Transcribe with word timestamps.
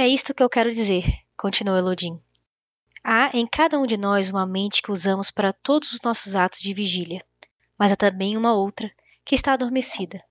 É 0.00 0.08
isto 0.08 0.32
que 0.32 0.42
eu 0.42 0.48
quero 0.48 0.72
dizer, 0.72 1.04
continuou 1.36 1.76
Elodin. 1.76 2.18
Há 3.04 3.36
em 3.36 3.46
cada 3.46 3.78
um 3.78 3.84
de 3.84 3.98
nós 3.98 4.30
uma 4.30 4.46
mente 4.46 4.80
que 4.80 4.90
usamos 4.90 5.30
para 5.30 5.52
todos 5.52 5.92
os 5.92 6.00
nossos 6.00 6.34
atos 6.34 6.58
de 6.58 6.72
vigília, 6.72 7.22
mas 7.78 7.92
há 7.92 7.96
também 7.96 8.34
uma 8.34 8.54
outra 8.54 8.90
que 9.26 9.34
está 9.34 9.52
adormecida. 9.52 10.24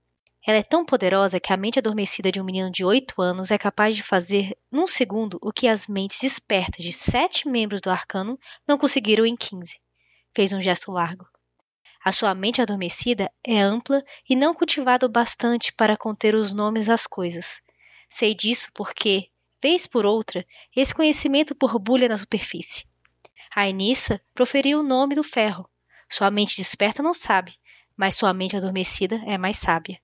Ela 0.43 0.57
é 0.57 0.63
tão 0.63 0.83
poderosa 0.83 1.39
que 1.39 1.53
a 1.53 1.57
mente 1.57 1.77
adormecida 1.77 2.31
de 2.31 2.41
um 2.41 2.43
menino 2.43 2.71
de 2.71 2.83
oito 2.83 3.21
anos 3.21 3.51
é 3.51 3.59
capaz 3.59 3.95
de 3.95 4.01
fazer 4.01 4.57
num 4.71 4.87
segundo 4.87 5.37
o 5.39 5.53
que 5.53 5.67
as 5.67 5.85
mentes 5.85 6.17
despertas 6.19 6.83
de 6.83 6.91
sete 6.91 7.47
membros 7.47 7.79
do 7.79 7.91
arcano 7.91 8.39
não 8.67 8.75
conseguiram 8.75 9.23
em 9.23 9.35
quinze. 9.35 9.79
Fez 10.33 10.51
um 10.51 10.59
gesto 10.59 10.91
largo. 10.91 11.27
A 12.03 12.11
sua 12.11 12.33
mente 12.33 12.59
adormecida 12.59 13.31
é 13.45 13.61
ampla 13.61 14.03
e 14.27 14.35
não 14.35 14.55
cultivada 14.55 15.05
o 15.05 15.09
bastante 15.09 15.71
para 15.73 15.95
conter 15.95 16.33
os 16.33 16.51
nomes 16.53 16.87
das 16.87 17.05
coisas. 17.05 17.61
Sei 18.09 18.33
disso 18.33 18.71
porque, 18.73 19.29
vez 19.61 19.87
por 19.87 20.05
outra, 20.05 20.45
esse 20.75 20.93
conhecimento 20.93 21.55
borbulha 21.55 22.07
na 22.07 22.17
superfície. 22.17 22.85
A 23.55 23.67
Enissa 23.67 24.21
proferiu 24.33 24.79
o 24.79 24.83
nome 24.83 25.15
do 25.15 25.23
ferro. 25.23 25.69
Sua 26.09 26.31
mente 26.31 26.57
desperta 26.57 27.03
não 27.03 27.13
sabe, 27.13 27.55
mas 27.95 28.15
sua 28.15 28.33
mente 28.33 28.55
adormecida 28.55 29.21
é 29.25 29.37
mais 29.37 29.57
sábia. 29.57 29.99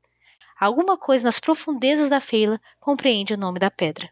Alguma 0.59 0.97
coisa 0.97 1.25
nas 1.25 1.39
profundezas 1.39 2.09
da 2.09 2.21
feila 2.21 2.59
compreende 2.79 3.33
o 3.33 3.37
nome 3.37 3.59
da 3.59 3.69
pedra. 3.69 4.09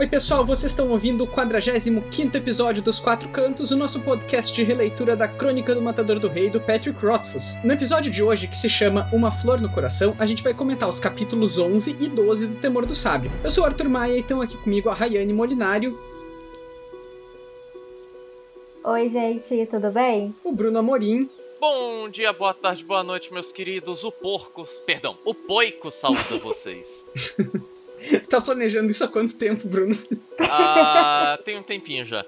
Oi, 0.00 0.06
pessoal, 0.06 0.46
vocês 0.46 0.72
estão 0.72 0.88
ouvindo 0.88 1.24
o 1.24 1.26
45 1.26 2.34
episódio 2.34 2.82
dos 2.82 2.98
Quatro 2.98 3.28
Cantos, 3.28 3.70
o 3.70 3.76
nosso 3.76 4.00
podcast 4.00 4.54
de 4.54 4.64
releitura 4.64 5.14
da 5.14 5.28
Crônica 5.28 5.74
do 5.74 5.82
Matador 5.82 6.18
do 6.18 6.26
Rei, 6.26 6.48
do 6.48 6.58
Patrick 6.58 6.98
Rothfuss. 7.04 7.62
No 7.62 7.70
episódio 7.70 8.10
de 8.10 8.22
hoje, 8.22 8.48
que 8.48 8.56
se 8.56 8.70
chama 8.70 9.06
Uma 9.12 9.30
Flor 9.30 9.60
no 9.60 9.68
Coração, 9.68 10.16
a 10.18 10.24
gente 10.24 10.42
vai 10.42 10.54
comentar 10.54 10.88
os 10.88 10.98
capítulos 10.98 11.58
11 11.58 11.98
e 12.00 12.08
12 12.08 12.46
do 12.46 12.54
Temor 12.62 12.86
do 12.86 12.94
Sábio. 12.94 13.30
Eu 13.44 13.50
sou 13.50 13.62
o 13.62 13.66
Arthur 13.66 13.90
Maia 13.90 14.16
e 14.16 14.20
estão 14.20 14.40
aqui 14.40 14.56
comigo 14.56 14.88
a 14.88 14.94
Rayane 14.94 15.34
Molinário. 15.34 16.00
Oi, 18.82 19.06
gente, 19.10 19.66
tudo 19.66 19.90
bem? 19.90 20.34
O 20.42 20.50
Bruno 20.50 20.78
Amorim. 20.78 21.28
Bom 21.60 22.08
dia, 22.08 22.32
boa 22.32 22.54
tarde, 22.54 22.82
boa 22.82 23.04
noite, 23.04 23.30
meus 23.30 23.52
queridos. 23.52 24.02
O 24.02 24.10
porco, 24.10 24.64
perdão, 24.86 25.18
o 25.26 25.34
poico 25.34 25.90
saúda 25.90 26.38
vocês. 26.42 27.04
tá 28.28 28.40
planejando 28.40 28.90
isso 28.90 29.04
há 29.04 29.08
quanto 29.08 29.36
tempo, 29.36 29.66
Bruno? 29.66 29.96
Ah, 30.40 31.38
tem 31.44 31.58
um 31.58 31.62
tempinho 31.62 32.04
já. 32.04 32.24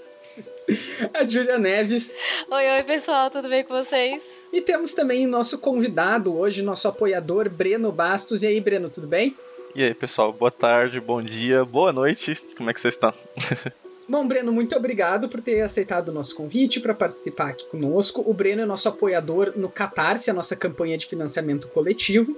A 1.12 1.24
Júlia 1.24 1.58
Neves. 1.58 2.16
Oi, 2.50 2.70
oi, 2.70 2.82
pessoal, 2.84 3.30
tudo 3.30 3.48
bem 3.48 3.64
com 3.64 3.74
vocês? 3.74 4.44
E 4.52 4.60
temos 4.60 4.92
também 4.92 5.26
o 5.26 5.28
nosso 5.28 5.58
convidado 5.58 6.34
hoje, 6.36 6.62
nosso 6.62 6.86
apoiador, 6.86 7.50
Breno 7.50 7.90
Bastos. 7.90 8.42
E 8.42 8.46
aí, 8.46 8.60
Breno, 8.60 8.88
tudo 8.88 9.06
bem? 9.06 9.36
E 9.74 9.82
aí, 9.82 9.94
pessoal, 9.94 10.32
boa 10.32 10.50
tarde, 10.50 11.00
bom 11.00 11.22
dia, 11.22 11.64
boa 11.64 11.92
noite. 11.92 12.40
Como 12.56 12.70
é 12.70 12.74
que 12.74 12.80
vocês 12.80 12.94
estão? 12.94 13.12
Bom, 14.08 14.26
Breno, 14.26 14.52
muito 14.52 14.76
obrigado 14.76 15.28
por 15.28 15.40
ter 15.40 15.62
aceitado 15.62 16.08
o 16.08 16.12
nosso 16.12 16.34
convite 16.34 16.80
para 16.80 16.92
participar 16.92 17.50
aqui 17.50 17.66
conosco. 17.68 18.22
O 18.26 18.34
Breno 18.34 18.60
é 18.60 18.66
nosso 18.66 18.88
apoiador 18.88 19.52
no 19.56 19.70
Catarse, 19.70 20.28
a 20.28 20.34
nossa 20.34 20.56
campanha 20.56 20.98
de 20.98 21.06
financiamento 21.06 21.68
coletivo 21.68 22.36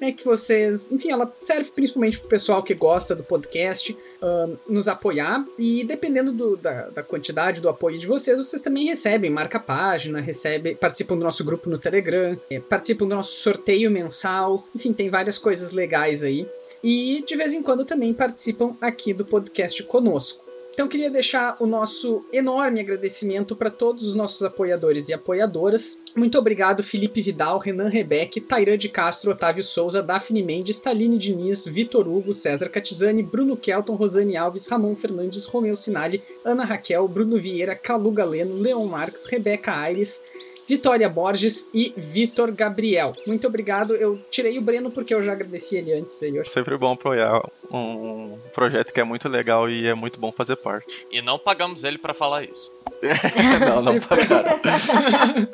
é 0.00 0.12
que 0.12 0.24
vocês, 0.24 0.90
enfim, 0.92 1.10
ela 1.10 1.32
serve 1.38 1.70
principalmente 1.70 2.18
para 2.18 2.26
o 2.26 2.30
pessoal 2.30 2.62
que 2.62 2.74
gosta 2.74 3.14
do 3.14 3.22
podcast 3.22 3.96
uh, 4.22 4.58
nos 4.68 4.88
apoiar 4.88 5.44
e 5.58 5.84
dependendo 5.84 6.32
do, 6.32 6.56
da, 6.56 6.88
da, 6.88 7.02
quantidade 7.02 7.60
do 7.60 7.68
apoio 7.68 7.98
de 7.98 8.06
vocês, 8.06 8.36
vocês 8.36 8.62
também 8.62 8.86
recebem 8.86 9.30
marca 9.30 9.58
página, 9.58 10.20
recebem, 10.20 10.74
participam 10.74 11.16
do 11.16 11.24
nosso 11.24 11.44
grupo 11.44 11.68
no 11.68 11.78
Telegram, 11.78 12.38
é, 12.50 12.60
participam 12.60 13.06
do 13.06 13.14
nosso 13.14 13.32
sorteio 13.40 13.90
mensal, 13.90 14.66
enfim, 14.74 14.92
tem 14.92 15.10
várias 15.10 15.38
coisas 15.38 15.70
legais 15.70 16.22
aí. 16.22 16.46
E 16.82 17.24
de 17.26 17.36
vez 17.36 17.52
em 17.52 17.62
quando 17.62 17.84
também 17.84 18.12
participam 18.12 18.76
aqui 18.80 19.12
do 19.12 19.24
podcast 19.24 19.82
conosco. 19.84 20.45
Então 20.76 20.88
queria 20.88 21.10
deixar 21.10 21.56
o 21.58 21.66
nosso 21.66 22.26
enorme 22.30 22.80
agradecimento 22.80 23.56
para 23.56 23.70
todos 23.70 24.06
os 24.06 24.14
nossos 24.14 24.42
apoiadores 24.42 25.08
e 25.08 25.14
apoiadoras. 25.14 26.02
Muito 26.14 26.38
obrigado, 26.38 26.82
Felipe 26.82 27.22
Vidal, 27.22 27.58
Renan 27.58 27.88
Rebeck, 27.88 28.42
Tairã 28.42 28.76
de 28.76 28.90
Castro, 28.90 29.30
Otávio 29.30 29.64
Souza, 29.64 30.02
Daphne 30.02 30.42
Mendes, 30.42 30.78
Taline 30.78 31.16
Diniz, 31.16 31.64
Vitor 31.64 32.06
Hugo, 32.06 32.34
César 32.34 32.68
Catizani, 32.68 33.22
Bruno 33.22 33.56
Kelton, 33.56 33.94
Rosane 33.94 34.36
Alves, 34.36 34.66
Ramon 34.66 34.94
Fernandes, 34.94 35.46
Romeu 35.46 35.78
Sinali, 35.78 36.22
Ana 36.44 36.66
Raquel, 36.66 37.08
Bruno 37.08 37.38
Vieira, 37.38 37.74
Calu 37.74 38.10
Galeno, 38.10 38.54
Leon 38.56 38.84
Marques, 38.84 39.24
Rebeca 39.24 39.72
Aires, 39.72 40.22
Vitória 40.68 41.08
Borges 41.08 41.70
e 41.72 41.94
Vitor 41.96 42.52
Gabriel. 42.52 43.14
Muito 43.26 43.46
obrigado. 43.46 43.94
Eu 43.94 44.18
tirei 44.30 44.58
o 44.58 44.62
Breno 44.62 44.90
porque 44.90 45.14
eu 45.14 45.22
já 45.22 45.32
agradeci 45.32 45.76
ele 45.76 45.92
antes. 45.92 46.22
Aí 46.22 46.44
Sempre 46.44 46.76
bom 46.76 46.92
apoiar 46.92 47.40
um 47.70 48.38
projeto 48.52 48.92
que 48.92 49.00
é 49.00 49.04
muito 49.04 49.28
legal 49.28 49.70
e 49.70 49.86
é 49.86 49.94
muito 49.94 50.18
bom 50.18 50.32
fazer 50.32 50.56
parte. 50.56 51.06
E 51.10 51.22
não 51.22 51.38
pagamos 51.38 51.84
ele 51.84 51.98
para 51.98 52.12
falar 52.12 52.44
isso. 52.44 52.72
não, 53.60 53.82
não 53.82 54.00
pagaram. 54.00 54.60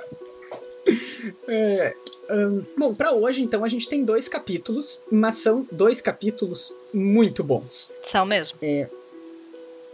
é, 1.49 1.95
um, 2.31 2.65
bom, 2.77 2.95
para 2.95 3.13
hoje, 3.13 3.43
então, 3.43 3.65
a 3.65 3.69
gente 3.69 3.89
tem 3.89 4.05
dois 4.05 4.29
capítulos, 4.29 5.05
mas 5.11 5.39
são 5.39 5.67
dois 5.71 6.01
capítulos 6.01 6.77
muito 6.93 7.45
bons. 7.45 7.93
São 8.03 8.25
mesmo? 8.25 8.59
É, 8.63 8.89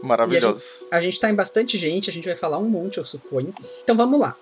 Maravilhosos. 0.03 0.62
A 0.62 0.65
gente, 0.65 0.89
a 0.93 1.01
gente 1.01 1.21
tá 1.21 1.31
em 1.31 1.34
bastante 1.34 1.77
gente, 1.77 2.09
a 2.09 2.12
gente 2.12 2.25
vai 2.25 2.37
falar 2.37 2.59
um 2.59 2.69
monte, 2.69 2.99
eu 2.99 3.05
suponho. 3.05 3.53
Então 3.83 3.97
vamos 3.97 4.21
lá. 4.21 4.37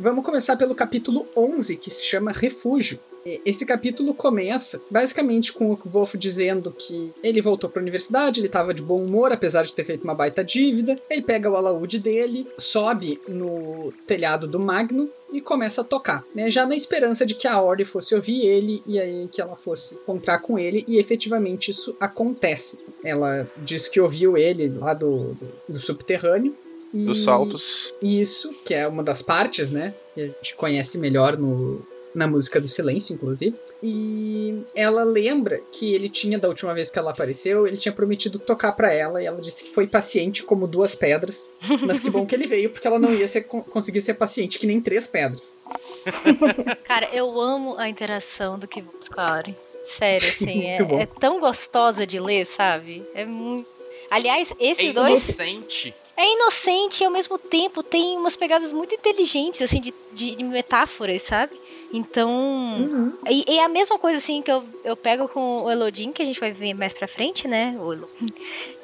Vamos 0.00 0.24
começar 0.24 0.56
pelo 0.56 0.74
capítulo 0.74 1.26
11, 1.36 1.76
que 1.76 1.90
se 1.90 2.02
chama 2.02 2.32
Refúgio. 2.32 2.98
Esse 3.44 3.66
capítulo 3.66 4.14
começa 4.14 4.80
basicamente 4.90 5.52
com 5.52 5.72
o 5.72 5.76
Wolf 5.84 6.14
dizendo 6.14 6.72
que 6.72 7.12
ele 7.22 7.42
voltou 7.42 7.68
para 7.68 7.80
a 7.80 7.82
universidade, 7.82 8.40
ele 8.40 8.46
estava 8.46 8.72
de 8.72 8.80
bom 8.80 9.02
humor, 9.02 9.30
apesar 9.30 9.62
de 9.62 9.74
ter 9.74 9.84
feito 9.84 10.02
uma 10.02 10.14
baita 10.14 10.42
dívida. 10.42 10.96
Ele 11.10 11.20
pega 11.20 11.50
o 11.50 11.54
alaúde 11.54 11.98
dele, 11.98 12.46
sobe 12.56 13.20
no 13.28 13.92
telhado 14.06 14.48
do 14.48 14.58
Magno 14.58 15.10
e 15.30 15.38
começa 15.38 15.82
a 15.82 15.84
tocar, 15.84 16.24
né? 16.34 16.50
Já 16.50 16.64
na 16.64 16.74
esperança 16.74 17.26
de 17.26 17.34
que 17.34 17.46
a 17.46 17.60
Ori 17.60 17.84
fosse 17.84 18.14
ouvir 18.14 18.40
ele 18.46 18.82
e 18.86 18.98
aí 18.98 19.28
que 19.30 19.42
ela 19.42 19.54
fosse 19.54 19.96
encontrar 19.96 20.38
com 20.38 20.58
ele, 20.58 20.82
e 20.88 20.96
efetivamente 20.96 21.70
isso 21.70 21.94
acontece. 22.00 22.82
Ela 23.04 23.46
diz 23.58 23.86
que 23.86 24.00
ouviu 24.00 24.38
ele 24.38 24.70
lá 24.70 24.94
do, 24.94 25.34
do, 25.34 25.48
do 25.68 25.78
subterrâneo 25.78 26.56
e 26.92 27.04
dos 27.04 27.22
saltos. 27.22 27.92
Isso, 28.02 28.52
que 28.64 28.74
é 28.74 28.86
uma 28.86 29.02
das 29.02 29.22
partes, 29.22 29.70
né? 29.70 29.94
Que 30.14 30.22
a 30.22 30.26
gente 30.26 30.54
conhece 30.56 30.98
melhor 30.98 31.36
no, 31.36 31.84
na 32.14 32.26
música 32.26 32.60
do 32.60 32.68
silêncio, 32.68 33.14
inclusive. 33.14 33.56
E 33.82 34.62
ela 34.74 35.04
lembra 35.04 35.60
que 35.72 35.94
ele 35.94 36.08
tinha, 36.08 36.38
da 36.38 36.48
última 36.48 36.74
vez 36.74 36.90
que 36.90 36.98
ela 36.98 37.10
apareceu, 37.10 37.66
ele 37.66 37.76
tinha 37.76 37.92
prometido 37.92 38.38
tocar 38.38 38.72
para 38.72 38.92
ela, 38.92 39.22
e 39.22 39.26
ela 39.26 39.40
disse 39.40 39.64
que 39.64 39.70
foi 39.70 39.86
paciente 39.86 40.42
como 40.42 40.66
duas 40.66 40.94
pedras. 40.94 41.50
Mas 41.86 42.00
que 42.00 42.10
bom 42.10 42.26
que 42.26 42.34
ele 42.34 42.46
veio, 42.46 42.70
porque 42.70 42.86
ela 42.86 42.98
não 42.98 43.12
ia 43.12 43.28
ser, 43.28 43.42
conseguir 43.42 44.00
ser 44.00 44.14
paciente 44.14 44.58
que 44.58 44.66
nem 44.66 44.80
três 44.80 45.06
pedras. 45.06 45.60
Cara, 46.84 47.08
eu 47.12 47.40
amo 47.40 47.76
a 47.78 47.88
interação 47.88 48.58
do 48.58 48.66
que 48.66 48.82
com 48.82 49.20
a 49.20 49.40
Sério, 49.82 50.28
assim, 50.28 50.64
é, 50.68 50.76
é, 50.76 51.06
tão 51.06 51.40
gostosa 51.40 52.06
de 52.06 52.20
ler, 52.20 52.46
sabe? 52.46 53.02
É 53.14 53.24
muito. 53.24 53.68
Aliás, 54.10 54.52
esses 54.58 54.90
é 54.90 54.92
dois. 54.92 55.28
Inocente 55.28 55.94
é 56.20 56.34
inocente 56.34 57.02
e 57.02 57.06
ao 57.06 57.10
mesmo 57.10 57.38
tempo 57.38 57.82
tem 57.82 58.16
umas 58.16 58.36
pegadas 58.36 58.70
muito 58.70 58.94
inteligentes, 58.94 59.62
assim, 59.62 59.80
de, 59.80 59.94
de, 60.12 60.36
de 60.36 60.44
metáforas, 60.44 61.22
sabe? 61.22 61.58
Então. 61.92 62.30
Uhum. 62.30 63.12
E, 63.28 63.44
e, 63.54 63.58
é 63.58 63.64
a 63.64 63.68
mesma 63.68 63.98
coisa, 63.98 64.18
assim, 64.18 64.42
que 64.42 64.52
eu, 64.52 64.62
eu 64.84 64.94
pego 64.94 65.26
com 65.28 65.64
o 65.64 65.70
Elodin, 65.70 66.12
que 66.12 66.22
a 66.22 66.24
gente 66.24 66.38
vai 66.38 66.52
ver 66.52 66.74
mais 66.74 66.92
pra 66.92 67.08
frente, 67.08 67.48
né? 67.48 67.74
O 67.80 67.92
Elo. 67.92 68.08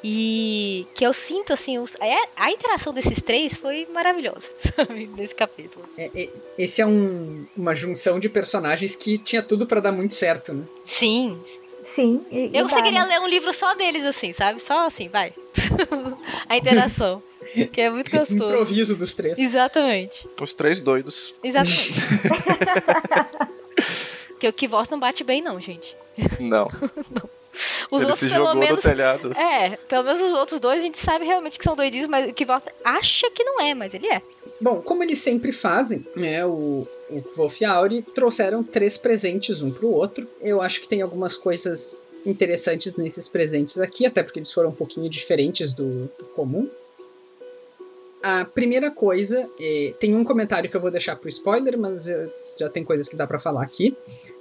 E 0.03 0.85
que 0.95 1.05
eu 1.05 1.13
sinto, 1.13 1.53
assim, 1.53 1.77
os, 1.77 1.95
é, 2.01 2.15
a 2.35 2.51
interação 2.51 2.91
desses 2.91 3.21
três 3.21 3.55
foi 3.55 3.87
maravilhosa, 3.93 4.49
sabe? 4.57 5.07
Nesse 5.15 5.35
capítulo. 5.35 5.85
É, 5.97 6.09
é, 6.13 6.29
esse 6.57 6.81
é 6.81 6.85
um, 6.85 7.45
uma 7.55 7.75
junção 7.75 8.19
de 8.19 8.27
personagens 8.27 8.95
que 8.95 9.17
tinha 9.17 9.43
tudo 9.43 9.67
para 9.67 9.79
dar 9.79 9.91
muito 9.91 10.15
certo, 10.15 10.53
né? 10.53 10.63
Sim. 10.83 11.39
Sim. 11.85 12.25
E, 12.29 12.51
eu 12.53 12.63
conseguiria 12.63 13.05
né? 13.05 13.07
ler 13.07 13.21
um 13.21 13.27
livro 13.27 13.53
só 13.53 13.73
deles, 13.73 14.03
assim, 14.03 14.33
sabe? 14.33 14.61
Só 14.61 14.85
assim, 14.85 15.07
vai. 15.07 15.33
a 16.49 16.57
interação. 16.57 17.23
Que 17.65 17.81
é 17.81 17.89
muito 17.89 18.11
gostoso. 18.15 18.43
Improviso 18.53 18.95
dos 18.95 19.13
três. 19.13 19.39
Exatamente. 19.39 20.27
Os 20.39 20.53
três 20.53 20.79
doidos. 20.81 21.33
Exatamente. 21.43 21.93
Porque 24.29 24.47
o 24.47 24.53
Kivort 24.53 24.91
não 24.91 24.99
bate 24.99 25.23
bem, 25.23 25.41
não, 25.41 25.59
gente. 25.59 25.95
Não. 26.39 26.69
não. 27.09 27.29
Os 27.89 28.01
Ele 28.03 28.11
outros, 28.11 28.31
pelo 28.31 28.53
menos. 28.53 28.83
telhado. 28.83 29.31
É, 29.33 29.77
pelo 29.87 30.03
menos 30.03 30.21
os 30.21 30.33
outros 30.33 30.59
dois 30.59 30.79
a 30.79 30.85
gente 30.85 30.99
sabe 30.99 31.25
realmente 31.25 31.57
que 31.57 31.63
são 31.63 31.75
doidinhos, 31.75 32.07
mas 32.07 32.29
o 32.29 32.33
Kivort 32.33 32.65
acha 32.83 33.31
que 33.31 33.43
não 33.43 33.59
é, 33.59 33.73
mas 33.73 33.95
ele 33.95 34.07
é. 34.07 34.21
Bom, 34.61 34.81
como 34.81 35.03
eles 35.03 35.19
sempre 35.19 35.51
fazem, 35.51 36.05
né? 36.15 36.45
O, 36.45 36.87
o 37.09 37.23
Wolf 37.35 37.61
e 37.61 37.65
a 37.65 37.71
Auri 37.73 38.01
trouxeram 38.01 38.63
três 38.63 38.97
presentes 38.97 39.61
um 39.61 39.71
pro 39.71 39.89
outro. 39.89 40.27
Eu 40.39 40.61
acho 40.61 40.81
que 40.81 40.87
tem 40.87 41.01
algumas 41.01 41.35
coisas 41.35 41.97
interessantes 42.25 42.95
nesses 42.95 43.27
presentes 43.27 43.79
aqui, 43.79 44.05
até 44.05 44.21
porque 44.21 44.39
eles 44.39 44.51
foram 44.51 44.69
um 44.69 44.75
pouquinho 44.75 45.09
diferentes 45.09 45.73
do, 45.73 46.11
do 46.17 46.25
comum. 46.35 46.69
A 48.27 48.43
primeira 48.43 48.91
coisa, 48.91 49.49
é, 49.57 49.93
tem 50.01 50.13
um 50.13 50.21
comentário 50.21 50.69
que 50.69 50.75
eu 50.75 50.81
vou 50.81 50.91
deixar 50.91 51.15
pro 51.15 51.29
spoiler, 51.29 51.79
mas 51.79 52.09
eh, 52.09 52.27
já 52.59 52.67
tem 52.67 52.83
coisas 52.83 53.07
que 53.07 53.15
dá 53.15 53.25
pra 53.25 53.39
falar 53.39 53.63
aqui. 53.63 53.95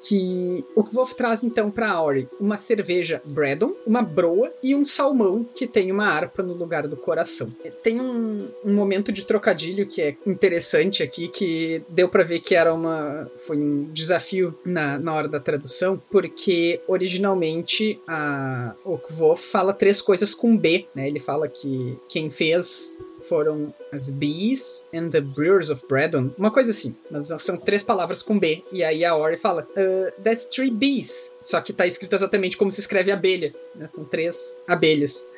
Que 0.08 0.64
o 0.74 0.82
Wolf 0.82 1.12
traz 1.14 1.44
então 1.44 1.70
pra 1.70 1.90
Auri 1.90 2.28
uma 2.40 2.56
cerveja 2.56 3.22
Braddon, 3.24 3.74
uma 3.86 4.02
broa 4.02 4.52
e 4.60 4.74
um 4.74 4.84
salmão 4.84 5.44
que 5.54 5.68
tem 5.68 5.92
uma 5.92 6.06
harpa 6.06 6.42
no 6.42 6.52
lugar 6.52 6.88
do 6.88 6.96
coração. 6.96 7.50
Tem 7.82 8.00
um, 8.00 8.48
um 8.64 8.74
momento 8.74 9.12
de 9.12 9.24
trocadilho 9.24 9.86
que 9.86 10.02
é 10.02 10.16
interessante 10.26 11.02
aqui, 11.04 11.28
que 11.28 11.80
deu 11.88 12.08
pra 12.08 12.24
ver 12.24 12.40
que 12.40 12.56
era 12.56 12.74
uma. 12.74 13.30
Foi 13.46 13.56
um 13.56 13.84
desafio 13.92 14.58
na, 14.64 14.98
na 14.98 15.14
hora 15.14 15.28
da 15.28 15.38
tradução, 15.38 16.02
porque 16.10 16.80
originalmente 16.88 18.00
a, 18.06 18.74
o 18.84 18.98
Kvof 18.98 19.42
fala 19.46 19.72
três 19.72 20.02
coisas 20.02 20.34
com 20.34 20.56
B, 20.56 20.86
né? 20.92 21.06
Ele 21.06 21.20
fala 21.20 21.46
que 21.46 21.96
quem 22.08 22.30
fez 22.30 22.96
foram 23.28 23.72
as 23.92 24.10
Bees 24.10 24.84
and 24.94 25.10
the 25.10 25.20
Brewers 25.20 25.70
of 25.70 25.86
Braddon. 25.88 26.30
Uma 26.38 26.50
coisa 26.50 26.70
assim. 26.70 26.94
Mas 27.10 27.28
são 27.42 27.56
três 27.56 27.82
palavras 27.82 28.22
com 28.22 28.38
B. 28.38 28.62
E 28.72 28.82
aí 28.82 29.04
a 29.04 29.16
Ori 29.16 29.36
fala, 29.36 29.66
uh, 29.76 30.22
that's 30.22 30.46
three 30.46 30.70
bees. 30.70 31.32
Só 31.40 31.60
que 31.60 31.72
tá 31.72 31.86
escrito 31.86 32.14
exatamente 32.14 32.56
como 32.56 32.70
se 32.70 32.80
escreve 32.80 33.10
abelha. 33.10 33.52
Né? 33.74 33.86
São 33.86 34.04
três 34.04 34.60
abelhas. 34.66 35.28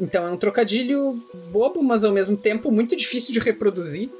Então 0.00 0.26
é 0.26 0.30
um 0.30 0.36
trocadilho 0.36 1.20
bobo, 1.50 1.82
mas 1.82 2.04
ao 2.04 2.12
mesmo 2.12 2.36
tempo 2.36 2.70
muito 2.70 2.94
difícil 2.94 3.32
de 3.32 3.40
reproduzir. 3.40 4.10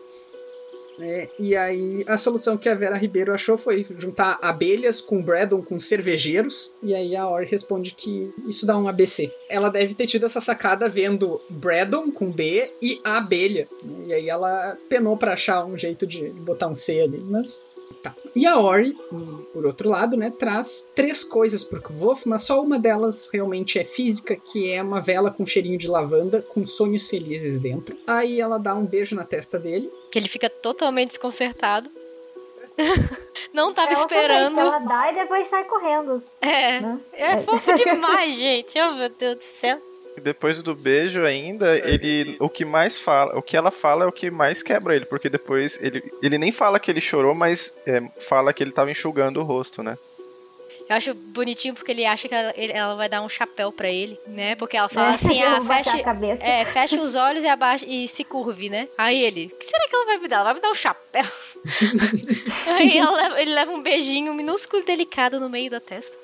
É, 1.00 1.28
e 1.38 1.54
aí 1.54 2.04
a 2.06 2.16
solução 2.16 2.56
que 2.56 2.69
a 2.69 2.75
Vera 2.75 2.96
Ribeiro 2.96 3.32
achou 3.32 3.56
foi 3.56 3.87
juntar 3.96 4.38
abelhas 4.40 5.00
com 5.00 5.22
Braddon 5.22 5.62
com 5.62 5.78
cervejeiros. 5.78 6.75
E 6.82 6.94
aí 6.94 7.14
a 7.14 7.28
Ori 7.28 7.46
responde 7.46 7.93
que 7.93 8.31
isso 8.46 8.66
dá 8.66 8.76
um 8.76 8.88
ABC. 8.88 9.32
Ela 9.48 9.69
deve 9.69 9.94
ter 9.94 10.06
tido 10.06 10.26
essa 10.26 10.40
sacada 10.40 10.88
vendo 10.88 11.40
Braddon 11.48 12.10
com 12.10 12.31
B 12.31 12.70
e 12.81 13.00
a 13.04 13.19
abelha. 13.19 13.69
E 14.06 14.12
aí 14.12 14.28
ela 14.28 14.76
penou 14.88 15.16
para 15.16 15.32
achar 15.32 15.64
um 15.64 15.76
jeito 15.76 16.06
de 16.06 16.28
botar 16.31 16.69
um 16.69 16.75
C 16.75 17.00
ali, 17.00 17.19
mas 17.20 17.64
Tá. 18.06 18.14
E 18.35 18.47
a 18.47 18.58
Ori, 18.58 18.97
hum, 19.12 19.44
por 19.53 19.67
outro 19.67 19.88
lado, 19.88 20.17
né, 20.17 20.31
traz 20.31 20.91
três 20.94 21.25
coisas 21.25 21.64
pro 21.64 21.81
Kvof, 21.81 22.29
mas 22.29 22.44
só 22.44 22.62
uma 22.62 22.79
delas 22.79 23.29
realmente 23.32 23.79
é 23.79 23.85
física, 23.85 24.37
que 24.37 24.70
é 24.70 24.82
uma 24.82 25.00
vela 25.00 25.31
com 25.31 25.44
cheirinho 25.44 25.79
de 25.79 25.88
lavanda, 25.88 26.41
com 26.43 26.67
sonhos 26.67 27.08
felizes 27.08 27.58
dentro. 27.58 27.97
Aí 28.06 28.41
ela 28.41 28.58
dá 28.58 28.75
um 28.75 28.87
beijo 28.87 29.17
na 29.17 29.25
testa 29.25 29.58
dele. 29.58 29.91
Que 30.12 30.19
ele 30.19 30.29
fica 30.29 30.49
totalmente 30.49 31.08
desconcertado. 31.08 31.91
Não 33.53 33.73
tava 33.73 33.93
Ela 33.93 34.00
também, 34.06 34.19
esperando. 34.23 34.55
que 34.55 34.61
ela 34.61 34.79
dá 34.81 35.11
e 35.11 35.14
depois 35.14 35.49
sai 35.49 35.64
correndo. 35.64 36.23
É. 36.41 36.81
Né? 36.81 37.00
É 37.14 37.37
fofo 37.38 37.73
demais, 37.75 38.35
gente. 38.37 38.79
Oh, 38.79 38.93
meu 38.94 39.08
Deus 39.08 39.37
do 39.37 39.43
céu. 39.44 39.81
Depois 40.23 40.63
do 40.63 40.75
beijo 40.75 41.25
ainda, 41.25 41.77
ele 41.79 42.37
o 42.41 42.49
que 42.49 42.65
mais 42.65 42.99
fala, 43.01 43.37
o 43.39 43.43
que 43.43 43.57
ela 43.57 43.71
fala 43.71 44.05
é 44.05 44.07
o 44.07 44.13
que 44.13 44.31
mais 44.31 44.63
quebra 44.63 44.97
ele, 44.97 45.05
porque 45.05 45.29
depois 45.29 45.79
ele, 45.81 46.03
ele 46.23 46.39
nem 46.39 46.51
fala 46.51 46.81
que 46.81 46.91
ele 46.91 47.01
chorou, 47.01 47.35
mas 47.35 47.75
é, 47.87 48.03
fala 48.29 48.53
que 48.53 48.63
ele 48.63 48.73
tava 48.73 48.91
enxugando 48.91 49.41
o 49.41 49.45
rosto, 49.45 49.83
né? 49.83 49.97
Eu 50.89 50.95
acho 50.95 51.15
bonitinho 51.15 51.75
porque 51.75 51.91
ele 51.91 52.07
acha 52.07 52.29
que 52.29 52.35
ela, 52.35 52.55
ele- 52.57 52.73
ela 52.73 52.95
vai 52.95 53.09
dar 53.09 53.21
um 53.21 53.29
chapéu 53.29 53.73
pra 53.73 53.89
ele, 53.91 54.17
né? 54.29 54.55
Porque 54.55 54.77
ela 54.77 54.89
fala 54.89 55.11
É, 55.11 55.15
assim, 55.15 55.43
ah, 55.43 55.61
feche, 55.61 55.91
a 55.91 56.03
cabeça. 56.05 56.45
é, 56.45 56.65
feche 56.65 56.99
os 57.01 57.17
olhos 57.17 57.43
e 57.43 57.49
abaixa 57.49 57.85
e 57.89 58.07
se 58.07 58.23
curve, 58.23 58.69
né? 58.71 58.87
Aí 58.97 59.21
ele, 59.21 59.51
o 59.53 59.59
que 59.59 59.65
será 59.65 59.89
que 59.89 59.97
ela 59.97 60.07
vai 60.07 60.19
me 60.19 60.29
dar? 60.29 60.37
Ela 60.37 60.45
vai 60.45 60.55
me 60.55 60.61
dar 60.61 60.71
um 60.71 60.75
chapéu. 60.75 61.25
Aí 62.79 62.99
ela 62.99 63.41
ele 63.41 63.53
leva 63.53 63.73
um 63.73 63.83
beijinho 63.83 64.33
minúsculo 64.35 64.81
e 64.83 64.87
delicado 64.87 65.41
no 65.41 65.49
meio 65.51 65.71
da 65.71 65.81
testa. 65.81 66.17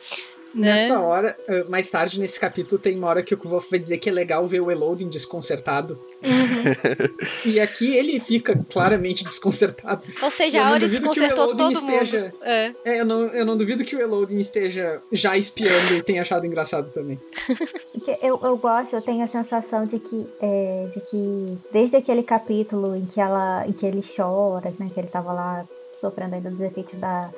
Né? 0.55 0.75
Nessa 0.75 1.01
hora, 1.01 1.37
uh, 1.49 1.71
mais 1.71 1.89
tarde 1.91 2.21
nesse 2.21 2.39
capítulo, 2.39 2.79
tem 2.81 2.97
uma 2.97 3.09
hora 3.09 3.23
que 3.23 3.33
o 3.33 3.39
Kvof 3.39 3.71
vai 3.71 3.79
dizer 3.79 3.99
que 3.99 4.09
é 4.09 4.13
legal 4.13 4.47
ver 4.47 4.61
o 4.61 4.71
Elodin 4.71 5.09
desconcertado. 5.09 5.99
e 7.45 7.59
aqui 7.61 7.97
ele 7.97 8.21
fica 8.21 8.59
claramente 8.71 9.25
desconcertado. 9.25 10.03
Ou 10.23 10.31
seja, 10.31 10.59
Eu 10.59 10.63
a 10.63 10.65
não 10.67 10.73
Auri 10.75 10.89
duvido 10.89 11.03
que 11.03 11.09
o 11.09 11.13
desconcertou 11.13 11.57
todo 11.57 11.73
esteja- 11.73 12.21
mundo. 12.21 12.35
É. 12.43 12.73
É, 12.85 13.01
eu 13.01 13.05
não, 13.05 13.21
eu 13.29 13.45
não 13.47 13.57
duvido 13.57 13.85
que 13.85 13.97
o 13.97 14.01
Elodin 14.01 14.39
esteja 14.39 15.01
já 15.11 15.37
espiando 15.37 15.95
e 15.95 16.03
tenha 16.03 16.23
achado 16.23 16.47
engraçado 16.47 16.91
também. 16.91 17.19
Eu, 18.21 18.41
eu 18.43 18.57
gosto, 18.57 18.97
eu 18.97 19.01
tenho 19.03 19.23
a 19.23 19.29
sensação 19.29 19.87
de 19.87 20.01
que, 20.01 20.27
é, 20.41 20.89
de 20.93 21.01
que 21.03 21.57
desde 21.73 21.97
aquele 21.97 22.25
capítulo 22.25 22.97
em 22.97 23.05
que 23.07 23.21
ela, 23.21 23.65
em 23.65 23.73
que 23.73 23.87
ele 23.87 24.03
chora, 24.03 24.75
né, 24.77 24.91
que 24.93 24.99
ele 24.99 25.07
tava 25.07 25.33
lá 25.33 25.65
sofrendo 26.01 26.35
ainda 26.35 26.51
dos 26.51 26.61
efeitos 26.61 26.95
da, 26.99 27.31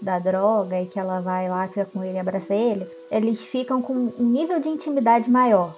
da 0.00 0.18
droga 0.18 0.80
e 0.80 0.86
que 0.86 0.98
ela 0.98 1.20
vai 1.20 1.48
lá, 1.48 1.68
fica 1.68 1.84
com 1.84 2.02
ele, 2.02 2.18
abraça 2.18 2.54
ele, 2.54 2.86
eles 3.10 3.44
ficam 3.44 3.82
com 3.82 4.12
um 4.18 4.24
nível 4.24 4.60
de 4.60 4.68
intimidade 4.68 5.30
maior. 5.30 5.74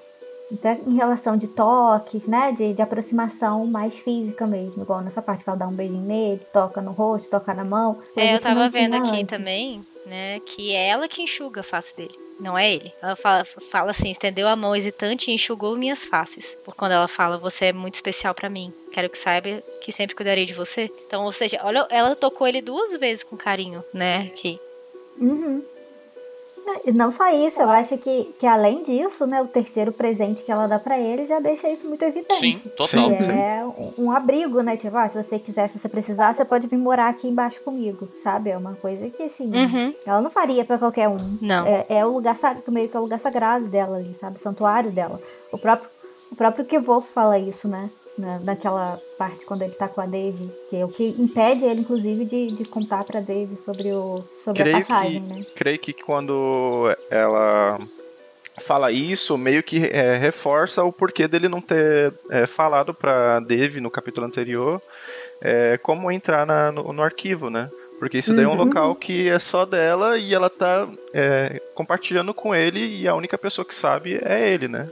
Até 0.53 0.79
em 0.87 0.95
relação 0.95 1.37
de 1.37 1.49
toques, 1.49 2.29
né? 2.29 2.53
De, 2.53 2.75
de 2.75 2.83
aproximação 2.83 3.67
mais 3.67 3.95
física 3.95 4.47
mesmo. 4.47 4.83
Igual 4.83 5.01
nessa 5.01 5.23
parte 5.23 5.43
que 5.43 5.49
ela 5.49 5.59
dá 5.59 5.67
um 5.67 5.73
beijinho 5.73 6.03
nele, 6.03 6.43
toca 6.53 6.83
no 6.83 6.93
rosto, 6.93 7.31
toca 7.31 7.55
na 7.55 7.65
mão. 7.65 7.99
É, 8.15 8.35
eu 8.35 8.41
tava 8.41 8.69
vendo 8.69 8.95
aqui 8.95 9.17
antes. 9.17 9.29
também, 9.29 9.83
né, 10.07 10.41
que 10.41 10.75
é 10.75 10.89
ela 10.89 11.09
que 11.09 11.23
enxuga 11.23 11.61
a 11.61 11.65
face 11.65 11.95
dele, 11.97 12.19
não 12.41 12.57
é 12.57 12.73
ele. 12.73 12.93
Ela 13.01 13.17
fala, 13.17 13.45
fala 13.45 13.91
assim, 13.91 14.11
estendeu 14.11 14.49
a 14.49 14.57
mão 14.57 14.75
hesitante 14.75 15.31
e 15.31 15.35
enxugou 15.35 15.77
minhas 15.77 16.05
faces. 16.05 16.57
Por 16.65 16.75
quando 16.75 16.93
ela 16.93 17.09
fala, 17.09 17.39
você 17.39 17.67
é 17.67 17.73
muito 17.73 17.95
especial 17.95 18.35
pra 18.35 18.51
mim. 18.51 18.73
Quero 18.93 19.09
que 19.09 19.19
saiba 19.19 19.63
que 19.81 19.93
sempre 19.93 20.17
cuidarei 20.17 20.45
de 20.45 20.55
você. 20.55 20.91
Então, 21.07 21.25
ou 21.25 21.33
seja, 21.33 21.61
olha, 21.63 21.87
ela 21.91 22.15
tocou 22.15 22.47
ele 22.47 22.61
duas 22.61 22.93
vezes 22.99 23.23
com 23.23 23.37
carinho, 23.37 23.85
né, 23.93 24.31
aqui. 24.33 24.59
Uhum. 25.19 25.63
E 26.85 26.93
não 26.93 27.13
só 27.13 27.29
isso, 27.31 27.61
eu 27.61 27.69
acho 27.71 27.99
que, 27.99 28.35
que 28.39 28.47
além 28.47 28.83
disso, 28.83 29.27
né, 29.27 29.43
o 29.43 29.47
terceiro 29.47 29.93
presente 29.93 30.43
que 30.43 30.51
ela 30.51 30.67
dá 30.67 30.79
pra 30.79 30.99
ele 30.99 31.27
já 31.27 31.39
deixa 31.41 31.69
isso 31.69 31.87
muito 31.89 32.03
evidente. 32.03 32.35
Sim, 32.35 32.57
total. 32.77 33.09
Que 33.11 33.25
é 33.31 33.65
um, 33.99 34.07
um 34.07 34.13
abrigo, 34.13 34.61
né? 34.63 34.77
Tipo, 34.77 34.97
ah, 34.97 35.09
se 35.09 35.23
você 35.23 35.39
quiser, 35.39 35.69
se 35.71 35.79
você 35.79 35.89
precisar, 35.89 36.35
você 36.35 36.45
pode 36.45 36.67
vir 36.67 36.77
morar 36.79 37.09
aqui 37.09 37.29
embaixo 37.29 37.61
comigo, 37.63 38.09
sabe? 38.23 38.51
É 38.51 38.57
uma 38.57 38.75
coisa 38.75 39.09
que, 39.11 39.23
assim, 39.25 39.51
Uhum. 39.53 39.95
ela 40.07 40.21
não 40.21 40.31
faria 40.31 40.65
pra 40.65 40.79
qualquer 40.79 41.09
um. 41.09 41.17
Não. 41.41 41.67
É, 41.67 41.87
é 41.89 42.07
o 42.07 42.11
lugar 42.13 42.37
sagrado, 42.37 42.71
meio 42.73 42.89
que 42.89 42.97
é 42.97 43.01
o 43.01 43.03
lugar 43.03 43.21
sagrado 43.21 43.67
dela 43.67 43.97
ali, 43.99 44.15
sabe? 44.21 44.37
O 44.37 44.41
santuário 44.41 44.91
dela. 44.91 45.21
O 45.51 45.59
próprio, 45.59 45.89
o 46.31 46.37
próprio 46.37 46.65
Kevolf 46.65 47.07
fala 47.13 47.39
isso, 47.39 47.69
né? 47.69 47.91
Na, 48.19 48.39
naquela 48.41 49.01
parte 49.17 49.47
quando 49.47 49.63
ele 49.63 49.73
tá 49.73 49.89
com 49.89 50.01
a 50.01 50.07
Dave, 50.07 50.51
que 50.69 50.77
é 50.77 50.85
o 50.85 50.89
que 50.89 51.05
impede 51.19 51.65
ele, 51.65 51.81
inclusive, 51.81 52.25
de, 52.27 52.51
de 52.51 52.65
contar 52.67 53.05
pra 53.05 53.21
Dave 53.21 53.57
sobre, 53.65 53.91
o, 53.93 54.23
sobre 54.45 54.63
a 54.63 54.67
Creio 54.67 54.81
passagem, 54.81 55.21
que, 55.23 55.35
né? 55.35 55.47
creio 55.57 55.79
que 55.79 55.93
quando 55.95 56.95
ela 57.11 57.79
fala 58.67 58.93
isso, 58.93 59.39
meio 59.39 59.63
que 59.63 59.87
é, 59.87 60.19
reforça 60.19 60.85
o 60.85 60.93
porquê 60.93 61.27
dele 61.27 61.49
não 61.49 61.61
ter 61.61 62.13
é, 62.31 62.47
falado 62.47 62.93
pra 62.93 63.41
Dave 63.41 63.81
no 63.81 63.91
capítulo 63.91 64.27
anterior 64.27 64.81
é, 65.41 65.79
como 65.79 66.13
entrar 66.13 66.47
na- 66.47 66.71
no, 66.71 66.93
no 66.93 67.03
arquivo, 67.03 67.49
né? 67.49 67.71
Porque 67.99 68.19
isso 68.19 68.35
daí 68.35 68.45
é 68.45 68.49
um 68.49 68.53
Uhum. 68.53 68.59
local 68.59 68.95
que 68.95 69.29
é 69.29 69.39
só 69.39 69.65
dela 69.65 70.19
e 70.19 70.35
ela 70.35 70.51
tá 70.51 70.87
é, 71.15 71.61
compartilhando 71.75 72.35
com 72.35 72.55
ele 72.55 72.85
e 73.01 73.09
a 73.09 73.15
única 73.15 73.39
pessoa 73.39 73.65
que 73.65 73.75
sabe 73.75 74.21
é 74.23 74.53
ele, 74.53 74.69
né? 74.69 74.89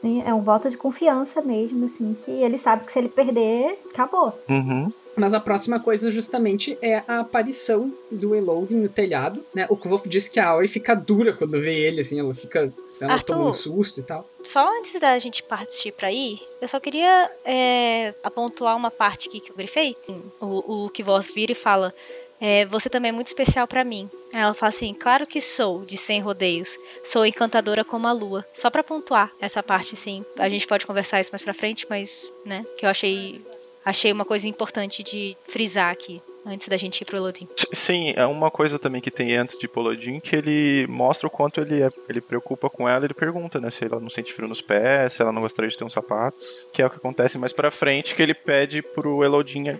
Sim, 0.00 0.22
É 0.24 0.32
um 0.32 0.42
voto 0.42 0.70
de 0.70 0.76
confiança 0.76 1.42
mesmo, 1.42 1.86
assim, 1.86 2.16
que 2.24 2.30
ele 2.30 2.58
sabe 2.58 2.84
que 2.86 2.92
se 2.92 2.98
ele 2.98 3.08
perder, 3.08 3.78
acabou. 3.92 4.32
Uhum. 4.48 4.92
Mas 5.16 5.34
a 5.34 5.40
próxima 5.40 5.78
coisa, 5.78 6.10
justamente, 6.10 6.78
é 6.80 7.02
a 7.06 7.20
aparição 7.20 7.92
do 8.10 8.34
Elodin 8.34 8.76
no 8.76 8.88
telhado, 8.88 9.44
né? 9.54 9.66
O 9.68 9.76
Kvof 9.76 10.08
diz 10.08 10.28
que 10.28 10.40
a 10.40 10.48
Aoi 10.48 10.68
fica 10.68 10.94
dura 10.94 11.32
quando 11.32 11.60
vê 11.60 11.74
ele, 11.78 12.00
assim, 12.00 12.18
ela 12.18 12.34
fica... 12.34 12.72
Ela 13.00 13.14
Arthur. 13.14 13.34
toma 13.36 13.48
um 13.48 13.54
susto 13.54 14.00
e 14.00 14.02
tal. 14.02 14.28
Só 14.44 14.78
antes 14.78 15.00
da 15.00 15.18
gente 15.18 15.42
partir 15.42 15.90
pra 15.92 16.08
aí, 16.08 16.38
eu 16.60 16.68
só 16.68 16.78
queria 16.78 17.30
é, 17.46 18.14
apontar 18.22 18.76
uma 18.76 18.90
parte 18.90 19.28
aqui 19.28 19.40
que 19.40 19.50
eu 19.50 19.56
grifei. 19.56 19.96
O, 20.38 20.84
o 20.84 20.90
que 20.90 21.02
vos 21.02 21.26
vira 21.26 21.52
e 21.52 21.54
fala: 21.54 21.94
é, 22.40 22.64
Você 22.66 22.88
também 22.88 23.10
é 23.10 23.12
muito 23.12 23.26
especial 23.28 23.66
pra 23.66 23.84
mim. 23.84 24.08
Ela 24.32 24.54
fala 24.54 24.68
assim: 24.68 24.94
Claro 24.94 25.26
que 25.26 25.40
sou, 25.40 25.84
de 25.84 25.96
sem 25.96 26.20
rodeios. 26.20 26.76
Sou 27.04 27.24
encantadora 27.26 27.84
como 27.84 28.06
a 28.06 28.12
lua. 28.12 28.44
Só 28.54 28.70
pra 28.70 28.82
pontuar 28.82 29.30
essa 29.40 29.62
parte, 29.62 29.96
sim. 29.96 30.24
A 30.38 30.48
gente 30.48 30.66
pode 30.66 30.86
conversar 30.86 31.20
isso 31.20 31.30
mais 31.32 31.42
pra 31.42 31.54
frente, 31.54 31.86
mas, 31.90 32.30
né, 32.44 32.64
que 32.78 32.84
eu 32.86 32.90
achei, 32.90 33.40
achei 33.84 34.12
uma 34.12 34.24
coisa 34.24 34.48
importante 34.48 35.02
de 35.02 35.36
frisar 35.48 35.90
aqui. 35.92 36.22
Antes 36.46 36.68
da 36.68 36.76
gente 36.78 37.02
ir 37.02 37.04
pro 37.04 37.18
Elodin. 37.18 37.46
S- 37.54 37.68
Sim, 37.74 38.14
é 38.16 38.24
uma 38.24 38.50
coisa 38.50 38.78
também 38.78 39.02
que 39.02 39.10
tem 39.10 39.36
antes 39.36 39.58
de 39.58 39.68
Polodin 39.68 40.20
que 40.20 40.34
ele 40.34 40.86
mostra 40.88 41.26
o 41.26 41.30
quanto 41.30 41.60
ele 41.60 41.82
é, 41.82 41.90
ele 42.08 42.18
preocupa 42.22 42.70
com 42.70 42.88
ela, 42.88 43.04
ele 43.04 43.12
pergunta, 43.12 43.60
né, 43.60 43.70
se 43.70 43.84
ela 43.84 44.00
não 44.00 44.08
sente 44.08 44.32
frio 44.32 44.48
nos 44.48 44.62
pés, 44.62 45.12
se 45.12 45.20
ela 45.20 45.32
não 45.32 45.42
gostaria 45.42 45.70
de 45.70 45.76
ter 45.76 45.84
uns 45.84 45.92
sapatos, 45.92 46.66
que 46.72 46.80
é 46.80 46.86
o 46.86 46.88
que 46.90 46.96
acontece 46.96 47.36
mais 47.36 47.52
pra 47.52 47.70
frente, 47.70 48.14
que 48.14 48.22
ele 48.22 48.32
pede 48.32 48.80
pro 48.80 49.22
Elodin 49.22 49.68
é, 49.68 49.78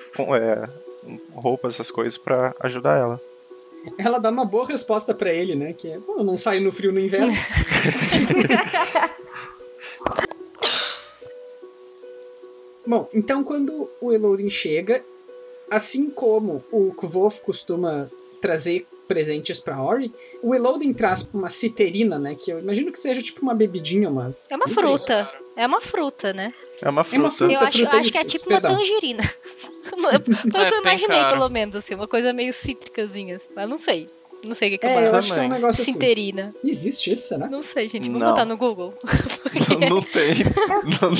roupas, 1.32 1.74
essas 1.74 1.90
coisas 1.90 2.16
pra 2.18 2.54
ajudar 2.60 2.98
ela. 2.98 3.20
Ela 3.96 4.18
dá 4.18 4.28
uma 4.30 4.44
boa 4.44 4.66
resposta 4.66 5.14
pra 5.14 5.32
ele, 5.32 5.54
né? 5.54 5.72
Que 5.72 5.88
é, 5.88 5.98
pô, 5.98 6.18
eu 6.18 6.24
não 6.24 6.36
saio 6.36 6.60
no 6.60 6.70
frio 6.70 6.92
no 6.92 7.00
inverno. 7.00 7.32
Bom, 12.86 13.08
então 13.14 13.42
quando 13.44 13.88
o 14.00 14.12
Elodin 14.12 14.50
chega, 14.50 15.04
assim 15.70 16.10
como 16.10 16.64
o 16.72 16.92
Kvof 16.94 17.40
costuma 17.40 18.10
trazer 18.40 18.86
presentes 19.06 19.60
pra 19.60 19.82
Ori, 19.82 20.12
o 20.42 20.54
Elodin 20.54 20.92
traz 20.92 21.28
uma 21.32 21.50
citerina, 21.50 22.18
né? 22.18 22.34
Que 22.34 22.52
eu 22.52 22.58
imagino 22.58 22.90
que 22.90 22.98
seja 22.98 23.22
tipo 23.22 23.42
uma 23.42 23.54
bebidinha, 23.54 24.08
uma... 24.10 24.34
É 24.48 24.56
uma 24.56 24.68
fruta. 24.68 25.30
É 25.56 25.66
uma 25.66 25.80
fruta, 25.80 26.32
né? 26.32 26.54
É 26.80 26.88
uma 26.88 27.04
fruta. 27.04 27.16
É 27.16 27.18
uma 27.20 27.30
fruta. 27.30 27.52
Eu 27.52 27.60
acho, 27.60 27.78
fruta, 27.78 27.96
acho 27.96 28.12
que 28.12 28.18
é 28.18 28.24
tipo 28.24 28.48
uma 28.48 28.60
tangerina. 28.60 29.22
Foi 29.82 30.16
o 30.16 30.20
que 30.20 30.56
É, 30.56 30.66
eu 30.66 30.70
tem 30.70 30.80
imaginei, 30.80 31.20
cara. 31.20 31.32
pelo 31.32 31.48
menos, 31.48 31.76
assim, 31.76 31.94
uma 31.94 32.08
coisa 32.08 32.32
meio 32.32 32.52
cítricazinha, 32.52 33.36
assim, 33.36 33.48
mas 33.54 33.68
não 33.68 33.76
sei. 33.78 34.08
Não 34.42 34.54
sei 34.54 34.68
o 34.68 34.70
que, 34.72 34.78
que 34.78 34.86
é, 34.86 34.94
É, 35.04 35.08
eu 35.08 35.14
acho 35.16 35.34
que 35.34 35.38
é 35.38 35.42
um 35.42 35.48
negócio 35.50 35.82
assim. 35.82 35.92
sinterina. 35.92 36.54
Existe 36.64 37.12
isso, 37.12 37.28
será? 37.28 37.46
Não 37.46 37.62
sei, 37.62 37.86
gente. 37.88 38.06
Vamos 38.06 38.20
Não. 38.22 38.28
botar 38.30 38.44
no 38.46 38.56
Google. 38.56 38.94
Não, 39.80 39.88
não 39.96 40.02
tem. 40.02 40.36
Não- 41.00 41.12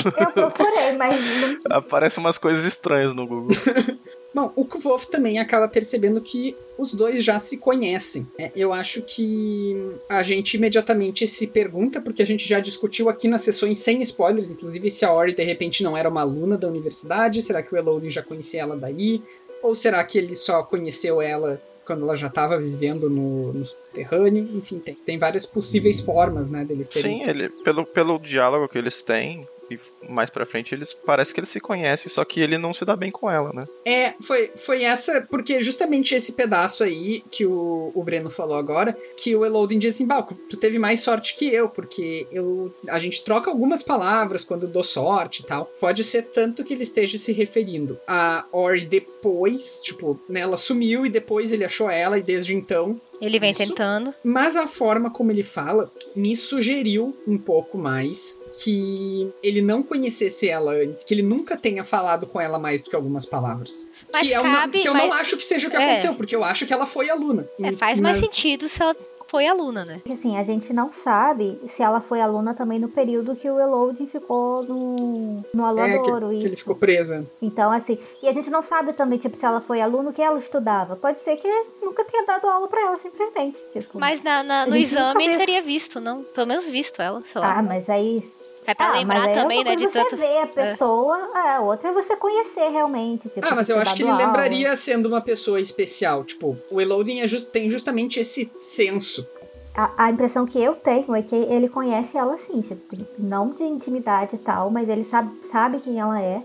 Eu 0.43 0.51
procurei, 0.51 0.93
mas 0.97 1.21
não 1.23 1.77
Aparecem 1.77 2.23
umas 2.23 2.37
coisas 2.39 2.65
estranhas 2.65 3.13
no 3.13 3.27
Google. 3.27 3.55
Bom, 4.33 4.51
o 4.55 4.63
Kvolf 4.63 5.07
também 5.07 5.39
acaba 5.39 5.67
percebendo 5.67 6.21
que 6.21 6.55
os 6.77 6.93
dois 6.93 7.23
já 7.23 7.39
se 7.39 7.57
conhecem. 7.57 8.25
né? 8.39 8.51
Eu 8.55 8.71
acho 8.71 9.01
que 9.01 9.75
a 10.09 10.23
gente 10.23 10.55
imediatamente 10.55 11.27
se 11.27 11.47
pergunta, 11.47 12.01
porque 12.01 12.21
a 12.21 12.25
gente 12.25 12.47
já 12.47 12.59
discutiu 12.59 13.09
aqui 13.09 13.27
nas 13.27 13.41
sessões 13.41 13.79
sem 13.79 14.01
spoilers, 14.01 14.49
inclusive 14.49 14.89
se 14.89 15.03
a 15.03 15.13
Ori 15.13 15.35
de 15.35 15.43
repente 15.43 15.83
não 15.83 15.97
era 15.97 16.09
uma 16.09 16.21
aluna 16.21 16.57
da 16.57 16.67
universidade, 16.67 17.41
será 17.41 17.61
que 17.61 17.73
o 17.73 17.77
Elodie 17.77 18.09
já 18.09 18.23
conhecia 18.23 18.61
ela 18.61 18.77
daí? 18.77 19.21
Ou 19.61 19.75
será 19.75 20.03
que 20.03 20.17
ele 20.17 20.35
só 20.35 20.63
conheceu 20.63 21.21
ela 21.21 21.61
quando 21.85 22.03
ela 22.03 22.15
já 22.15 22.27
estava 22.27 22.57
vivendo 22.57 23.09
no, 23.09 23.53
no 23.53 23.65
subterrâneo? 23.65 24.49
Enfim, 24.55 24.79
tem, 24.79 24.95
tem 24.95 25.19
várias 25.19 25.45
possíveis 25.45 25.99
formas, 25.99 26.49
né, 26.49 26.63
deles 26.63 26.87
terem 26.87 27.17
Sim, 27.17 27.29
ele, 27.29 27.49
pelo, 27.63 27.85
pelo 27.85 28.17
diálogo 28.17 28.67
que 28.69 28.77
eles 28.77 29.03
têm, 29.03 29.45
e 29.71 29.79
mais 30.09 30.29
pra 30.29 30.45
frente, 30.45 30.73
eles 30.73 30.93
parece 31.05 31.33
que 31.33 31.39
eles 31.39 31.49
se 31.49 31.59
conhecem, 31.59 32.11
só 32.11 32.23
que 32.25 32.39
ele 32.39 32.57
não 32.57 32.73
se 32.73 32.85
dá 32.85 32.95
bem 32.95 33.11
com 33.11 33.29
ela, 33.29 33.51
né? 33.53 33.67
É, 33.85 34.13
foi, 34.21 34.51
foi 34.55 34.83
essa, 34.83 35.21
porque 35.29 35.61
justamente 35.61 36.13
esse 36.15 36.33
pedaço 36.33 36.83
aí 36.83 37.23
que 37.31 37.45
o, 37.45 37.91
o 37.93 38.03
Breno 38.03 38.29
falou 38.29 38.57
agora, 38.57 38.97
que 39.17 39.35
o 39.35 39.45
Elodin 39.45 39.79
diz 39.79 39.95
assim, 39.95 40.05
Balco, 40.07 40.35
tu 40.49 40.57
teve 40.57 40.79
mais 40.79 41.01
sorte 41.01 41.35
que 41.35 41.47
eu, 41.53 41.69
porque 41.69 42.27
eu, 42.31 42.73
a 42.89 42.99
gente 42.99 43.23
troca 43.23 43.49
algumas 43.49 43.83
palavras 43.83 44.43
quando 44.43 44.63
eu 44.63 44.69
dou 44.69 44.83
sorte 44.83 45.41
e 45.41 45.45
tal. 45.45 45.65
Pode 45.79 46.03
ser 46.03 46.23
tanto 46.23 46.63
que 46.63 46.73
ele 46.73 46.83
esteja 46.83 47.17
se 47.17 47.31
referindo 47.31 47.99
a 48.07 48.45
Ori 48.51 48.85
depois, 48.85 49.81
tipo, 49.83 50.19
né, 50.27 50.41
ela 50.41 50.57
sumiu 50.57 51.05
e 51.05 51.09
depois 51.09 51.51
ele 51.51 51.63
achou 51.63 51.89
ela 51.89 52.17
e 52.17 52.23
desde 52.23 52.55
então 52.55 52.99
Ele 53.21 53.39
vem 53.39 53.51
Isso. 53.51 53.67
tentando. 53.67 54.13
mas 54.23 54.55
a 54.55 54.67
forma 54.67 55.11
como 55.11 55.31
ele 55.31 55.43
fala 55.43 55.91
me 56.15 56.35
sugeriu 56.35 57.15
um 57.27 57.37
pouco 57.37 57.77
mais 57.77 58.40
que 58.57 59.31
ele 59.41 59.61
não 59.61 59.81
conhecesse 59.83 60.47
ela 60.49 60.71
antes, 60.73 61.03
que 61.05 61.13
ele 61.13 61.21
nunca 61.23 61.55
tenha 61.57 61.83
falado 61.83 62.25
com 62.27 62.39
ela 62.39 62.57
mais 62.59 62.81
do 62.81 62.89
que 62.89 62.95
algumas 62.95 63.25
palavras. 63.25 63.87
Mas 64.11 64.27
que 64.27 64.33
eu, 64.33 64.43
não, 64.43 64.51
cabe- 64.55 64.81
que 64.81 64.87
eu 64.87 64.93
mas- 64.93 65.03
não 65.03 65.13
acho 65.13 65.37
que 65.37 65.43
seja 65.43 65.67
o 65.67 65.71
que 65.71 65.77
É. 65.77 65.85
aconteceu, 65.85 66.15
porque 66.15 66.35
eu 66.35 66.43
acho 66.43 66.65
que 66.65 66.73
ela 66.73 66.85
foi 66.85 67.09
aluna. 67.09 67.47
É, 67.59 67.71
faz 67.73 67.99
mais 67.99 68.19
Mas- 68.19 68.29
sentido 68.29 68.67
se 68.67 68.81
ela 68.81 68.95
foi 69.31 69.47
aluna, 69.47 69.85
né? 69.85 69.95
Porque 69.95 70.11
assim, 70.11 70.37
a 70.37 70.43
gente 70.43 70.73
não 70.73 70.91
sabe 70.91 71.57
se 71.69 71.81
ela 71.81 72.01
foi 72.01 72.19
aluna 72.19 72.53
também 72.53 72.77
no 72.77 72.89
período 72.89 73.33
que 73.35 73.49
o 73.49 73.57
Elodie 73.59 74.05
ficou 74.07 74.61
no, 74.63 75.41
no 75.53 75.63
É, 75.63 75.67
Aladouro, 75.69 76.27
que, 76.29 76.35
que 76.35 76.41
ele 76.41 76.47
isso. 76.49 76.57
ficou 76.57 76.75
preso. 76.75 77.13
é. 77.13 77.23
Então, 77.41 77.71
assim, 77.71 77.97
e 78.21 78.27
a 78.27 78.33
gente 78.33 78.49
não 78.49 78.61
sabe 78.61 78.91
também, 78.91 79.17
tipo, 79.17 79.37
se 79.37 79.45
ela 79.45 79.61
foi 79.61 79.79
aluna, 79.81 80.09
o 80.09 80.13
que 80.13 80.21
ela 80.21 80.37
estudava. 80.37 80.97
Pode 80.97 81.21
ser 81.21 81.37
que 81.37 81.47
nunca 81.81 82.03
tenha 82.03 82.25
dado 82.25 82.45
aula 82.47 82.67
pra 82.67 82.81
ela, 82.81 82.97
simplesmente, 82.97 83.57
tipo. 83.71 83.97
Mas 83.97 84.21
na, 84.21 84.43
na- 84.43 84.65
no 84.65 84.75
exame 84.75 85.23
ele 85.25 85.37
teria 85.37 85.61
visto, 85.61 86.01
não? 86.01 86.23
Pelo 86.23 86.47
menos 86.47 86.65
visto 86.65 87.01
ela, 87.01 87.23
sei 87.25 87.39
lá. 87.39 87.57
Ah, 87.59 87.63
mas 87.63 87.89
aí... 87.89 88.21
é 88.65 88.73
pra 88.73 88.89
ah, 88.89 88.91
lembrar 88.93 89.19
mas 89.19 89.27
aí 89.27 89.33
também, 89.33 89.57
uma 89.59 89.63
né? 89.69 89.75
De 89.75 89.85
é 89.85 89.87
tanto. 89.89 90.09
você 90.11 90.15
ver 90.17 90.37
a 90.41 90.47
pessoa, 90.47 91.17
é, 91.35 91.59
outra 91.59 91.89
é 91.89 91.93
você 91.93 92.15
conhecer 92.15 92.69
realmente, 92.69 93.29
tipo, 93.29 93.45
Ah, 93.49 93.55
mas 93.55 93.69
eu 93.69 93.77
acho 93.79 93.95
que 93.95 94.03
ele 94.03 94.11
aula. 94.11 94.25
lembraria 94.25 94.75
sendo 94.75 95.07
uma 95.07 95.21
pessoa 95.21 95.59
especial. 95.59 96.23
Tipo, 96.23 96.57
o 96.69 96.79
Elodin 96.79 97.19
é 97.21 97.27
just- 97.27 97.49
tem 97.49 97.69
justamente 97.69 98.19
esse 98.19 98.51
senso. 98.59 99.27
A, 99.75 100.05
a 100.05 100.11
impressão 100.11 100.45
que 100.45 100.61
eu 100.61 100.75
tenho 100.75 101.15
é 101.15 101.21
que 101.21 101.35
ele 101.35 101.69
conhece 101.69 102.17
ela 102.17 102.37
sim, 102.37 102.61
tipo, 102.61 102.97
não 103.17 103.49
de 103.51 103.63
intimidade 103.63 104.35
e 104.35 104.39
tal, 104.39 104.69
mas 104.69 104.89
ele 104.89 105.05
sabe, 105.05 105.31
sabe 105.49 105.79
quem 105.79 105.97
ela 105.99 106.21
é, 106.21 106.41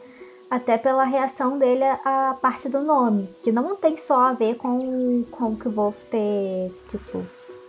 até 0.48 0.78
pela 0.78 1.02
reação 1.04 1.58
dele 1.58 1.82
à 1.82 2.30
à 2.30 2.34
parte 2.34 2.68
do 2.68 2.80
nome, 2.82 3.28
que 3.42 3.50
não 3.50 3.74
tem 3.74 3.96
só 3.96 4.16
a 4.28 4.32
ver 4.32 4.54
com, 4.54 5.24
com 5.30 5.46
o 5.52 5.56
que 5.56 5.66
o 5.66 5.72
Wolf 5.72 5.96
ter, 6.10 6.72
tipo, 6.88 7.26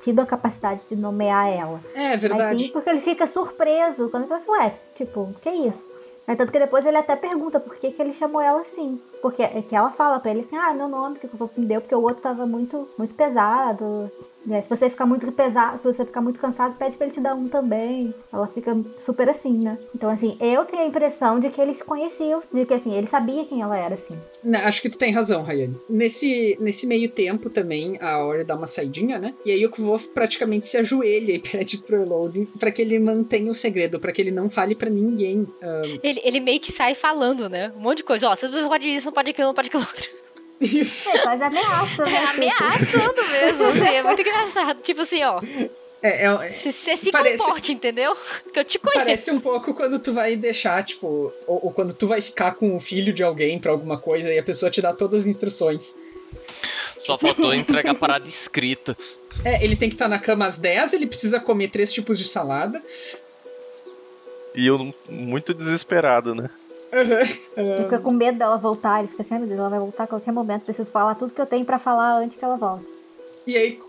tido 0.07 0.21
a 0.21 0.25
capacidade 0.25 0.79
de 0.87 0.95
nomear 0.95 1.49
ela. 1.49 1.81
É 1.93 2.11
Mas 2.11 2.21
verdade. 2.21 2.63
sim 2.63 2.71
porque 2.71 2.89
ele 2.89 3.01
fica 3.01 3.27
surpreso 3.27 4.09
quando 4.09 4.23
ele 4.23 4.29
fala 4.29 4.39
assim, 4.39 4.51
ué, 4.51 4.73
tipo, 4.95 5.35
que 5.41 5.49
isso? 5.49 5.85
Aí, 6.25 6.33
tanto 6.35 6.49
que 6.51 6.59
depois 6.59 6.85
ele 6.85 6.95
até 6.95 7.13
pergunta 7.17 7.59
por 7.59 7.75
que, 7.75 7.91
que 7.91 8.01
ele 8.01 8.13
chamou 8.13 8.41
ela 8.41 8.61
assim. 8.61 9.01
Porque 9.21 9.41
é 9.43 9.62
que 9.62 9.75
ela 9.75 9.91
fala 9.91 10.19
pra 10.19 10.31
ele 10.31 10.41
assim, 10.41 10.55
ah, 10.55 10.74
meu 10.74 10.88
nome 10.88 11.19
que 11.19 11.25
o 11.25 11.29
Wolf 11.38 11.57
me 11.57 11.65
deu, 11.65 11.81
porque 11.81 11.95
o 11.95 12.01
outro 12.01 12.21
tava 12.21 12.45
muito, 12.45 12.88
muito 12.97 13.13
pesado. 13.13 14.12
Aí, 14.50 14.62
se 14.62 14.69
você 14.69 14.89
ficar 14.89 15.05
muito 15.05 15.29
pesado, 15.33 15.77
se 15.79 15.83
você 15.83 16.05
ficar 16.05 16.21
muito 16.21 16.39
cansado, 16.39 16.75
pede 16.77 16.95
pra 16.95 17.05
ele 17.05 17.13
te 17.13 17.19
dar 17.19 17.36
um 17.36 17.50
também. 17.50 18.13
Ela 18.31 18.47
fica 18.47 18.77
super 18.95 19.29
assim, 19.29 19.51
né? 19.51 19.77
Então, 19.93 20.09
assim, 20.09 20.38
eu 20.39 20.63
tenho 20.63 20.83
a 20.83 20.86
impressão 20.86 21.38
de 21.38 21.50
que 21.50 21.59
eles 21.59 21.77
se 21.77 21.83
conheciam, 21.83 22.39
de 22.53 22.65
que 22.65 22.74
assim, 22.74 22.93
ele 22.93 23.07
sabia 23.07 23.43
quem 23.43 23.62
ela 23.62 23.77
era, 23.77 23.95
assim. 23.95 24.17
Né, 24.41 24.59
Acho 24.59 24.81
que 24.81 24.89
tu 24.89 24.97
tem 24.97 25.12
razão, 25.12 25.43
Rayane. 25.43 25.77
Nesse, 25.89 26.57
nesse 26.62 26.88
meio 26.88 27.09
tempo 27.09 27.50
também, 27.50 27.97
a 28.00 28.24
Ori 28.24 28.45
dá 28.45 28.55
uma 28.55 28.67
saidinha, 28.67 29.19
né? 29.19 29.33
E 29.45 29.51
aí 29.51 29.65
o 29.65 29.69
Kvolf 29.69 30.07
praticamente 30.13 30.65
se 30.65 30.77
ajoelha 30.77 31.33
e 31.33 31.39
pede 31.43 31.79
pro 31.79 32.01
Elodin 32.01 32.45
pra 32.57 32.71
que 32.71 32.81
ele 32.81 32.97
mantenha 33.00 33.51
o 33.51 33.55
segredo, 33.55 34.00
pra 34.00 34.13
que 34.13 34.21
ele 34.21 34.31
não 34.31 34.50
fale 34.50 34.75
pra 34.75 34.89
ninguém. 34.89 35.45
Ah, 35.62 35.81
Ele, 36.01 36.21
ele 36.24 36.39
meio 36.39 36.59
que 36.62 36.71
sai 36.71 36.93
falando, 36.95 37.50
né? 37.50 37.74
Um 37.75 37.81
monte 37.81 37.97
de 37.97 38.03
coisa. 38.05 38.29
Ó, 38.29 38.36
você 38.36 38.47
não 38.47 38.69
pode 38.69 38.88
isso, 39.07 39.11
não 39.11 39.13
pode 39.13 39.31
aquilo, 39.31 39.47
não 39.47 39.53
pode 39.55 39.67
aquilo 39.69 39.83
outro. 39.83 40.09
isso. 40.61 41.09
É 41.09 41.17
quase 41.19 41.43
ameaça, 41.43 42.05
né? 42.05 42.13
É 42.13 42.25
ameaçando 42.25 43.27
mesmo, 43.31 43.65
assim. 43.67 43.95
É 43.95 44.03
muito 44.03 44.21
engraçado. 44.21 44.81
Tipo 44.81 45.01
assim, 45.01 45.23
ó. 45.23 45.41
É, 46.01 46.25
é- 46.25 46.49
Se 46.49 46.71
você 46.71 46.95
se 46.95 47.11
Parece- 47.11 47.37
comporte, 47.39 47.73
entendeu? 47.73 48.15
Que 48.53 48.59
eu 48.59 48.63
te 48.65 48.77
conheço. 48.79 48.99
Parece 48.99 49.31
um 49.31 49.39
pouco 49.39 49.73
quando 49.73 49.97
tu 49.99 50.13
vai 50.13 50.35
deixar, 50.35 50.83
tipo, 50.83 51.33
ou, 51.47 51.65
ou 51.65 51.71
quando 51.71 51.93
tu 51.93 52.05
vai 52.07 52.21
ficar 52.21 52.51
com 52.53 52.75
o 52.75 52.79
filho 52.79 53.11
de 53.13 53.23
alguém 53.23 53.57
pra 53.59 53.71
alguma 53.71 53.97
coisa 53.99 54.31
e 54.33 54.37
a 54.37 54.43
pessoa 54.43 54.69
te 54.69 54.81
dá 54.81 54.93
todas 54.93 55.21
as 55.21 55.27
instruções. 55.27 55.95
Só 56.99 57.17
faltou 57.17 57.53
entregar 57.53 57.91
a 57.91 57.95
parada 57.95 58.27
escrita. 58.27 58.95
É, 59.45 59.63
ele 59.63 59.75
tem 59.75 59.89
que 59.89 59.95
estar 59.95 60.07
na 60.07 60.19
cama 60.19 60.45
às 60.45 60.57
10, 60.57 60.93
ele 60.93 61.07
precisa 61.07 61.39
comer 61.39 61.69
três 61.69 61.91
tipos 61.93 62.17
de 62.19 62.25
salada. 62.27 62.83
E 64.55 64.65
eu 64.67 64.93
muito 65.09 65.53
desesperado, 65.53 66.33
né? 66.35 66.49
Ele 67.58 67.77
fica 67.84 68.00
com 68.00 68.12
medo 68.12 68.38
dela 68.38 68.58
voltar, 68.58 69.00
ele 69.00 69.08
fica 69.10 69.24
assim, 69.24 69.34
"Ai, 69.34 69.39
meu 69.39 69.48
Deus, 69.48 69.60
ela 69.60 69.70
vai 69.70 69.79
voltar 69.79 70.03
a 70.03 70.08
qualquer 70.08 70.32
momento, 70.32 70.63
preciso 70.63 70.91
falar 70.91 71.15
tudo 71.15 71.34
que 71.34 71.41
eu 71.41 71.46
tenho 71.46 71.65
pra 71.65 71.77
falar 71.79 72.17
antes 72.17 72.38
que 72.38 72.44
ela 72.46 72.56
volte. 72.56 72.86
E 73.46 73.58
aí, 73.58 73.79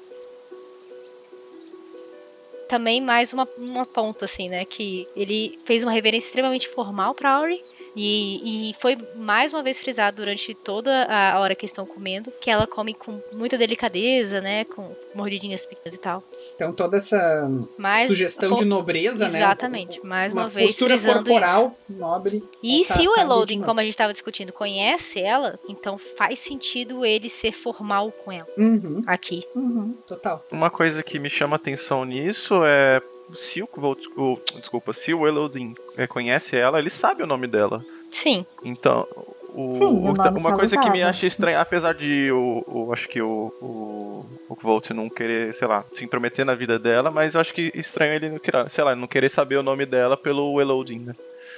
Também 2.69 3.01
mais 3.01 3.33
uma, 3.33 3.49
uma 3.57 3.87
ponta, 3.87 4.27
assim, 4.27 4.49
né? 4.51 4.65
Que 4.67 5.09
ele 5.17 5.59
fez 5.65 5.83
uma 5.83 5.91
reverência 5.91 6.27
extremamente 6.27 6.69
formal 6.69 7.15
pra 7.15 7.31
Auri. 7.33 7.65
E, 7.97 8.71
e 8.71 8.75
foi 8.75 8.97
mais 9.17 9.53
uma 9.55 9.63
vez 9.63 9.81
frisado 9.81 10.19
durante 10.19 10.55
toda 10.55 11.05
a 11.05 11.41
hora 11.41 11.55
que 11.55 11.65
estão 11.65 11.87
comendo 11.87 12.31
que 12.41 12.51
ela 12.51 12.67
come 12.67 12.93
com 12.93 13.21
muita 13.33 13.57
delicadeza, 13.57 14.41
né? 14.43 14.65
Com 14.67 14.95
mordidinhas 15.15 15.65
pequenas 15.65 15.95
e 15.95 15.99
tal. 15.99 16.23
Então 16.59 16.73
toda 16.73 16.97
essa 16.97 17.49
Mas 17.79 18.09
sugestão 18.09 18.57
de 18.57 18.65
nobreza, 18.65 19.29
né? 19.29 19.39
Exatamente, 19.39 20.05
mais 20.05 20.33
uma, 20.33 20.49
vez 20.49 20.71
postura 20.71 20.95
frisando 20.97 21.21
isso. 21.31 21.31
corporal 21.31 21.79
nobre. 21.89 22.43
E 22.61 22.85
Tá- 22.85 22.95
se 22.95 23.07
o 23.07 23.17
Elodin, 23.17 23.63
como 23.63 23.79
a 23.79 23.85
gente 23.85 23.93
estava 23.93 24.13
discutindo, 24.13 24.53
conhece 24.53 25.21
ela, 25.21 25.57
então 25.69 25.97
faz 25.97 26.41
sentido 26.41 27.05
ele 27.07 27.29
ser 27.29 27.53
formal 27.53 28.11
com 28.11 28.33
ela 28.33 28.49
Uhum, 28.57 29.05
aqui. 29.07 29.45
Uhum. 29.55 29.95
total. 30.05 30.45
Uma 30.51 30.69
coisa 30.69 31.01
que 31.01 31.21
me 31.21 31.31
chama 31.31 31.55
atenção 31.55 32.05
nisso 32.05 32.55
é 32.65 33.01
se 33.35 33.63
o, 33.63 33.69
o 33.73 34.39
desculpa, 34.61 34.93
se 34.93 35.15
o 35.15 35.29
Elodin 35.29 35.75
é, 35.97 36.09
conhece 36.09 36.57
ela, 36.57 36.81
ele 36.81 36.91
sabe 36.91 37.23
o 37.23 37.27
nome 37.27 37.47
dela. 37.47 37.85
Sim, 38.11 38.45
Então, 38.65 39.07
o, 39.55 39.73
Sim, 39.73 39.85
o 39.85 40.11
o- 40.11 40.13
nome 40.13 40.33
que 40.33 40.39
uma 40.47 40.57
coisa 40.57 40.77
que 40.77 40.91
me 40.91 41.03
acha 41.03 41.27
estranha, 41.27 41.61
apesar 41.61 41.95
de 41.95 42.31
o, 42.33 42.63
o- 42.67 42.93
acho 42.93 43.09
que 43.09 43.21
o, 43.23 43.53
o, 43.61 44.25
o 44.49 44.57
Kvolt 44.57 44.91
não 44.91 45.09
querer, 45.09 45.55
sei 45.55 45.67
lá, 45.69 45.85
se 45.95 46.05
intrometer 46.05 46.45
na 46.45 46.55
vida 46.55 46.79
dela, 46.79 47.11
mas 47.11 47.35
eu 47.35 47.41
acho 47.41 47.53
que 47.55 47.71
estranho 47.75 48.15
ele 48.15 48.29
não 48.31 48.39
querer, 48.39 48.71
sei 48.71 48.85
lá, 48.85 48.95
não 48.95 49.07
querer 49.09 49.31
saber 49.31 49.57
o 49.57 49.63
nome 49.63 49.87
dela 49.87 50.17
pelo 50.17 50.61
Elodin, 50.61 51.01
né? 51.01 51.15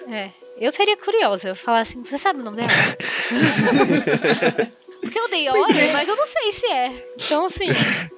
é. 0.08 0.30
Eu 0.58 0.70
seria 0.72 0.94
curiosa, 0.96 1.48
eu 1.48 1.56
falar 1.56 1.80
assim, 1.80 2.04
você 2.04 2.18
sabe 2.18 2.40
o 2.40 2.44
nome 2.44 2.58
dela? 2.58 2.68
Porque 5.00 5.18
eu 5.18 5.28
dei 5.30 5.48
Pois 5.48 5.64
Ori, 5.70 5.78
é. 5.78 5.92
mas 5.92 6.08
eu 6.08 6.16
não 6.16 6.26
sei 6.26 6.52
se 6.52 6.66
é. 6.66 7.12
Então, 7.16 7.46
assim, 7.46 7.68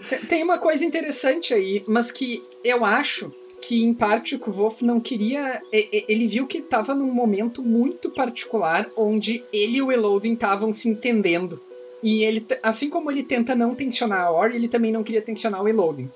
Tem- 0.09 0.19
Tem 0.21 0.43
uma 0.43 0.59
coisa 0.59 0.85
interessante 0.85 1.55
aí, 1.55 1.85
mas 1.87 2.11
que 2.11 2.43
eu 2.65 2.85
acho 2.85 3.33
que 3.63 3.83
em 3.83 3.95
parte 3.95 4.35
o 4.35 4.41
Kvolf 4.41 4.83
não 4.83 5.01
queria. 5.01 5.63
e- 5.73 5.89
e- 5.93 6.05
Ele 6.09 6.27
viu 6.27 6.47
que 6.47 6.61
tava 6.61 6.95
num 6.95 7.13
momento 7.13 7.63
muito 7.63 8.11
particular 8.11 8.91
onde 8.97 9.45
ele 9.53 9.77
e 9.79 9.83
o 9.83 9.93
Elodin 9.93 10.33
estavam 10.35 10.73
se 10.73 10.89
entendendo. 10.89 11.61
E 12.03 12.25
ele, 12.25 12.45
assim 12.61 12.91
como 12.91 13.09
ele 13.11 13.23
tenta 13.23 13.55
não 13.55 13.75
tensionar 13.77 14.23
a 14.27 14.33
Ori, 14.33 14.57
ele 14.57 14.67
também 14.67 14.91
não 14.91 15.05
queria 15.05 15.23
tensionar 15.23 15.63
o 15.63 15.69
Elodin. 15.69 16.11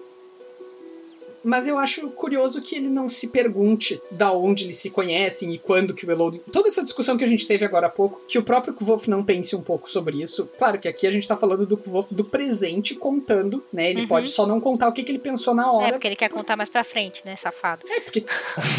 Mas 1.48 1.68
eu 1.68 1.78
acho 1.78 2.10
curioso 2.10 2.60
que 2.60 2.74
ele 2.74 2.88
não 2.88 3.08
se 3.08 3.28
pergunte 3.28 4.02
da 4.10 4.32
onde 4.32 4.64
eles 4.64 4.76
se 4.78 4.90
conhecem 4.90 5.54
e 5.54 5.58
quando 5.58 5.94
que 5.94 6.04
o 6.04 6.10
Elodin. 6.10 6.40
Toda 6.52 6.68
essa 6.68 6.82
discussão 6.82 7.16
que 7.16 7.22
a 7.22 7.26
gente 7.28 7.46
teve 7.46 7.64
agora 7.64 7.86
há 7.86 7.90
pouco, 7.90 8.20
que 8.26 8.36
o 8.36 8.42
próprio 8.42 8.74
Kvolf 8.74 9.06
não 9.08 9.22
pense 9.24 9.54
um 9.54 9.62
pouco 9.62 9.88
sobre 9.88 10.20
isso. 10.20 10.48
Claro 10.58 10.78
que 10.80 10.88
aqui 10.88 11.06
a 11.06 11.10
gente 11.10 11.28
tá 11.28 11.36
falando 11.36 11.64
do 11.64 11.76
Kvolf 11.76 12.12
do 12.12 12.24
presente 12.24 12.96
contando, 12.96 13.62
né? 13.72 13.90
Ele 13.90 14.00
Uhum. 14.02 14.08
pode 14.08 14.28
só 14.28 14.44
não 14.44 14.60
contar 14.60 14.88
o 14.88 14.92
que, 14.92 15.04
que 15.04 15.12
ele 15.12 15.18
pensou 15.20 15.54
na 15.54 15.70
hora. 15.70 15.88
é 15.88 15.92
porque 15.92 16.08
ele 16.08 16.16
quer 16.16 16.28
contar 16.30 16.56
mais 16.56 16.68
pra 16.68 16.82
frente, 16.82 17.22
né, 17.24 17.36
safado. 17.36 17.86
É, 17.88 18.00
porque. 18.00 18.24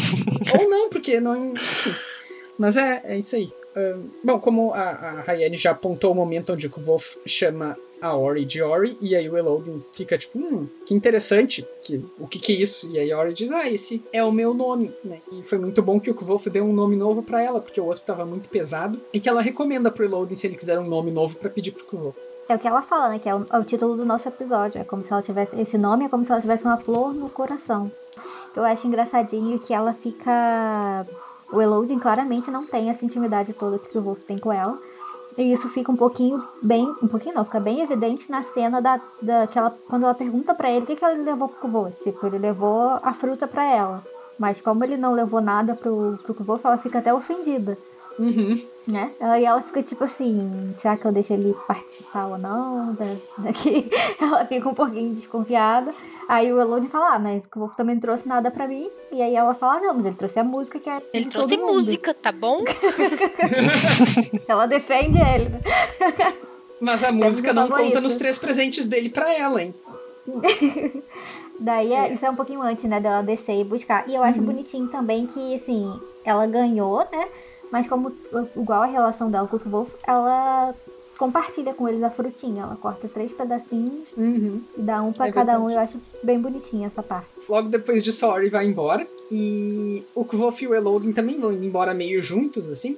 Ou 0.60 0.68
não, 0.68 0.88
porque 0.90 1.20
não. 1.20 1.54
Enfim. 1.56 1.94
Mas 2.58 2.76
é, 2.76 3.00
é 3.04 3.18
isso 3.18 3.34
aí. 3.36 3.50
Ahn, 3.76 4.02
bom, 4.24 4.38
como 4.40 4.72
a, 4.74 4.80
a 4.80 5.20
Rayane 5.22 5.56
já 5.56 5.70
apontou 5.70 6.12
o 6.12 6.14
momento 6.14 6.52
onde 6.52 6.66
o 6.66 6.70
Wolf 6.80 7.16
chama 7.26 7.76
a 8.00 8.16
Ori 8.16 8.44
de 8.44 8.62
Ori, 8.62 8.96
e 9.00 9.14
aí 9.14 9.28
o 9.28 9.36
Elodin 9.36 9.82
fica 9.92 10.16
tipo, 10.16 10.38
hum, 10.38 10.66
que 10.86 10.94
interessante, 10.94 11.66
que, 11.82 12.04
o 12.18 12.26
que 12.26 12.38
que 12.38 12.52
é 12.52 12.56
isso? 12.56 12.90
E 12.90 12.98
aí 12.98 13.10
a 13.10 13.18
Ori 13.18 13.34
diz, 13.34 13.50
ah, 13.52 13.68
esse 13.68 14.02
é 14.12 14.22
o 14.22 14.32
meu 14.32 14.54
nome, 14.54 14.92
né? 15.04 15.20
E 15.32 15.42
foi 15.42 15.58
muito 15.58 15.82
bom 15.82 16.00
que 16.00 16.10
o 16.10 16.14
Wolf 16.14 16.46
deu 16.46 16.64
um 16.64 16.72
nome 16.72 16.96
novo 16.96 17.22
pra 17.22 17.42
ela, 17.42 17.60
porque 17.60 17.80
o 17.80 17.84
outro 17.84 18.04
tava 18.04 18.24
muito 18.24 18.48
pesado, 18.48 19.00
e 19.12 19.20
que 19.20 19.28
ela 19.28 19.42
recomenda 19.42 19.90
pro 19.90 20.04
Elodin 20.04 20.34
se 20.34 20.46
ele 20.46 20.56
quiser 20.56 20.78
um 20.78 20.86
nome 20.86 21.10
novo 21.10 21.36
pra 21.36 21.50
pedir 21.50 21.72
pro 21.72 21.98
Wolf. 21.98 22.16
É 22.48 22.54
o 22.54 22.58
que 22.58 22.66
ela 22.66 22.80
fala, 22.80 23.10
né? 23.10 23.18
Que 23.18 23.28
é 23.28 23.34
o, 23.34 23.44
é 23.52 23.58
o 23.58 23.64
título 23.64 23.94
do 23.94 24.06
nosso 24.06 24.26
episódio. 24.26 24.80
É 24.80 24.84
como 24.84 25.04
se 25.04 25.12
ela 25.12 25.20
tivesse. 25.20 25.54
Esse 25.60 25.76
nome 25.76 26.06
é 26.06 26.08
como 26.08 26.24
se 26.24 26.32
ela 26.32 26.40
tivesse 26.40 26.64
uma 26.64 26.78
flor 26.78 27.12
no 27.12 27.28
coração. 27.28 27.92
Eu 28.56 28.64
acho 28.64 28.86
engraçadinho 28.86 29.58
que 29.58 29.74
ela 29.74 29.92
fica. 29.92 31.06
O 31.52 31.60
Elodin 31.60 31.98
claramente 31.98 32.50
não 32.50 32.66
tem 32.66 32.88
essa 32.88 33.04
intimidade 33.04 33.52
toda 33.52 33.78
que 33.78 33.98
o 33.98 34.02
Wolf 34.02 34.20
tem 34.24 34.38
com 34.38 34.50
ela. 34.50 34.78
E 35.38 35.52
isso 35.52 35.68
fica 35.68 35.92
um 35.92 35.96
pouquinho 35.96 36.42
bem. 36.60 36.84
Um 37.00 37.06
pouquinho 37.06 37.36
não, 37.36 37.44
fica 37.44 37.60
bem 37.60 37.80
evidente 37.80 38.28
na 38.28 38.42
cena 38.42 38.82
da, 38.82 39.00
da 39.22 39.46
que 39.46 39.56
ela, 39.56 39.70
quando 39.88 40.02
ela 40.02 40.14
pergunta 40.14 40.52
pra 40.52 40.68
ele 40.68 40.82
o 40.82 40.86
que, 40.86 40.96
que 40.96 41.04
ele 41.04 41.22
levou 41.22 41.48
pro 41.48 41.68
Wolf. 41.68 41.94
Tipo, 42.02 42.26
ele 42.26 42.38
levou 42.38 42.98
a 43.00 43.14
fruta 43.14 43.46
pra 43.46 43.64
ela. 43.64 44.02
Mas 44.36 44.60
como 44.60 44.82
ele 44.82 44.96
não 44.96 45.14
levou 45.14 45.40
nada 45.40 45.76
pro, 45.76 46.18
pro 46.24 46.44
Wolf, 46.44 46.64
ela 46.64 46.76
fica 46.76 46.98
até 46.98 47.14
ofendida. 47.14 47.78
Uhum. 48.18 48.60
Né? 48.86 49.10
Ela, 49.20 49.38
e 49.38 49.44
ela 49.44 49.60
fica 49.60 49.82
tipo 49.82 50.02
assim, 50.04 50.74
será 50.78 50.96
que 50.96 51.04
eu 51.04 51.12
deixo 51.12 51.32
ele 51.34 51.54
participar 51.66 52.26
ou 52.26 52.38
não? 52.38 52.94
Da- 52.94 53.16
Daqui 53.38 53.90
ela 54.20 54.44
fica 54.46 54.68
um 54.68 54.74
pouquinho 54.74 55.14
desconfiada. 55.14 55.92
Aí 56.26 56.50
o 56.52 56.60
Elodie 56.60 56.88
fala, 56.88 57.14
ah, 57.14 57.18
mas 57.18 57.44
o 57.54 57.58
Wolf 57.58 57.74
também 57.76 57.94
não 57.96 58.00
trouxe 58.02 58.26
nada 58.26 58.50
pra 58.50 58.66
mim. 58.66 58.90
E 59.12 59.20
aí 59.20 59.34
ela 59.34 59.54
fala, 59.54 59.80
não, 59.80 59.94
mas 59.94 60.06
ele 60.06 60.14
trouxe 60.16 60.38
a 60.40 60.44
música 60.44 60.78
que 60.80 60.88
é 60.88 61.02
Ele 61.12 61.24
de 61.24 61.30
trouxe 61.30 61.56
todo 61.56 61.66
mundo." 61.66 61.74
música, 61.84 62.14
tá 62.14 62.32
bom? 62.32 62.62
Ela 64.48 64.66
defende 64.66 65.18
ele. 65.18 65.50
Mas 66.80 67.02
a 67.02 67.10
música 67.10 67.52
não 67.52 67.66
favorita. 67.66 67.88
conta 67.88 68.00
nos 68.00 68.16
três 68.16 68.38
presentes 68.38 68.86
dele 68.86 69.08
pra 69.10 69.32
ela, 69.34 69.60
hein? 69.62 69.74
Daí 71.58 71.92
é- 71.92 72.12
isso 72.12 72.24
é 72.24 72.30
um 72.30 72.36
pouquinho 72.36 72.62
antes, 72.62 72.84
né, 72.84 73.00
dela 73.00 73.20
descer 73.22 73.60
e 73.60 73.64
buscar. 73.64 74.08
E 74.08 74.14
eu 74.14 74.22
acho 74.22 74.40
bonitinho 74.40 74.86
também 74.88 75.26
que, 75.26 75.54
assim, 75.56 75.92
ela 76.24 76.46
ganhou, 76.46 76.98
né? 77.10 77.28
Mas 77.70 77.86
como 77.86 78.12
igual 78.56 78.82
a 78.82 78.86
relação 78.86 79.30
dela 79.30 79.46
com 79.46 79.56
o 79.56 79.60
Wolf, 79.70 79.90
ela 80.06 80.74
compartilha 81.18 81.74
com 81.74 81.88
eles 81.88 82.02
a 82.02 82.10
frutinha. 82.10 82.62
Ela 82.62 82.76
corta 82.76 83.08
três 83.08 83.32
pedacinhos 83.32 84.08
Uhum. 84.16 84.60
e 84.76 84.80
dá 84.82 85.02
um 85.02 85.12
pra 85.12 85.28
É 85.28 85.32
cada 85.32 85.58
um. 85.60 85.68
Eu 85.70 85.78
acho 85.78 85.98
bem 86.22 86.40
bonitinha 86.40 86.86
essa 86.86 87.02
parte. 87.02 87.28
Logo 87.48 87.68
depois 87.68 88.02
disso, 88.04 88.24
a 88.26 88.30
Ori 88.30 88.48
vai 88.50 88.66
embora. 88.66 89.06
E 89.30 90.04
o 90.14 90.24
Kvolf 90.24 90.62
e 90.62 90.68
o 90.68 90.74
Elodin 90.74 91.12
também 91.12 91.38
vão 91.40 91.52
embora 91.52 91.92
meio 91.92 92.22
juntos, 92.22 92.70
assim. 92.70 92.96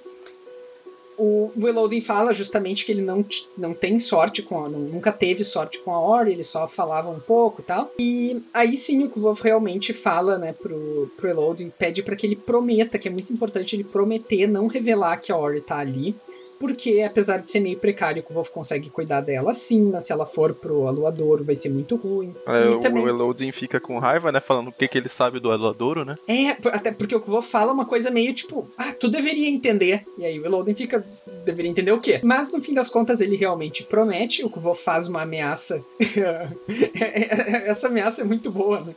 O, 1.23 1.53
Elodin 1.69 2.01
fala 2.01 2.33
justamente 2.33 2.85
que 2.85 2.93
ele 2.93 3.03
não, 3.03 3.25
não 3.57 3.75
tem 3.75 3.99
sorte 3.99 4.43
com 4.43 4.65
a, 4.65 4.69
nunca 4.69 5.13
teve 5.13 5.45
sorte 5.45 5.79
com 5.79 5.93
a 5.93 6.01
Ori, 6.01 6.33
ele 6.33 6.43
só 6.43 6.67
falava 6.67 7.11
um 7.11 7.21
pouco 7.21 7.61
e 7.61 7.65
tal. 7.65 7.93
E 7.99 8.43
aí 8.55 8.77
sim 8.77 9.05
o 9.05 9.11
Kvolf 9.11 9.43
realmente 9.43 9.93
fala, 9.93 10.39
né, 10.39 10.53
pro, 10.53 11.11
pro 11.17 11.29
Elodin, 11.29 11.71
pede 11.79 12.03
para 12.03 12.17
que 12.17 12.27
ele 12.27 12.37
prometa, 12.37 12.99
que 12.99 13.09
é 13.09 13.11
muito 13.11 13.33
importante 13.33 13.77
ele 13.77 13.85
prometer 13.85 14.47
não 14.47 14.67
revelar 14.67 15.19
que 15.19 15.31
a 15.31 15.37
Ori 15.37 15.61
tá 15.61 15.77
ali. 15.77 16.17
Porque, 16.61 17.01
apesar 17.01 17.39
de 17.39 17.51
ser 17.51 17.59
meio 17.61 17.79
precário, 17.79 18.23
o 18.29 18.35
Wolf 18.35 18.51
consegue 18.51 18.91
cuidar 18.91 19.23
dela 19.23 19.55
sim, 19.55 19.91
mas 19.91 20.05
se 20.05 20.13
ela 20.13 20.27
for 20.27 20.53
pro 20.55 20.87
aluadouro 20.87 21.43
vai 21.43 21.57
ser 21.57 21.71
muito 21.71 21.97
ruim. 21.97 22.35
É, 22.47 22.67
E 22.67 22.69
o 22.69 22.81
também- 22.81 23.03
Elodin 23.07 23.51
fica 23.51 23.81
com 23.81 23.99
raiva, 23.99 24.31
né? 24.31 24.41
Falando 24.43 24.69
o 24.69 24.73
que, 24.73 24.87
que 24.87 24.99
ele 24.99 25.09
sabe 25.09 25.41
do 25.41 25.51
Adouro, 25.51 26.05
né? 26.05 26.15
É, 26.29 26.51
até 26.69 26.93
porque 26.93 27.17
o 27.17 27.21
Kvo 27.21 27.41
fala 27.41 27.73
uma 27.73 27.87
coisa 27.87 28.11
meio 28.11 28.35
tipo, 28.35 28.69
ah, 28.77 28.93
tu 28.93 29.09
deveria 29.09 29.49
entender. 29.49 30.05
E 30.19 30.25
aí 30.27 30.39
o 30.39 30.45
Elodin 30.45 30.75
fica, 30.75 31.03
deveria 31.47 31.71
entender 31.71 31.93
o 31.93 31.99
quê? 31.99 32.21
Mas 32.23 32.53
no 32.53 32.61
fim 32.61 32.75
das 32.75 32.91
contas 32.91 33.23
ele 33.23 33.37
realmente 33.37 33.83
promete, 33.83 34.45
o 34.45 34.51
Kvo 34.51 34.75
faz 34.75 35.09
uma 35.09 35.23
ameaça. 35.23 35.83
Essa 37.65 37.87
ameaça 37.89 38.21
é 38.21 38.25
muito 38.25 38.51
boa, 38.51 38.81
né? 38.83 38.95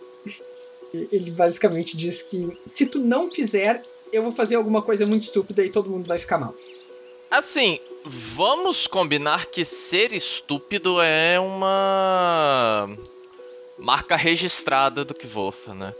Ele 0.93 1.31
basicamente 1.31 1.95
diz 1.97 2.21
que 2.21 2.57
se 2.65 2.85
tu 2.85 2.99
não 2.99 3.31
fizer, 3.31 3.81
eu 4.11 4.21
vou 4.21 4.31
fazer 4.31 4.55
alguma 4.55 4.81
coisa 4.81 5.05
muito 5.07 5.23
estúpida 5.23 5.63
e 5.65 5.69
todo 5.69 5.89
mundo 5.89 6.05
vai 6.07 6.19
ficar 6.19 6.37
mal. 6.37 6.53
Assim, 7.33 7.79
vamos 8.05 8.85
combinar 8.85 9.47
que 9.47 9.65
ser 9.65 10.13
estúpido 10.13 11.01
é 11.01 11.39
uma 11.39 12.87
marca 13.75 14.15
registrada 14.15 15.03
do 15.03 15.15
Kvoth, 15.15 15.69
né? 15.69 15.95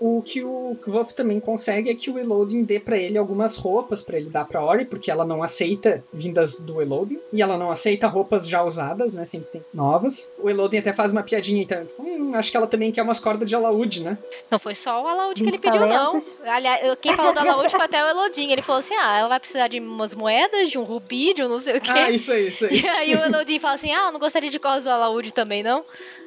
O 0.00 0.20
que 0.22 0.42
o 0.42 0.76
Kvof 0.82 1.14
também 1.14 1.40
consegue 1.40 1.88
é 1.88 1.94
que 1.94 2.10
o 2.10 2.18
Elodin 2.18 2.62
dê 2.64 2.78
pra 2.80 2.96
ele 2.98 3.16
algumas 3.16 3.56
roupas 3.56 4.02
pra 4.02 4.16
ele 4.18 4.28
dar 4.28 4.44
pra 4.44 4.62
Ori, 4.62 4.84
porque 4.84 5.10
ela 5.10 5.24
não 5.24 5.42
aceita 5.42 6.04
vindas 6.12 6.60
do 6.60 6.82
Elodin, 6.82 7.18
e 7.32 7.40
ela 7.40 7.56
não 7.56 7.70
aceita 7.70 8.06
roupas 8.06 8.46
já 8.48 8.62
usadas, 8.62 9.12
né? 9.12 9.24
Sempre 9.24 9.48
tem 9.52 9.64
novas. 9.72 10.32
O 10.38 10.50
Elodin 10.50 10.78
até 10.78 10.92
faz 10.92 11.12
uma 11.12 11.22
piadinha, 11.22 11.62
então, 11.62 11.86
hum, 11.98 12.32
acho 12.34 12.50
que 12.50 12.56
ela 12.56 12.66
também 12.66 12.90
quer 12.92 13.02
umas 13.02 13.20
cordas 13.20 13.48
de 13.48 13.54
alaúde, 13.54 14.02
né? 14.02 14.18
Não 14.50 14.58
foi 14.58 14.74
só 14.74 15.02
o 15.02 15.06
alaúde 15.06 15.42
que 15.42 15.48
ele 15.48 15.58
pediu, 15.58 15.86
não. 15.86 16.18
Aliás, 16.44 16.84
eu- 16.86 16.96
quem 16.96 17.14
falou 17.14 17.32
do 17.32 17.38
alaúde 17.40 17.70
foi 17.70 17.84
até 17.84 18.04
o 18.04 18.08
Elodinho. 18.08 18.50
Ele 18.52 18.62
falou 18.62 18.80
assim: 18.80 18.94
ah, 18.94 19.18
ela 19.18 19.28
vai 19.28 19.40
precisar 19.40 19.68
de 19.68 19.78
umas 19.80 20.14
moedas, 20.14 20.70
de 20.70 20.78
um 20.78 20.82
rubi, 20.84 21.32
de 21.34 21.42
um 21.42 21.48
não 21.48 21.58
sei 21.60 21.76
o 21.78 21.80
quê. 21.80 21.90
Ah, 21.90 22.10
isso 22.10 22.32
aí, 22.32 22.48
isso 22.48 22.64
aí. 22.66 22.80
E 22.84 22.88
aí 22.88 23.14
o 23.14 23.24
Elodinho 23.24 23.60
fala 23.60 23.74
assim: 23.74 23.92
ah, 23.92 24.06
eu 24.06 24.12
não 24.12 24.20
gostaria 24.20 24.50
de 24.50 24.58
cordas 24.58 24.84
do 24.84 24.90
alaúde 24.90 25.32
também, 25.32 25.62
não? 25.62 25.84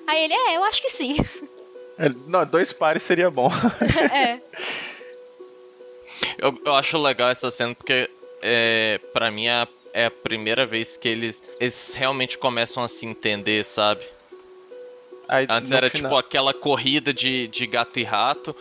Aí 0.08 0.24
ele, 0.24 0.34
é, 0.34 0.56
eu 0.58 0.64
acho 0.64 0.82
que 0.82 0.90
sim. 0.90 1.16
É, 2.00 2.10
não, 2.28 2.46
dois 2.46 2.72
pares 2.74 3.04
seria 3.04 3.30
bom. 3.32 3.50
é. 4.14 4.40
Eu, 6.38 6.60
eu 6.66 6.76
acho 6.76 6.98
legal 7.02 7.30
essa 7.30 7.50
cena 7.52 7.74
porque, 7.76 8.10
é, 8.42 9.00
para 9.14 9.30
mim, 9.32 9.46
é 9.48 9.52
a, 9.54 9.68
é 9.94 10.06
a 10.06 10.12
primeira 10.12 10.66
vez 10.66 10.98
que 10.98 11.08
eles, 11.08 11.42
eles 11.60 11.94
realmente 11.96 12.38
começam 12.38 12.84
a 12.84 12.88
se 12.88 13.06
entender, 13.06 13.64
sabe? 13.66 14.04
Aí, 15.28 15.46
Antes 15.50 15.72
era 15.72 15.90
final- 15.90 16.10
tipo 16.12 16.18
aquela 16.18 16.54
corrida 16.54 17.14
de, 17.14 17.48
de 17.48 17.68
gato 17.68 18.00
e 18.00 18.04
rato, 18.04 18.56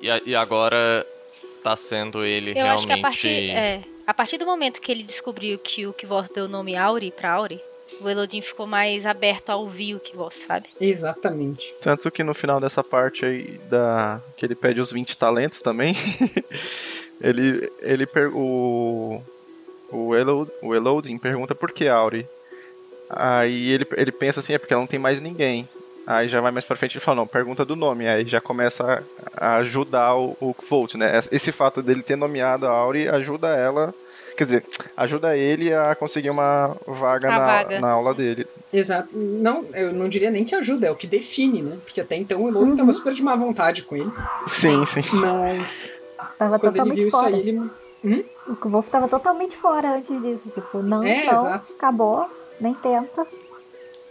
e, 0.00 0.10
a- 0.10 0.20
e 0.24 0.34
agora 0.34 1.06
tá 1.62 1.76
sendo 1.76 2.24
ele 2.24 2.50
Eu 2.50 2.54
realmente. 2.54 2.74
acho 2.78 2.86
que 2.86 2.92
a 2.92 2.98
partir, 3.02 3.50
é, 3.50 3.82
a 4.06 4.14
partir 4.14 4.38
do 4.38 4.46
momento 4.46 4.80
que 4.80 4.90
ele 4.92 5.02
descobriu 5.02 5.58
que 5.58 5.86
o 5.86 5.92
Kivor 5.92 6.28
deu 6.32 6.44
o 6.44 6.48
nome 6.48 6.76
Auri 6.76 7.10
pra 7.10 7.32
Auri, 7.32 7.60
o 8.00 8.08
Elodin 8.08 8.40
ficou 8.40 8.66
mais 8.66 9.06
aberto 9.06 9.50
a 9.50 9.56
ouvir 9.56 9.94
o 9.94 10.00
Kivor, 10.00 10.32
sabe? 10.32 10.68
Exatamente. 10.80 11.74
Tanto 11.80 12.10
que 12.10 12.22
no 12.22 12.34
final 12.34 12.60
dessa 12.60 12.82
parte 12.82 13.24
aí 13.24 13.58
da 13.68 14.20
que 14.36 14.44
ele 14.44 14.54
pede 14.54 14.80
os 14.80 14.92
20 14.92 15.16
talentos 15.16 15.60
também, 15.62 15.94
ele 17.20 17.70
ele 17.82 18.06
per... 18.06 18.30
o 18.34 19.22
o, 19.90 20.14
Elo... 20.14 20.48
o 20.62 20.74
Elodin 20.74 21.18
pergunta 21.18 21.54
por 21.54 21.72
que 21.72 21.88
Auri. 21.88 22.26
Aí 23.08 23.70
ele, 23.70 23.86
ele 23.96 24.12
pensa 24.12 24.40
assim, 24.40 24.52
é 24.52 24.58
porque 24.58 24.72
ela 24.72 24.82
não 24.82 24.86
tem 24.86 25.00
mais 25.00 25.20
ninguém. 25.20 25.68
Aí 26.06 26.28
já 26.28 26.40
vai 26.40 26.50
mais 26.50 26.64
pra 26.64 26.76
frente 26.76 26.96
e 26.96 27.00
fala, 27.00 27.16
não, 27.16 27.26
pergunta 27.26 27.64
do 27.64 27.76
nome. 27.76 28.08
Aí 28.08 28.24
já 28.24 28.40
começa 28.40 29.04
a, 29.36 29.46
a 29.48 29.56
ajudar 29.56 30.14
o, 30.14 30.36
o 30.40 30.54
Volt, 30.68 30.94
né? 30.94 31.20
Esse 31.30 31.52
fato 31.52 31.82
dele 31.82 32.02
ter 32.02 32.16
nomeado 32.16 32.66
a 32.66 32.70
Auri 32.70 33.08
ajuda 33.08 33.48
ela, 33.48 33.94
quer 34.36 34.44
dizer, 34.44 34.64
ajuda 34.96 35.36
ele 35.36 35.72
a 35.74 35.94
conseguir 35.94 36.30
uma 36.30 36.76
vaga, 36.86 37.28
na, 37.28 37.38
vaga. 37.38 37.80
na 37.80 37.90
aula 37.90 38.14
dele. 38.14 38.46
Exato. 38.72 39.08
Não, 39.14 39.64
eu 39.74 39.92
não 39.92 40.08
diria 40.08 40.30
nem 40.30 40.44
que 40.44 40.54
ajuda, 40.54 40.86
é 40.86 40.90
o 40.90 40.96
que 40.96 41.06
define, 41.06 41.62
né? 41.62 41.78
Porque 41.84 42.00
até 42.00 42.16
então 42.16 42.42
o 42.44 42.48
Elodin 42.48 42.76
tava 42.76 42.92
super 42.92 43.12
de 43.14 43.22
má 43.22 43.34
vontade 43.36 43.82
com 43.82 43.96
ele. 43.96 44.10
Sim, 44.46 44.84
sim. 44.86 45.02
Mas 45.14 45.88
Tava 46.38 46.58
quando 46.58 46.72
ele 46.76 46.78
totalmente 46.78 46.98
viu 46.98 47.08
isso 47.08 47.16
fora. 47.18 47.36
aí, 47.36 47.48
ele. 47.48 48.26
O 48.62 48.68
Wolf 48.68 48.88
tava 48.88 49.08
totalmente 49.08 49.56
fora 49.56 49.96
antes 49.96 50.22
disso. 50.22 50.42
Tipo, 50.54 50.82
não, 50.82 51.02
É, 51.02 51.26
não, 51.26 51.46
exato. 51.46 51.72
acabou, 51.74 52.26
nem 52.60 52.72
tenta. 52.74 53.26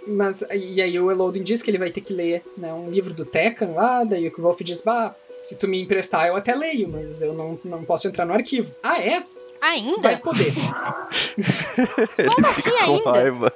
Mas, 0.08 0.42
e 0.54 0.82
aí 0.82 1.00
o 1.00 1.12
Elodin 1.12 1.44
diz 1.44 1.62
que 1.62 1.70
ele 1.70 1.78
vai 1.78 1.90
ter 1.92 2.02
que 2.02 2.14
ler 2.14 2.42
né, 2.58 2.74
um 2.74 2.90
livro 2.90 3.14
do 3.14 3.26
Tekken 3.26 3.74
lá, 3.74 4.04
daí 4.04 4.28
o 4.28 4.42
Wolf 4.42 4.60
diz, 4.62 4.82
bah, 4.82 5.14
se 5.44 5.56
tu 5.56 5.68
me 5.68 5.82
emprestar 5.82 6.28
eu 6.28 6.36
até 6.36 6.56
leio, 6.56 6.88
mas 6.88 7.22
eu 7.22 7.34
não, 7.34 7.60
não 7.64 7.84
posso 7.84 8.08
entrar 8.08 8.26
no 8.26 8.34
arquivo. 8.34 8.74
Ah, 8.82 9.00
é? 9.02 9.24
Vai 9.60 9.78
Ainda? 9.78 10.18
poder. 10.18 10.54
Ele 12.18 12.30
Como 12.30 12.48
assim 12.48 12.70
com 12.72 12.84
ainda? 12.84 13.12
raiva. 13.12 13.54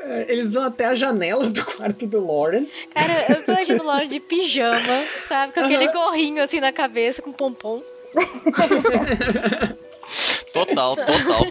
É, 0.00 0.26
Eles 0.28 0.52
vão 0.54 0.64
até 0.64 0.86
a 0.86 0.94
janela 0.94 1.46
do 1.48 1.64
quarto 1.64 2.06
do 2.06 2.24
Lauren. 2.26 2.66
Cara, 2.94 3.26
eu 3.28 3.42
imagino 3.46 3.82
o 3.82 3.86
Lauren 3.86 4.08
de 4.08 4.20
pijama, 4.20 5.04
sabe? 5.26 5.52
Com 5.54 5.60
aquele 5.60 5.88
gorrinho 5.92 6.42
assim 6.42 6.60
na 6.60 6.72
cabeça, 6.72 7.22
com 7.22 7.32
pompom. 7.32 7.82
Total, 10.52 10.96
total. 10.96 11.46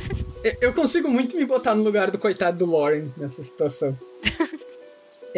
Eu 0.59 0.73
consigo 0.73 1.07
muito 1.07 1.37
me 1.37 1.45
botar 1.45 1.75
no 1.75 1.83
lugar 1.83 2.09
do 2.09 2.17
coitado 2.17 2.65
do 2.65 2.71
Lauren 2.71 3.11
nessa 3.17 3.43
situação. 3.43 3.97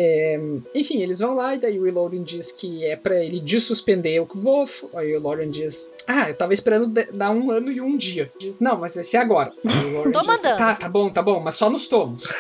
É, 0.02 0.40
enfim, 0.74 1.02
eles 1.02 1.20
vão 1.20 1.34
lá 1.34 1.56
e 1.56 1.58
daí 1.60 1.78
o 1.78 1.86
Elodin 1.86 2.24
diz 2.24 2.54
que 2.54 2.86
é 2.86 2.96
pra 2.96 3.22
ele 3.22 3.38
desuspender 3.42 4.22
o 4.24 4.26
Kvof. 4.26 4.86
Aí 4.94 5.14
o 5.14 5.22
Lauren 5.22 5.50
diz: 5.50 5.94
Ah, 6.08 6.30
eu 6.30 6.36
tava 6.36 6.54
esperando 6.54 6.88
dar 7.12 7.32
um 7.32 7.52
ano 7.52 7.70
e 7.70 7.82
um 7.82 7.98
dia. 7.98 8.32
Diz: 8.40 8.62
Não, 8.62 8.78
mas 8.78 8.96
vai 8.96 9.04
ser 9.04 9.18
agora. 9.18 9.52
Lauren 9.92 10.12
Tô 10.14 10.20
diz: 10.22 10.28
mandando. 10.28 10.58
Tá, 10.58 10.76
tá 10.76 10.88
bom, 10.88 11.10
tá 11.10 11.22
bom, 11.22 11.42
mas 11.42 11.56
só 11.56 11.70
nos 11.70 11.90
tomos. 11.90 12.34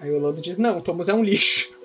Aí 0.00 0.10
o 0.10 0.16
Elodin 0.16 0.40
diz: 0.40 0.56
Não, 0.56 0.80
tomos 0.80 1.10
é 1.10 1.14
um 1.14 1.22
lixo. 1.22 1.74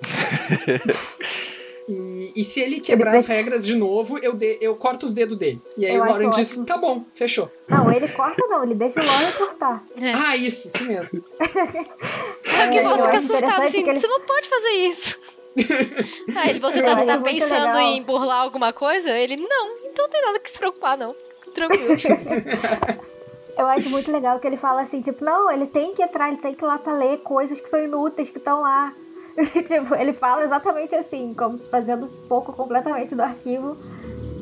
E, 1.88 2.32
E, 2.36 2.44
se 2.44 2.60
ele 2.60 2.80
quebrar 2.80 3.16
as 3.16 3.26
regras 3.26 3.66
de 3.66 3.74
novo, 3.74 4.16
eu, 4.18 4.32
de, 4.34 4.56
eu 4.60 4.76
corto 4.76 5.04
os 5.04 5.12
dedos 5.12 5.36
dele. 5.36 5.60
E 5.76 5.84
aí 5.84 5.96
Eu 5.96 6.02
o 6.02 6.06
Lauren 6.06 6.30
diz: 6.30 6.52
ótimo. 6.52 6.64
tá 6.66 6.78
bom, 6.78 7.04
fechou. 7.12 7.50
Não, 7.68 7.90
ele 7.92 8.06
corta 8.08 8.40
não, 8.48 8.62
ele 8.62 8.76
deixa 8.76 9.00
o 9.00 9.04
Lauren 9.04 9.32
cortar. 9.32 9.84
É. 10.00 10.12
Ah, 10.12 10.36
isso, 10.36 10.68
isso 10.68 10.84
mesmo. 10.86 11.24
O 12.66 12.70
que 12.70 12.78
acho 12.78 13.02
fica 13.02 13.16
assustado 13.16 13.62
assim, 13.62 13.88
ele- 13.88 14.00
você 14.00 14.06
não 14.06 14.20
pode 14.20 14.48
fazer 14.48 14.68
isso. 14.70 15.18
Aí 16.36 16.58
você 16.58 16.82
tá, 16.82 17.04
tá 17.04 17.18
pensando 17.18 17.78
em 17.78 18.02
burlar 18.02 18.40
alguma 18.42 18.72
coisa? 18.72 19.10
Ele, 19.10 19.36
não, 19.36 19.68
então 19.84 20.04
não 20.04 20.10
tem 20.10 20.22
nada 20.22 20.38
que 20.40 20.50
se 20.50 20.58
preocupar, 20.58 20.96
não. 20.96 21.14
Tranquilo. 21.54 21.94
Eu 23.56 23.66
acho 23.66 23.90
muito 23.90 24.10
legal 24.10 24.40
que 24.40 24.46
ele 24.46 24.56
fala 24.56 24.80
assim, 24.80 25.02
tipo, 25.02 25.22
não, 25.22 25.50
ele 25.52 25.66
tem 25.66 25.94
que 25.94 26.02
entrar, 26.02 26.28
ele 26.28 26.38
tem 26.38 26.54
que 26.54 26.64
ir 26.64 26.66
lá 26.66 26.78
pra 26.78 26.94
ler 26.94 27.18
coisas 27.18 27.60
que 27.60 27.68
são 27.68 27.84
inúteis, 27.84 28.30
que 28.30 28.38
estão 28.38 28.62
lá. 28.62 28.94
tipo, 29.36 29.94
ele 29.94 30.14
fala 30.14 30.42
exatamente 30.44 30.94
assim, 30.94 31.34
como 31.34 31.58
se 31.58 31.66
fazendo 31.68 32.06
um 32.06 32.28
pouco 32.28 32.52
completamente 32.54 33.14
do 33.14 33.22
arquivo. 33.22 33.76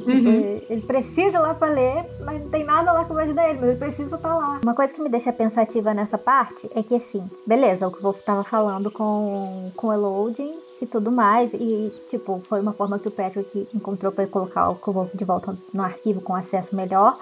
Uhum. 0.06 0.60
Ele, 0.68 0.82
precisa 0.82 1.36
ir 1.36 1.40
lá 1.40 1.54
pra 1.54 1.68
ler, 1.68 2.06
mas 2.24 2.42
não 2.42 2.50
tem 2.50 2.64
nada 2.64 2.92
lá 2.92 3.04
que 3.04 3.12
vai 3.12 3.24
ajudar 3.24 3.48
ele, 3.48 3.58
mas 3.60 3.68
ele 3.70 3.78
precisa 3.78 4.16
estar 4.16 4.34
lá. 4.34 4.60
Uma 4.62 4.74
coisa 4.74 4.92
que 4.92 5.00
me 5.00 5.08
deixa 5.08 5.32
pensativa 5.32 5.92
nessa 5.92 6.18
parte 6.18 6.70
é 6.74 6.82
que, 6.82 6.94
assim, 6.94 7.28
beleza, 7.46 7.86
o 7.86 7.92
que 7.92 7.98
o 7.98 8.02
Wolf 8.02 8.20
tava 8.22 8.44
falando 8.44 8.90
com, 8.90 9.70
com 9.76 9.88
o 9.88 9.92
Eloding 9.92 10.58
e 10.80 10.86
tudo 10.86 11.12
mais, 11.12 11.52
e, 11.52 11.92
tipo, 12.08 12.40
foi 12.48 12.60
uma 12.60 12.72
forma 12.72 12.98
que 12.98 13.08
o 13.08 13.10
Patrick 13.10 13.68
encontrou 13.74 14.12
pra 14.12 14.26
colocar 14.26 14.70
o 14.70 14.92
Wolf 14.92 15.12
de 15.14 15.24
volta 15.24 15.56
no 15.72 15.82
arquivo 15.82 16.20
com 16.20 16.34
acesso 16.34 16.74
melhor. 16.74 17.18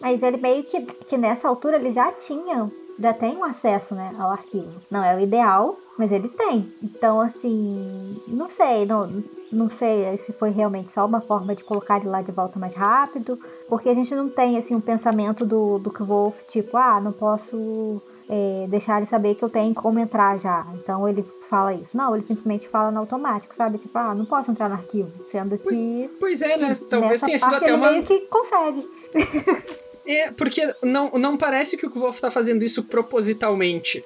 Mas 0.00 0.22
ele 0.22 0.38
meio 0.38 0.64
que, 0.64 0.80
que 0.80 1.16
nessa 1.18 1.48
altura 1.48 1.76
ele 1.76 1.92
já 1.92 2.10
tinha, 2.12 2.70
já 2.98 3.12
tem 3.12 3.36
um 3.36 3.44
acesso, 3.44 3.94
né, 3.94 4.14
ao 4.18 4.30
arquivo. 4.30 4.72
Não 4.90 5.04
é 5.04 5.14
o 5.14 5.20
ideal, 5.20 5.76
mas 5.98 6.10
ele 6.10 6.28
tem. 6.28 6.72
Então, 6.82 7.20
assim, 7.20 8.20
não 8.26 8.48
sei, 8.48 8.86
não, 8.86 9.22
não 9.52 9.70
sei 9.70 10.16
se 10.18 10.32
foi 10.32 10.50
realmente 10.50 10.90
só 10.90 11.04
uma 11.04 11.20
forma 11.20 11.54
de 11.54 11.64
colocar 11.64 11.98
ele 11.98 12.08
lá 12.08 12.22
de 12.22 12.32
volta 12.32 12.58
mais 12.58 12.74
rápido, 12.74 13.38
porque 13.68 13.88
a 13.88 13.94
gente 13.94 14.14
não 14.14 14.28
tem, 14.28 14.56
assim, 14.56 14.74
um 14.74 14.80
pensamento 14.80 15.44
do, 15.44 15.78
do 15.78 15.92
Wolf, 16.04 16.40
tipo, 16.48 16.76
ah, 16.76 17.00
não 17.00 17.12
posso 17.12 18.00
é, 18.28 18.66
deixar 18.68 18.98
ele 18.98 19.06
saber 19.06 19.34
que 19.34 19.42
eu 19.42 19.50
tenho 19.50 19.74
como 19.74 19.98
entrar 19.98 20.38
já. 20.38 20.64
Então 20.74 21.08
ele 21.08 21.24
fala 21.48 21.74
isso. 21.74 21.96
Não, 21.96 22.14
ele 22.14 22.24
simplesmente 22.24 22.68
fala 22.68 22.92
no 22.92 23.00
automático, 23.00 23.54
sabe? 23.54 23.78
Tipo, 23.78 23.98
ah, 23.98 24.14
não 24.14 24.24
posso 24.24 24.52
entrar 24.52 24.68
no 24.68 24.76
arquivo. 24.76 25.10
Sendo 25.30 25.58
que. 25.58 26.08
Pois 26.20 26.40
é, 26.40 26.56
né? 26.56 26.72
Talvez 26.88 27.20
tenha 27.20 27.38
sido 27.38 27.56
até 27.56 27.66
ele 27.66 27.76
uma. 27.76 27.90
meio 27.90 28.04
que 28.04 28.20
consegue. 28.28 28.88
É, 30.06 30.30
porque 30.30 30.74
não, 30.82 31.10
não 31.12 31.36
parece 31.36 31.76
que 31.76 31.86
o 31.86 31.90
Wolf 31.90 32.20
tá 32.20 32.30
fazendo 32.30 32.64
isso 32.64 32.82
propositalmente. 32.82 34.04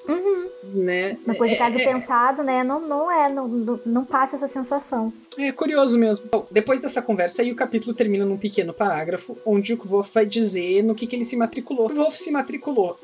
Né? 0.63 1.17
Uma 1.25 1.35
coisa 1.35 1.55
de 1.55 1.59
caso 1.59 1.79
é, 1.79 1.83
é, 1.83 1.93
pensado, 1.93 2.43
né? 2.43 2.65
Não, 2.65 2.81
não 2.81 3.11
é, 3.11 3.33
não, 3.33 3.49
não, 3.85 4.05
passa 4.05 4.37
essa 4.37 4.49
sensação. 4.49 5.13
é 5.39 5.53
curioso 5.53 5.97
mesmo. 5.97 6.27
Bom, 6.31 6.47
depois 6.51 6.81
dessa 6.81 7.01
conversa 7.01 7.43
aí, 7.43 7.53
o 7.53 7.57
capítulo 7.57 7.95
termina 7.95 8.25
num 8.25 8.37
pequeno 8.37 8.73
parágrafo 8.73 9.37
onde 9.45 9.75
o 9.75 9.77
Wolf 9.85 10.13
vai 10.13 10.27
dizer 10.27 10.83
no 10.83 10.95
que, 10.95 11.07
que 11.07 11.15
ele 11.15 11.25
se 11.25 11.37
matriculou. 11.37 11.91
O 11.91 11.95
Wolf 11.95 12.17
se 12.17 12.31
matriculou 12.31 12.99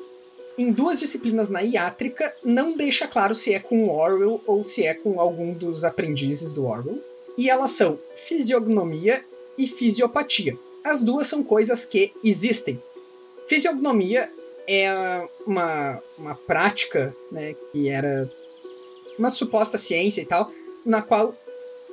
em 0.57 0.71
duas 0.71 0.99
disciplinas 0.99 1.49
na 1.49 1.61
iátrica, 1.63 2.33
não 2.43 2.73
deixa 2.73 3.07
claro 3.07 3.33
se 3.33 3.53
é 3.53 3.59
com 3.59 3.85
o 3.85 3.89
Orwell 3.89 4.41
ou 4.45 4.63
se 4.63 4.85
é 4.85 4.93
com 4.93 5.19
algum 5.19 5.53
dos 5.53 5.83
aprendizes 5.83 6.53
do 6.53 6.65
Orwell. 6.65 7.01
E 7.37 7.49
elas 7.49 7.71
são 7.71 7.97
fisiognomia 8.15 9.23
e 9.57 9.65
fisiopatia. 9.67 10.57
As 10.83 11.03
duas 11.03 11.27
são 11.27 11.43
coisas 11.43 11.85
que 11.85 12.13
existem. 12.23 12.81
Fisiognomia 13.47 14.31
é 14.67 15.27
uma, 15.45 16.01
uma 16.17 16.35
prática 16.35 17.15
né, 17.31 17.55
que 17.71 17.89
era 17.89 18.29
uma 19.17 19.29
suposta 19.29 19.77
ciência 19.77 20.21
e 20.21 20.25
tal, 20.25 20.51
na 20.85 21.01
qual 21.01 21.35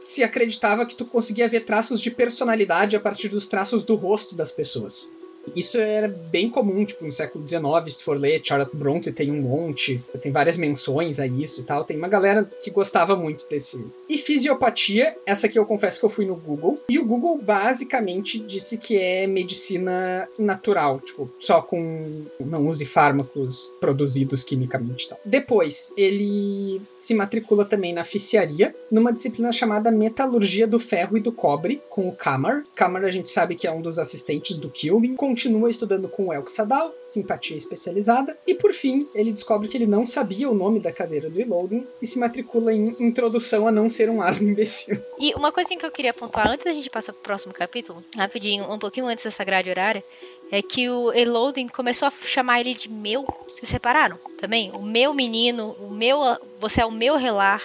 se 0.01 0.22
acreditava 0.22 0.87
que 0.87 0.94
tu 0.94 1.05
conseguia 1.05 1.48
ver 1.48 1.64
traços 1.64 2.01
de 2.01 2.11
personalidade 2.11 2.96
a 2.96 3.01
partir 3.01 3.29
dos 3.29 3.48
traços 3.48 3.83
do 3.83 3.94
rosto 3.96 4.35
das 4.35 4.53
pessoas. 4.53 5.12
Isso 5.57 5.79
era 5.79 6.09
bem 6.09 6.51
comum, 6.51 6.85
tipo, 6.85 7.05
no 7.05 7.12
século 7.12 7.46
XIX, 7.46 7.62
se 7.94 8.03
for 8.03 8.18
ler, 8.18 8.40
Charlotte 8.44 8.77
Bronte 8.77 9.12
tem 9.12 9.31
um 9.31 9.40
monte, 9.40 10.03
tem 10.20 10.31
várias 10.31 10.57
menções 10.57 11.18
a 11.18 11.27
isso 11.27 11.61
e 11.61 11.64
tal, 11.64 11.85
tem 11.85 11.96
uma 11.96 12.09
galera 12.09 12.44
que 12.44 12.70
gostava 12.70 13.16
muito 13.16 13.48
desse. 13.48 13.85
E 14.08 14.16
fisiopatia, 14.16 15.16
essa 15.26 15.46
aqui 15.46 15.58
eu 15.58 15.66
confesso 15.66 16.00
que 16.00 16.06
eu 16.06 16.10
fui 16.10 16.24
no 16.24 16.34
Google, 16.34 16.80
e 16.88 16.98
o 16.98 17.04
Google 17.04 17.38
basicamente 17.38 18.38
disse 18.38 18.78
que 18.78 18.96
é 18.96 19.26
medicina 19.26 20.26
natural, 20.38 21.00
tipo, 21.00 21.30
só 21.38 21.60
com 21.60 22.24
não 22.40 22.66
use 22.66 22.86
fármacos 22.86 23.74
produzidos 23.80 24.42
quimicamente 24.44 25.06
e 25.06 25.08
tal. 25.10 25.20
Depois, 25.24 25.92
ele 25.96 26.80
se 26.98 27.14
matricula 27.14 27.64
também 27.64 27.92
na 27.92 28.04
ficiaria, 28.04 28.74
numa 28.90 29.12
disciplina 29.12 29.52
chamada 29.52 29.90
metalurgia 29.90 30.66
do 30.66 30.78
ferro 30.78 31.16
e 31.16 31.20
do 31.20 31.32
cobre, 31.32 31.82
com 31.88 32.08
o 32.08 32.12
Kamar. 32.12 32.64
Kamar 32.74 33.04
a 33.04 33.10
gente 33.10 33.30
sabe 33.30 33.54
que 33.54 33.66
é 33.66 33.72
um 33.72 33.82
dos 33.82 33.98
assistentes 33.98 34.56
do 34.56 34.70
Kilvin, 34.70 35.16
continua 35.16 35.70
estudando 35.70 36.08
com 36.08 36.28
o 36.28 36.32
Elk 36.32 36.50
Sadal, 36.50 36.94
simpatia 37.02 37.56
especializada, 37.56 38.36
e 38.46 38.54
por 38.54 38.72
fim, 38.72 39.06
ele 39.14 39.32
descobre 39.32 39.68
que 39.68 39.76
ele 39.76 39.86
não 39.86 40.06
sabia 40.06 40.50
o 40.50 40.54
nome 40.54 40.80
da 40.80 40.92
cadeira 40.92 41.28
do 41.28 41.40
Elodin 41.40 41.86
e 42.00 42.06
se 42.06 42.18
matricula 42.18 42.72
em 42.72 42.96
Introdução 42.98 43.66
a 43.68 43.72
não 43.72 43.88
ser 43.98 44.08
um 44.08 44.22
asno 44.22 44.48
imbecil. 44.48 45.02
E 45.18 45.34
uma 45.34 45.50
coisinha 45.50 45.78
que 45.78 45.84
eu 45.84 45.90
queria 45.90 46.14
pontuar 46.14 46.48
antes 46.48 46.64
da 46.64 46.72
gente 46.72 46.88
passar 46.88 47.12
pro 47.12 47.22
próximo 47.22 47.52
capítulo, 47.52 48.04
rapidinho, 48.16 48.70
um 48.72 48.78
pouquinho 48.78 49.06
antes 49.06 49.24
dessa 49.24 49.42
grade 49.42 49.68
horária, 49.68 50.04
é 50.52 50.62
que 50.62 50.88
o 50.88 51.12
Elodin 51.12 51.66
começou 51.66 52.06
a 52.06 52.11
chamar 52.11 52.61
ele 52.61 52.74
de 52.74 52.88
meu. 52.88 53.26
Vocês 53.48 53.68
separaram 53.68 54.16
também? 54.40 54.70
O 54.70 54.80
meu 54.80 55.12
menino, 55.12 55.76
o 55.80 55.90
meu. 55.90 56.20
Você 56.61 56.80
é 56.80 56.87
o 56.87 56.92
meu 56.92 57.16
relar. 57.16 57.62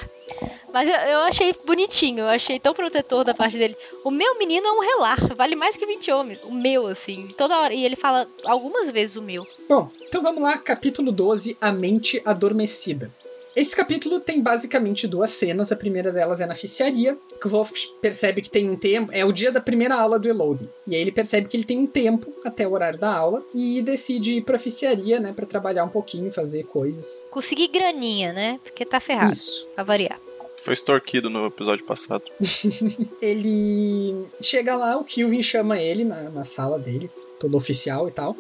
Mas 0.74 0.90
eu, 0.90 0.96
eu 0.96 1.20
achei 1.20 1.54
bonitinho, 1.66 2.22
eu 2.22 2.30
achei 2.30 2.60
tão 2.60 2.74
protetor 2.74 3.24
da 3.24 3.36
parte 3.36 3.60
dele. 3.60 3.78
O 4.04 4.10
meu 4.10 4.36
menino 4.40 4.66
é 4.66 4.72
um 4.72 4.80
relar, 4.80 5.36
vale 5.36 5.56
mais 5.56 5.78
que 5.78 5.86
20 5.86 6.12
homens. 6.12 6.40
O 6.44 6.52
meu, 6.52 6.88
assim, 6.88 7.28
toda 7.38 7.60
hora. 7.60 7.74
E 7.76 7.86
ele 7.86 7.96
fala 7.96 8.28
algumas 8.44 8.90
vezes 8.90 9.16
o 9.16 9.22
meu. 9.22 9.46
Bom, 9.70 9.92
então 10.02 10.24
vamos 10.24 10.42
lá, 10.42 10.58
capítulo 10.58 11.12
12, 11.12 11.56
A 11.62 11.72
Mente 11.72 12.20
Adormecida. 12.26 13.12
Esse 13.56 13.76
capítulo 13.76 14.20
tem 14.20 14.42
basicamente 14.42 15.08
duas 15.08 15.30
cenas. 15.32 15.72
A 15.72 15.76
primeira 15.76 16.12
delas 16.12 16.42
é 16.42 16.46
na 16.46 16.56
ficiaria. 16.56 17.18
Que 17.42 17.50
percebe 18.02 18.42
que 18.42 18.50
tem 18.50 18.70
um 18.70 18.76
tempo. 18.76 19.12
É 19.14 19.24
o 19.24 19.32
dia 19.32 19.52
da 19.52 19.62
primeira 19.62 19.96
aula 19.96 20.18
do 20.18 20.28
Elodie. 20.28 20.70
E 20.88 20.96
aí 20.96 21.02
ele 21.02 21.12
percebe 21.12 21.48
que 21.48 21.56
ele 21.56 21.64
tem 21.64 21.78
um 21.78 21.86
tempo 21.86 22.34
até 22.44 22.68
o 22.68 22.72
horário 22.72 23.00
da 23.00 23.14
aula. 23.14 23.44
E 23.54 23.82
decide 23.82 24.38
ir 24.38 24.42
pra 24.42 24.58
ficiaria, 24.58 25.20
né? 25.20 25.34
Pra 25.34 25.46
trabalhar 25.46 25.84
um 25.84 25.90
pouquinho, 25.90 26.32
fazer 26.32 26.64
coisas. 26.64 27.24
Conseguir 27.30 27.68
graninha, 27.68 28.34
né? 28.34 28.60
Porque 28.64 28.86
tá 28.86 29.00
ferrado, 29.00 29.34
Isso. 29.34 29.68
pra 29.76 29.84
variar. 29.84 30.20
Foi 30.64 30.74
extorquido 30.74 31.30
no 31.30 31.46
episódio 31.46 31.86
passado. 31.86 32.24
Ele 33.22 34.26
chega 34.42 34.76
lá, 34.76 34.98
o 34.98 35.04
Kilvin 35.04 35.44
chama 35.44 35.78
ele 35.78 36.06
na, 36.06 36.30
na 36.30 36.46
sala 36.46 36.80
dele, 36.80 37.12
todo 37.38 37.58
oficial 37.58 38.08
e 38.08 38.12
tal. 38.12 38.36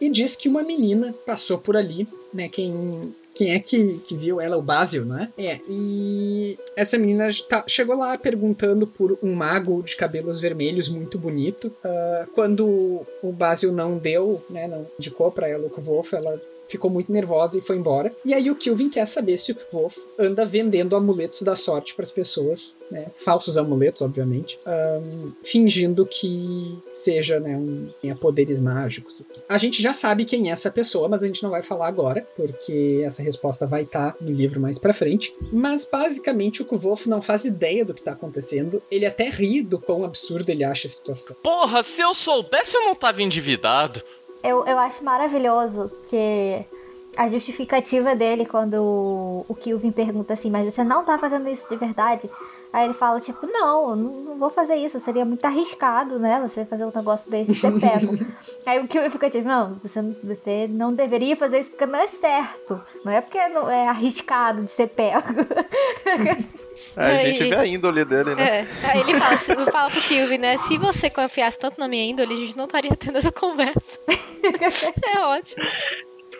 E 0.00 0.10
diz 0.10 0.34
que 0.34 0.48
uma 0.48 0.64
menina 0.64 1.14
passou 1.24 1.56
por 1.56 1.76
ali, 1.76 2.08
né? 2.32 2.48
Quem 2.48 3.14
quem 3.34 3.52
é 3.52 3.58
que, 3.58 3.98
que 3.98 4.16
viu 4.16 4.40
ela? 4.40 4.56
O 4.56 4.62
Basil, 4.62 5.04
né? 5.04 5.30
É, 5.36 5.58
e 5.68 6.56
essa 6.76 6.96
menina 6.96 7.28
tá- 7.48 7.64
chegou 7.66 7.96
lá 7.96 8.16
perguntando 8.16 8.86
por 8.86 9.18
um 9.22 9.34
mago 9.34 9.82
de 9.82 9.96
cabelos 9.96 10.40
vermelhos 10.40 10.88
muito 10.88 11.18
bonito. 11.18 11.72
Ah, 11.82 12.26
quando 12.34 13.04
o 13.22 13.32
Basil 13.32 13.72
não 13.72 13.98
deu, 13.98 14.42
né, 14.48 14.68
não 14.68 14.86
indicou 14.98 15.30
pra 15.32 15.48
ela 15.48 15.66
o 15.66 15.70
Kvolf, 15.70 16.12
ela 16.14 16.40
ficou 16.68 16.90
muito 16.90 17.12
nervosa 17.12 17.58
e 17.58 17.60
foi 17.60 17.76
embora. 17.76 18.14
E 18.24 18.32
aí 18.34 18.50
o 18.50 18.56
Kilvin 18.56 18.88
quer 18.88 19.06
saber 19.06 19.36
se 19.38 19.52
o 19.52 19.54
Kvolf 19.54 19.98
anda 20.18 20.44
vendendo 20.44 20.96
amuletos 20.96 21.42
da 21.42 21.56
sorte 21.56 21.94
pras 21.94 22.10
pessoas, 22.10 22.80
né? 22.90 23.06
Falsos 23.16 23.56
amuletos, 23.56 24.02
obviamente. 24.02 24.58
ahn, 24.66 25.32
fingindo 25.42 26.06
que 26.06 26.78
seja, 26.90 27.40
né, 27.40 27.56
um, 27.56 27.88
tenha 28.00 28.14
poderes 28.14 28.60
mágicos. 28.60 29.22
A 29.48 29.58
gente 29.58 29.82
já 29.82 29.94
sabe 29.94 30.24
quem 30.24 30.48
é 30.48 30.52
essa 30.52 30.70
pessoa, 30.70 31.08
mas 31.08 31.22
a 31.22 31.26
gente 31.26 31.42
não 31.42 31.50
vai 31.50 31.62
falar 31.62 31.88
agora, 31.88 32.26
porque 32.36 33.02
essa 33.04 33.22
resposta 33.22 33.66
vai 33.66 33.82
estar 33.82 34.16
no 34.20 34.30
livro 34.30 34.60
mais 34.60 34.78
pra 34.78 34.94
frente. 34.94 35.34
Mas 35.52 35.86
basicamente 35.90 36.62
o 36.62 36.64
Kvolf 36.64 37.06
não 37.06 37.22
faz 37.22 37.44
ideia 37.44 37.84
do 37.84 37.94
que 37.94 38.02
tá 38.02 38.12
acontecendo. 38.12 38.82
Ele 38.90 39.06
até 39.06 39.28
ri 39.28 39.62
do 39.62 39.78
quão 39.78 40.04
absurdo 40.04 40.48
ele 40.50 40.64
acha 40.64 40.86
a 40.86 40.90
situação. 40.90 41.36
Porra, 41.42 41.82
se 41.82 42.00
eu 42.00 42.14
soubesse, 42.14 42.76
eu 42.76 42.82
não 42.82 42.94
tava 42.94 43.22
endividado. 43.22 44.02
Eu, 44.44 44.66
eu 44.66 44.78
acho 44.78 45.02
maravilhoso 45.02 45.90
que 46.10 46.66
a 47.16 47.28
justificativa 47.30 48.14
dele 48.14 48.44
quando 48.44 48.74
o, 49.48 49.54
Kilvin 49.54 49.90
pergunta 49.90 50.34
assim, 50.34 50.50
mas 50.50 50.72
você 50.72 50.84
não 50.84 51.02
tá 51.02 51.18
fazendo 51.18 51.48
isso 51.48 51.66
de 51.66 51.76
verdade? 51.76 52.28
Aí 52.74 52.86
ele 52.86 52.94
fala, 52.94 53.20
tipo, 53.20 53.46
não, 53.46 53.90
eu 53.90 53.94
não, 53.96 54.10
não 54.24 54.36
vou 54.36 54.50
fazer 54.50 54.74
isso, 54.74 54.98
seria 54.98 55.24
muito 55.24 55.44
arriscado, 55.44 56.18
né? 56.18 56.40
Você 56.42 56.64
fazer 56.64 56.84
um 56.84 56.90
negócio 56.92 57.30
desse 57.30 57.52
e 57.52 57.54
ser 57.54 57.70
pego. 57.78 58.18
Aí 58.66 58.80
o 58.80 58.88
Kilvin 58.88 59.10
fica 59.10 59.30
tipo, 59.30 59.46
não, 59.46 59.74
você, 59.74 60.02
não- 60.02 60.16
você 60.24 60.66
não 60.68 60.92
deveria 60.92 61.36
fazer 61.36 61.60
isso 61.60 61.70
porque 61.70 61.86
não 61.86 62.00
é 62.00 62.08
certo. 62.08 62.82
Não 63.04 63.12
é 63.12 63.20
porque 63.20 63.46
não 63.46 63.70
é 63.70 63.86
arriscado 63.86 64.64
de 64.64 64.70
ser 64.72 64.88
pego. 64.88 65.28
É, 66.96 67.00
a 67.02 67.06
Aí- 67.06 67.34
gente 67.34 67.48
vê 67.48 67.54
a 67.56 67.66
índole 67.66 68.04
dele, 68.04 68.34
né? 68.36 68.60
É, 68.60 68.66
aí 68.88 69.00
ele 69.00 69.18
fala, 69.18 69.36
se- 69.36 69.54
fala 69.72 69.90
pro 69.90 70.00
Kilvin, 70.02 70.38
né? 70.38 70.56
Se 70.56 70.78
você 70.78 71.10
confiasse 71.10 71.58
tanto 71.58 71.78
na 71.80 71.88
minha 71.88 72.04
índole, 72.04 72.34
a 72.34 72.36
gente 72.36 72.56
não 72.56 72.66
estaria 72.66 72.94
tendo 72.94 73.18
essa 73.18 73.32
conversa. 73.32 73.98
é 75.14 75.18
ótimo. 75.20 75.62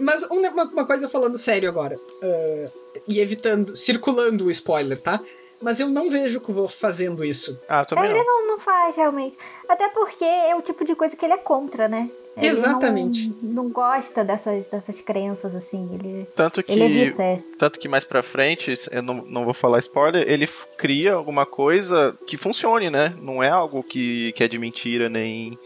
Mas 0.00 0.22
um- 0.30 0.38
uma, 0.46 0.64
uma 0.64 0.86
coisa 0.86 1.08
falando 1.08 1.36
sério 1.38 1.68
agora, 1.68 1.96
ah, 2.22 2.70
e 3.08 3.18
evitando, 3.20 3.74
circulando 3.74 4.46
o 4.46 4.50
spoiler, 4.50 5.00
tá? 5.00 5.20
Mas 5.60 5.80
eu 5.80 5.88
não 5.88 6.10
vejo 6.10 6.38
o 6.38 6.40
Kvolf 6.40 6.74
fazendo 6.78 7.24
isso. 7.24 7.58
Ah, 7.68 7.84
também 7.84 8.10
ele 8.10 8.22
não. 8.22 8.24
não, 8.42 8.46
não 8.48 8.58
faz, 8.58 8.96
realmente. 8.96 9.36
Até 9.68 9.88
porque 9.88 10.24
é 10.24 10.54
o 10.54 10.62
tipo 10.62 10.84
de 10.84 10.94
coisa 10.94 11.16
que 11.16 11.24
ele 11.24 11.34
é 11.34 11.38
contra, 11.38 11.88
né? 11.88 12.10
Ele 12.36 12.48
Exatamente. 12.48 13.32
Não, 13.40 13.64
não 13.64 13.70
gosta 13.70 14.24
dessas, 14.24 14.66
dessas 14.66 15.00
crenças, 15.00 15.54
assim. 15.54 15.88
Ele, 15.94 16.26
Tanto 16.34 16.62
que, 16.62 16.72
ele 16.72 16.84
evita. 16.84 17.22
é. 17.22 17.38
tanto 17.58 17.78
que 17.78 17.86
mais 17.88 18.04
pra 18.04 18.22
frente, 18.22 18.74
eu 18.90 19.02
não, 19.02 19.14
não 19.26 19.44
vou 19.44 19.54
falar 19.54 19.78
spoiler, 19.78 20.28
ele 20.28 20.48
cria 20.76 21.14
alguma 21.14 21.46
coisa 21.46 22.16
que 22.26 22.36
funcione, 22.36 22.90
né? 22.90 23.14
Não 23.20 23.42
é 23.42 23.48
algo 23.50 23.82
que, 23.84 24.32
que 24.32 24.42
é 24.42 24.48
de 24.48 24.58
mentira, 24.58 25.08
nem 25.08 25.56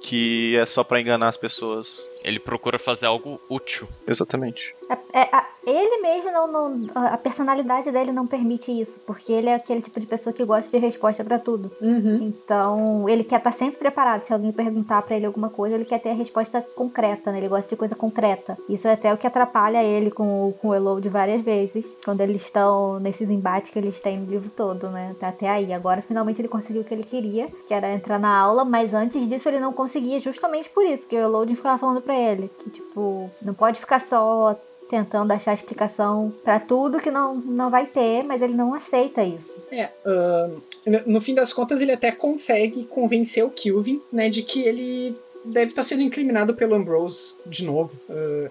que 0.00 0.56
é 0.56 0.66
só 0.66 0.82
pra 0.82 1.00
enganar 1.00 1.28
as 1.28 1.36
pessoas. 1.36 2.04
Ele 2.24 2.38
procura 2.38 2.78
fazer 2.78 3.06
algo 3.06 3.40
útil. 3.48 3.88
Exatamente. 4.06 4.74
É- 4.88 5.20
é- 5.20 5.28
a- 5.32 5.46
ele 5.66 6.02
mesmo 6.02 6.30
não, 6.30 6.46
não- 6.46 6.86
A 6.94 7.16
personalidade 7.16 7.90
dele 7.90 8.12
não 8.12 8.26
permite 8.26 8.70
isso. 8.72 9.00
Porque 9.06 9.32
ele 9.32 9.48
é 9.48 9.54
aquele 9.54 9.80
tipo 9.80 9.98
de 9.98 10.06
pessoa 10.06 10.32
que 10.32 10.44
gosta 10.44 10.70
de 10.70 10.78
resposta 10.78 11.22
pra 11.24 11.38
tudo. 11.38 11.70
Uhum. 11.80 12.16
Então, 12.22 13.08
ele 13.08 13.24
quer 13.24 13.36
estar 13.38 13.52
sempre 13.52 13.78
preparado. 13.78 14.24
Se 14.26 14.32
alguém 14.32 14.52
perguntar 14.52 15.02
pra 15.02 15.16
ele 15.16 15.26
alguma 15.26 15.48
coisa, 15.48 15.74
ele 15.76 15.84
quer 15.84 15.98
ter 16.00 16.10
a 16.10 16.14
resposta 16.14 16.60
concreta, 16.74 17.30
né? 17.32 17.38
Ele 17.38 17.48
gosta 17.48 17.68
de 17.68 17.76
coisa 17.76 17.94
concreta. 17.94 18.58
Isso 18.68 18.86
é 18.88 18.92
até 18.92 19.12
o 19.12 19.16
que 19.16 19.26
atrapalha 19.26 19.82
ele 19.82 20.10
com, 20.10 20.48
o- 20.48 20.52
com 20.54 20.68
o 20.68 20.74
Elode 20.74 21.08
várias 21.08 21.40
vezes, 21.40 21.84
quando 22.04 22.20
eles 22.20 22.42
estão 22.42 22.98
nesses 23.00 23.28
embates 23.30 23.70
que 23.70 23.78
eles 23.78 24.00
têm 24.00 24.18
no 24.18 24.30
livro 24.30 24.50
todo, 24.56 24.88
né? 24.90 25.14
Tá 25.18 25.28
Até 25.32 25.48
aí. 25.48 25.72
Agora, 25.72 26.02
finalmente, 26.02 26.40
ele 26.42 26.48
conseguiu 26.48 26.82
o 26.82 26.84
que 26.84 26.92
ele 26.92 27.04
queria, 27.04 27.48
que 27.66 27.72
era 27.72 27.90
entrar 27.92 28.18
na 28.18 28.36
aula, 28.38 28.64
mas 28.66 28.92
antes 28.92 29.26
disso 29.28 29.48
ele 29.48 29.58
não 29.58 29.72
conseguia 29.72 30.20
justamente 30.20 30.68
por 30.68 30.84
isso, 30.84 31.06
que 31.08 31.16
o 31.16 31.20
Elode 31.20 31.56
ficava 31.56 31.78
falando 31.78 32.02
pra 32.02 32.11
ele 32.12 32.50
que, 32.60 32.70
tipo, 32.70 33.30
não 33.40 33.54
pode 33.54 33.80
ficar 33.80 34.00
só 34.00 34.58
tentando 34.90 35.32
achar 35.32 35.54
explicação 35.54 36.30
pra 36.44 36.60
tudo 36.60 37.00
que 37.00 37.10
não, 37.10 37.34
não 37.34 37.70
vai 37.70 37.86
ter, 37.86 38.22
mas 38.24 38.42
ele 38.42 38.52
não 38.54 38.74
aceita 38.74 39.22
isso. 39.24 39.50
É, 39.70 39.90
ahn, 40.04 40.60
no- 40.86 41.12
no 41.14 41.20
fim 41.20 41.34
das 41.34 41.50
contas, 41.52 41.80
ele 41.80 41.92
até 41.92 42.12
consegue 42.12 42.84
convencer 42.84 43.42
o 43.42 43.50
Kilvin, 43.50 44.02
né, 44.12 44.28
de 44.28 44.42
que 44.42 44.62
ele 44.62 45.16
deve 45.44 45.70
estar 45.72 45.82
sendo 45.82 46.02
incriminado 46.02 46.54
pelo 46.54 46.74
Ambrose 46.74 47.34
de 47.46 47.64
novo. 47.64 47.96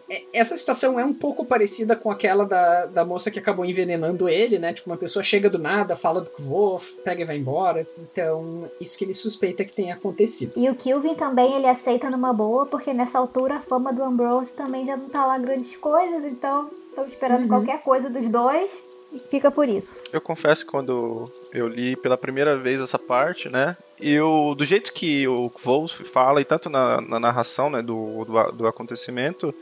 É- 0.10 0.24
essa 0.34 0.56
situação 0.58 1.00
é 1.00 1.06
um 1.06 1.14
pouco 1.14 1.46
parecida 1.46 1.96
com 1.96 2.12
aquela 2.12 2.46
da, 2.46 2.86
da 2.86 3.06
moça 3.06 3.32
que 3.32 3.40
acabou 3.40 3.66
envenenando 3.66 4.28
ele, 4.30 4.60
né? 4.60 4.74
Tipo, 4.74 4.90
uma 4.90 4.98
pessoa 4.98 5.24
chega 5.24 5.50
do 5.50 5.58
nada, 5.60 5.96
fala 5.96 6.22
do 6.22 6.30
Kvof, 6.30 6.94
pega 7.04 7.22
e 7.22 7.26
vai 7.26 7.38
embora. 7.38 7.88
Então, 7.98 8.70
isso 8.80 8.98
que 8.98 9.04
ele 9.06 9.14
suspeita 9.14 9.64
que 9.64 9.74
tenha 9.74 9.94
acontecido. 9.94 10.54
E 10.56 10.70
o 10.70 10.76
Kilvin 10.76 11.16
também 11.16 11.56
ele 11.56 11.68
aceita 11.68 12.10
numa 12.10 12.34
boa, 12.34 12.66
porque 12.66 12.94
nessa 12.94 13.20
altura 13.20 13.56
a 13.56 13.62
fama 13.62 13.92
do 13.94 14.04
Ambrose 14.04 14.52
também 14.52 14.86
já 14.86 14.98
não 14.98 15.10
tá 15.10 15.26
lá 15.26 15.38
grandes 15.38 15.76
coisas, 15.78 16.24
então 16.26 16.70
estamos 16.90 17.12
esperando 17.12 17.44
Uhum. 17.44 17.48
qualquer 17.48 17.82
coisa 17.84 18.10
dos 18.10 18.30
dois 18.30 18.70
fica 19.30 19.50
por 19.52 19.68
isso. 19.68 19.88
Eu 20.12 20.22
confesso 20.22 20.66
que 20.66 20.72
quando 20.72 21.32
eu 21.54 21.68
li 21.68 21.96
pela 21.96 22.18
primeira 22.18 22.58
vez 22.58 22.80
essa 22.82 22.98
parte, 23.00 23.50
né? 23.50 23.76
Eu, 24.00 24.56
do 24.58 24.64
jeito 24.66 24.92
que 24.94 25.28
o 25.28 25.52
Wolf 25.64 26.02
fala, 26.12 26.42
e 26.42 26.46
tanto 26.46 26.70
na, 26.70 27.00
na 27.02 27.20
narração 27.20 27.70
né, 27.70 27.82
do, 27.82 28.26
do, 28.26 28.52
do 28.54 28.68
acontecimento, 28.68 29.54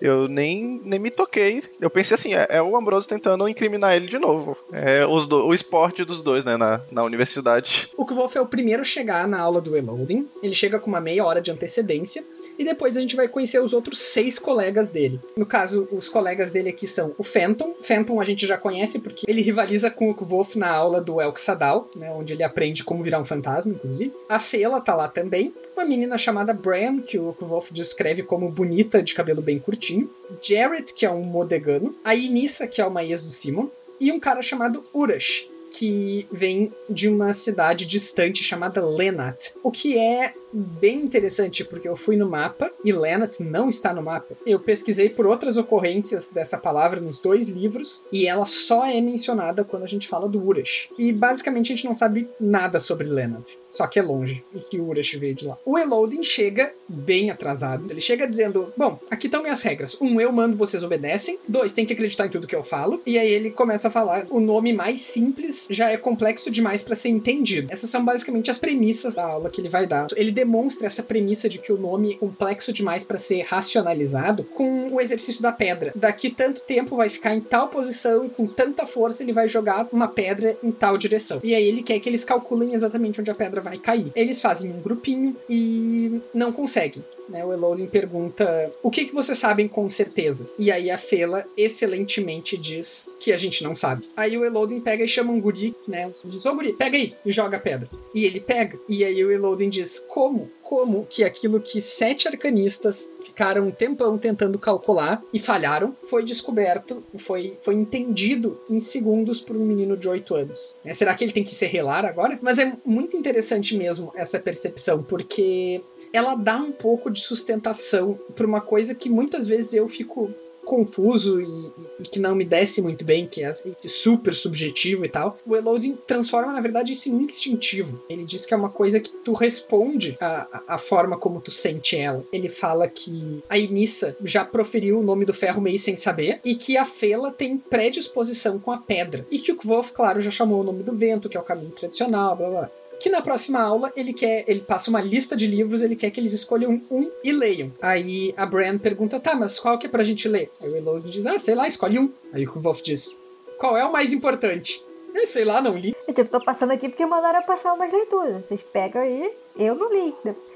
eu 0.00 0.28
nem, 0.28 0.80
nem 0.84 0.98
me 1.00 1.10
toquei. 1.10 1.62
Eu 1.80 1.88
pensei 1.90 2.14
assim, 2.14 2.34
é, 2.34 2.46
é 2.50 2.62
o 2.62 2.76
Ambrose 2.76 3.08
tentando 3.08 3.48
incriminar 3.48 3.96
ele 3.96 4.06
de 4.06 4.18
novo. 4.18 4.56
É 4.72 5.06
os 5.06 5.26
do- 5.26 5.46
o 5.46 5.54
esporte 5.54 6.04
dos 6.04 6.22
dois, 6.22 6.44
né, 6.44 6.56
na, 6.56 6.80
na 6.90 7.02
universidade. 7.02 7.88
O 7.96 8.04
Kvolf 8.04 8.36
é 8.36 8.40
o 8.40 8.46
primeiro 8.46 8.82
a 8.82 8.84
chegar 8.84 9.26
na 9.26 9.40
aula 9.40 9.60
do 9.60 9.76
Eloding. 9.76 10.28
Ele 10.42 10.54
chega 10.54 10.78
com 10.78 10.88
uma 10.90 11.00
meia 11.00 11.24
hora 11.24 11.40
de 11.40 11.50
antecedência. 11.50 12.24
E 12.58 12.64
depois 12.64 12.96
a 12.96 13.00
gente 13.00 13.16
vai 13.16 13.28
conhecer 13.28 13.60
os 13.60 13.72
outros 13.72 14.00
seis 14.00 14.38
colegas 14.38 14.90
dele. 14.90 15.20
No 15.36 15.46
caso, 15.46 15.88
os 15.90 16.08
colegas 16.08 16.50
dele 16.50 16.70
aqui 16.70 16.86
são 16.86 17.14
o 17.18 17.22
Fenton. 17.22 17.74
Fenton 17.80 18.20
a 18.20 18.24
gente 18.24 18.46
já 18.46 18.56
conhece 18.56 18.98
porque 18.98 19.24
ele 19.28 19.42
rivaliza 19.42 19.90
com 19.90 20.10
o 20.10 20.14
Kvolf 20.14 20.56
na 20.56 20.70
aula 20.70 21.00
do 21.00 21.20
Elk 21.20 21.40
Sadal, 21.40 21.88
né, 21.96 22.10
onde 22.10 22.32
ele 22.32 22.42
aprende 22.42 22.84
como 22.84 23.02
virar 23.02 23.20
um 23.20 23.24
fantasma, 23.24 23.72
inclusive. 23.72 24.12
A 24.28 24.38
Fela 24.38 24.80
tá 24.80 24.94
lá 24.94 25.08
também. 25.08 25.52
Uma 25.76 25.84
menina 25.84 26.16
chamada 26.16 26.52
Bran, 26.52 27.00
que 27.00 27.18
o 27.18 27.32
Kvolf 27.32 27.72
descreve 27.72 28.22
como 28.22 28.50
bonita, 28.50 29.02
de 29.02 29.14
cabelo 29.14 29.42
bem 29.42 29.58
curtinho. 29.58 30.08
Jared, 30.40 30.92
que 30.92 31.04
é 31.04 31.10
um 31.10 31.22
modegano. 31.22 31.94
A 32.04 32.14
Inissa, 32.14 32.66
que 32.66 32.80
é 32.80 32.86
uma 32.86 33.04
ex 33.04 33.22
do 33.22 33.32
Simon. 33.32 33.68
E 34.00 34.10
um 34.10 34.20
cara 34.20 34.42
chamado 34.42 34.84
Urash, 34.92 35.48
que 35.70 36.26
vem 36.30 36.72
de 36.88 37.08
uma 37.08 37.32
cidade 37.32 37.86
distante 37.86 38.42
chamada 38.42 38.84
Lenat. 38.84 39.54
O 39.62 39.70
que 39.70 39.98
é 39.98 40.34
bem 40.54 41.02
interessante, 41.02 41.64
porque 41.64 41.88
eu 41.88 41.96
fui 41.96 42.16
no 42.16 42.28
mapa 42.28 42.70
e 42.84 42.92
Lenat 42.92 43.40
não 43.40 43.68
está 43.68 43.92
no 43.92 44.02
mapa. 44.02 44.36
Eu 44.46 44.60
pesquisei 44.60 45.08
por 45.08 45.26
outras 45.26 45.56
ocorrências 45.56 46.28
dessa 46.28 46.56
palavra 46.56 47.00
nos 47.00 47.18
dois 47.18 47.48
livros 47.48 48.04
e 48.12 48.26
ela 48.26 48.46
só 48.46 48.86
é 48.86 49.00
mencionada 49.00 49.64
quando 49.64 49.82
a 49.82 49.88
gente 49.88 50.08
fala 50.08 50.28
do 50.28 50.42
Urash. 50.44 50.88
E 50.98 51.12
basicamente 51.12 51.72
a 51.72 51.76
gente 51.76 51.86
não 51.86 51.94
sabe 51.94 52.28
nada 52.40 52.78
sobre 52.78 53.08
Lenat, 53.08 53.58
só 53.70 53.86
que 53.86 53.98
é 53.98 54.02
longe 54.02 54.44
e 54.54 54.60
que 54.60 54.80
Urash 54.80 55.14
veio 55.14 55.34
de 55.34 55.46
lá. 55.46 55.58
O 55.64 55.78
Elodin 55.78 56.22
chega 56.22 56.72
bem 56.88 57.30
atrasado. 57.30 57.86
Ele 57.90 58.00
chega 58.00 58.26
dizendo: 58.26 58.72
Bom, 58.76 58.98
aqui 59.10 59.26
estão 59.26 59.42
minhas 59.42 59.62
regras. 59.62 60.00
Um, 60.00 60.20
eu 60.20 60.30
mando, 60.30 60.56
vocês 60.56 60.82
obedecem. 60.82 61.38
Dois, 61.48 61.72
tem 61.72 61.84
que 61.84 61.92
acreditar 61.92 62.26
em 62.26 62.30
tudo 62.30 62.46
que 62.46 62.54
eu 62.54 62.62
falo. 62.62 63.02
E 63.06 63.18
aí 63.18 63.30
ele 63.30 63.50
começa 63.50 63.88
a 63.88 63.90
falar: 63.90 64.26
o 64.30 64.40
nome 64.40 64.72
mais 64.72 65.00
simples 65.00 65.66
já 65.70 65.90
é 65.90 65.96
complexo 65.96 66.50
demais 66.50 66.82
para 66.82 66.94
ser 66.94 67.08
entendido. 67.08 67.68
Essas 67.70 67.90
são 67.90 68.04
basicamente 68.04 68.50
as 68.50 68.58
premissas 68.58 69.14
da 69.14 69.24
aula 69.24 69.50
que 69.50 69.60
ele 69.60 69.68
vai 69.68 69.86
dar. 69.86 70.06
Ele 70.16 70.30
demonstra 70.44 70.86
essa 70.86 71.02
premissa 71.02 71.48
de 71.48 71.58
que 71.58 71.72
o 71.72 71.78
nome 71.78 72.12
é 72.12 72.16
complexo 72.16 72.72
demais 72.72 73.02
para 73.02 73.18
ser 73.18 73.42
racionalizado 73.42 74.44
com 74.44 74.92
o 74.92 75.00
exercício 75.00 75.42
da 75.42 75.50
pedra. 75.50 75.92
Daqui 75.96 76.30
tanto 76.30 76.60
tempo 76.60 76.96
vai 76.96 77.08
ficar 77.08 77.34
em 77.34 77.40
tal 77.40 77.68
posição 77.68 78.26
e 78.26 78.28
com 78.28 78.46
tanta 78.46 78.86
força 78.86 79.22
ele 79.22 79.32
vai 79.32 79.48
jogar 79.48 79.88
uma 79.90 80.06
pedra 80.06 80.56
em 80.62 80.70
tal 80.70 80.98
direção. 80.98 81.40
E 81.42 81.54
aí 81.54 81.64
ele 81.64 81.82
quer 81.82 81.98
que 81.98 82.08
eles 82.08 82.24
calculem 82.24 82.74
exatamente 82.74 83.20
onde 83.20 83.30
a 83.30 83.34
pedra 83.34 83.60
vai 83.60 83.78
cair. 83.78 84.12
Eles 84.14 84.40
fazem 84.40 84.70
um 84.70 84.80
grupinho 84.80 85.34
e 85.48 86.20
não 86.34 86.52
conseguem. 86.52 87.02
Né, 87.28 87.42
o 87.42 87.52
Elodin 87.54 87.86
pergunta 87.86 88.70
o 88.82 88.90
que, 88.90 89.06
que 89.06 89.14
vocês 89.14 89.38
sabem 89.38 89.66
com 89.66 89.88
certeza. 89.88 90.48
E 90.58 90.70
aí 90.70 90.90
a 90.90 90.98
Fela 90.98 91.44
excelentemente 91.56 92.56
diz 92.56 93.14
que 93.18 93.32
a 93.32 93.36
gente 93.36 93.64
não 93.64 93.74
sabe. 93.74 94.06
Aí 94.14 94.36
o 94.36 94.44
Elodin 94.44 94.78
pega 94.78 95.04
e 95.04 95.08
chama 95.08 95.32
um 95.32 95.40
guri, 95.40 95.74
né? 95.88 96.12
Diz, 96.22 96.44
ô 96.44 96.54
guri, 96.54 96.74
pega 96.74 96.96
aí 96.96 97.14
e 97.24 97.32
joga 97.32 97.56
a 97.56 97.60
pedra. 97.60 97.88
E 98.14 98.24
ele 98.26 98.40
pega. 98.40 98.78
E 98.88 99.02
aí 99.02 99.24
o 99.24 99.32
Elodin 99.32 99.70
diz, 99.70 99.98
como? 99.98 100.33
Como 100.62 101.06
que 101.06 101.22
aquilo 101.24 101.60
que 101.60 101.80
sete 101.80 102.26
arcanistas 102.26 103.12
ficaram 103.24 103.66
um 103.66 103.70
tempão 103.70 104.16
tentando 104.16 104.58
calcular 104.58 105.22
e 105.32 105.38
falharam, 105.38 105.94
foi 106.04 106.24
descoberto, 106.24 107.02
foi, 107.18 107.58
foi 107.62 107.74
entendido 107.74 108.60
em 108.70 108.80
segundos 108.80 109.40
por 109.40 109.56
um 109.56 109.64
menino 109.64 109.96
de 109.96 110.08
8 110.08 110.34
anos. 110.34 110.78
Né, 110.84 110.94
Será 110.94 111.14
que 111.14 111.24
ele 111.24 111.32
tem 111.32 111.44
que 111.44 111.54
se 111.54 111.66
relar 111.66 112.04
agora? 112.04 112.38
Mas 112.40 112.58
é 112.58 112.72
muito 112.84 113.16
interessante 113.16 113.76
mesmo 113.76 114.12
essa 114.14 114.38
percepção, 114.38 115.02
porque 115.02 115.82
ela 116.12 116.36
dá 116.36 116.58
um 116.58 116.72
pouco 116.72 117.10
de 117.10 117.20
sustentação 117.20 118.18
para 118.34 118.46
uma 118.46 118.60
coisa 118.60 118.94
que 118.94 119.10
muitas 119.10 119.48
vezes 119.48 119.74
eu 119.74 119.88
fico 119.88 120.32
confuso 120.64 121.40
e, 121.40 121.72
e 122.00 122.02
que 122.02 122.18
não 122.18 122.34
me 122.34 122.44
desce 122.44 122.82
muito 122.82 123.04
bem, 123.04 123.26
que 123.26 123.42
é 123.42 123.50
esse 123.50 123.88
super 123.88 124.34
subjetivo 124.34 125.04
e 125.04 125.08
tal. 125.08 125.38
O 125.46 125.54
Elodin 125.56 125.96
transforma, 126.06 126.52
na 126.52 126.60
verdade, 126.60 126.92
isso 126.92 127.08
em 127.08 127.22
instintivo. 127.22 128.02
Ele 128.08 128.24
diz 128.24 128.44
que 128.46 128.54
é 128.54 128.56
uma 128.56 128.68
coisa 128.68 129.00
que 129.00 129.10
tu 129.10 129.32
responde 129.32 130.16
à, 130.20 130.62
à 130.68 130.78
forma 130.78 131.16
como 131.16 131.40
tu 131.40 131.50
sente 131.50 131.96
ela. 131.96 132.24
Ele 132.32 132.48
fala 132.48 132.88
que 132.88 133.42
a 133.48 133.58
Inissa 133.58 134.16
já 134.24 134.44
proferiu 134.44 134.98
o 134.98 135.02
nome 135.02 135.24
do 135.24 135.34
ferro 135.34 135.60
meio 135.60 135.78
sem 135.78 135.96
saber 135.96 136.40
e 136.44 136.54
que 136.54 136.76
a 136.76 136.84
Fela 136.84 137.30
tem 137.30 137.56
predisposição 137.56 138.58
com 138.58 138.70
a 138.70 138.78
pedra. 138.78 139.26
E 139.30 139.38
que 139.38 139.52
o 139.52 139.56
Kvolf, 139.56 139.92
claro, 139.92 140.20
já 140.20 140.30
chamou 140.30 140.60
o 140.60 140.64
nome 140.64 140.82
do 140.82 140.94
vento, 140.94 141.28
que 141.28 141.36
é 141.36 141.40
o 141.40 141.44
caminho 141.44 141.70
tradicional, 141.70 142.36
blá 142.36 142.50
blá 142.50 142.70
que 143.00 143.10
na 143.10 143.20
próxima 143.22 143.60
aula 143.60 143.92
ele 143.96 144.12
quer, 144.12 144.44
ele 144.46 144.60
passa 144.60 144.90
uma 144.90 145.00
lista 145.00 145.36
de 145.36 145.46
livros, 145.46 145.82
ele 145.82 145.96
quer 145.96 146.10
que 146.10 146.20
eles 146.20 146.32
escolham 146.32 146.80
um 146.90 147.10
e 147.22 147.32
leiam. 147.32 147.72
Aí 147.80 148.34
a 148.36 148.46
Bran 148.46 148.78
pergunta, 148.78 149.20
tá, 149.20 149.34
mas 149.34 149.58
qual 149.58 149.78
que 149.78 149.86
é 149.86 149.90
pra 149.90 150.04
gente 150.04 150.28
ler? 150.28 150.50
Aí 150.60 150.70
o 150.70 150.76
Elodin 150.76 151.10
diz, 151.10 151.26
ah, 151.26 151.38
sei 151.38 151.54
lá, 151.54 151.66
escolhe 151.66 151.98
um. 151.98 152.10
Aí 152.32 152.46
o 152.46 152.60
Wolf 152.60 152.82
diz, 152.82 153.20
qual 153.58 153.76
é 153.76 153.84
o 153.84 153.92
mais 153.92 154.12
importante? 154.12 154.84
Eu 155.14 155.26
sei 155.26 155.44
lá, 155.44 155.60
não 155.60 155.76
li. 155.76 155.94
Eu 156.08 156.14
tipo, 156.14 156.30
tô 156.30 156.44
passando 156.44 156.72
aqui 156.72 156.88
porque 156.88 157.06
mandaram 157.06 157.40
eu 157.40 157.46
passar 157.46 157.72
umas 157.72 157.92
leituras. 157.92 158.44
Vocês 158.46 158.60
pegam 158.72 159.02
aí, 159.02 159.32
eu 159.56 159.74
não 159.74 159.92
li. 159.92 160.14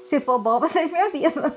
Se 0.09 0.19
for 0.19 0.37
bom, 0.37 0.59
vocês 0.59 0.91
me 0.91 0.99
avisam. 0.99 1.53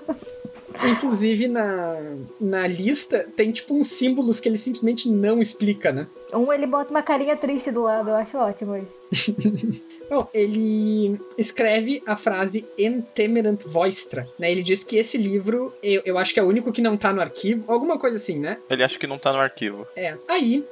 Inclusive 0.84 1.48
na, 1.48 1.96
na 2.40 2.66
lista 2.66 3.28
tem 3.36 3.52
tipo 3.52 3.74
uns 3.74 3.90
símbolos 3.90 4.40
que 4.40 4.48
ele 4.48 4.56
simplesmente 4.56 5.08
não 5.10 5.40
explica, 5.40 5.92
né? 5.92 6.06
Um 6.32 6.52
ele 6.52 6.66
bota 6.66 6.90
uma 6.90 7.02
carinha 7.02 7.36
triste 7.36 7.70
do 7.70 7.82
lado, 7.82 8.10
eu 8.10 8.16
acho 8.16 8.38
ótimo 8.38 8.76
isso. 8.76 9.34
Bom, 10.12 10.28
ele 10.34 11.18
escreve 11.38 12.02
a 12.06 12.14
frase 12.14 12.66
Entemerant 12.76 13.62
Voistra, 13.62 14.28
né? 14.38 14.52
Ele 14.52 14.62
diz 14.62 14.84
que 14.84 14.96
esse 14.96 15.16
livro, 15.16 15.72
eu, 15.82 16.02
eu 16.04 16.18
acho 16.18 16.34
que 16.34 16.38
é 16.38 16.42
o 16.42 16.46
único 16.46 16.70
que 16.70 16.82
não 16.82 16.98
tá 16.98 17.14
no 17.14 17.22
arquivo, 17.22 17.64
alguma 17.72 17.98
coisa 17.98 18.18
assim, 18.18 18.38
né? 18.38 18.58
Ele 18.68 18.84
acha 18.84 18.98
que 18.98 19.06
não 19.06 19.16
tá 19.16 19.32
no 19.32 19.38
arquivo. 19.38 19.86
É. 19.96 20.14
Aí, 20.28 20.62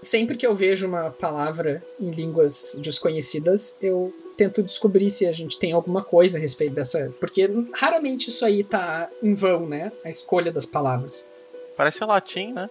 sempre 0.00 0.34
que 0.34 0.46
eu 0.46 0.54
vejo 0.54 0.86
uma 0.86 1.10
palavra 1.10 1.84
em 2.00 2.10
línguas 2.10 2.74
desconhecidas, 2.78 3.76
eu 3.82 4.14
tento 4.34 4.62
descobrir 4.62 5.10
se 5.10 5.26
a 5.26 5.32
gente 5.32 5.58
tem 5.58 5.72
alguma 5.72 6.02
coisa 6.02 6.38
a 6.38 6.40
respeito 6.40 6.74
dessa. 6.74 7.12
Porque 7.20 7.50
raramente 7.74 8.30
isso 8.30 8.46
aí 8.46 8.64
tá 8.64 9.10
em 9.22 9.34
vão, 9.34 9.66
né? 9.66 9.92
A 10.06 10.08
escolha 10.08 10.50
das 10.50 10.64
palavras. 10.64 11.30
Parece 11.76 12.02
latim, 12.02 12.54
né? 12.54 12.70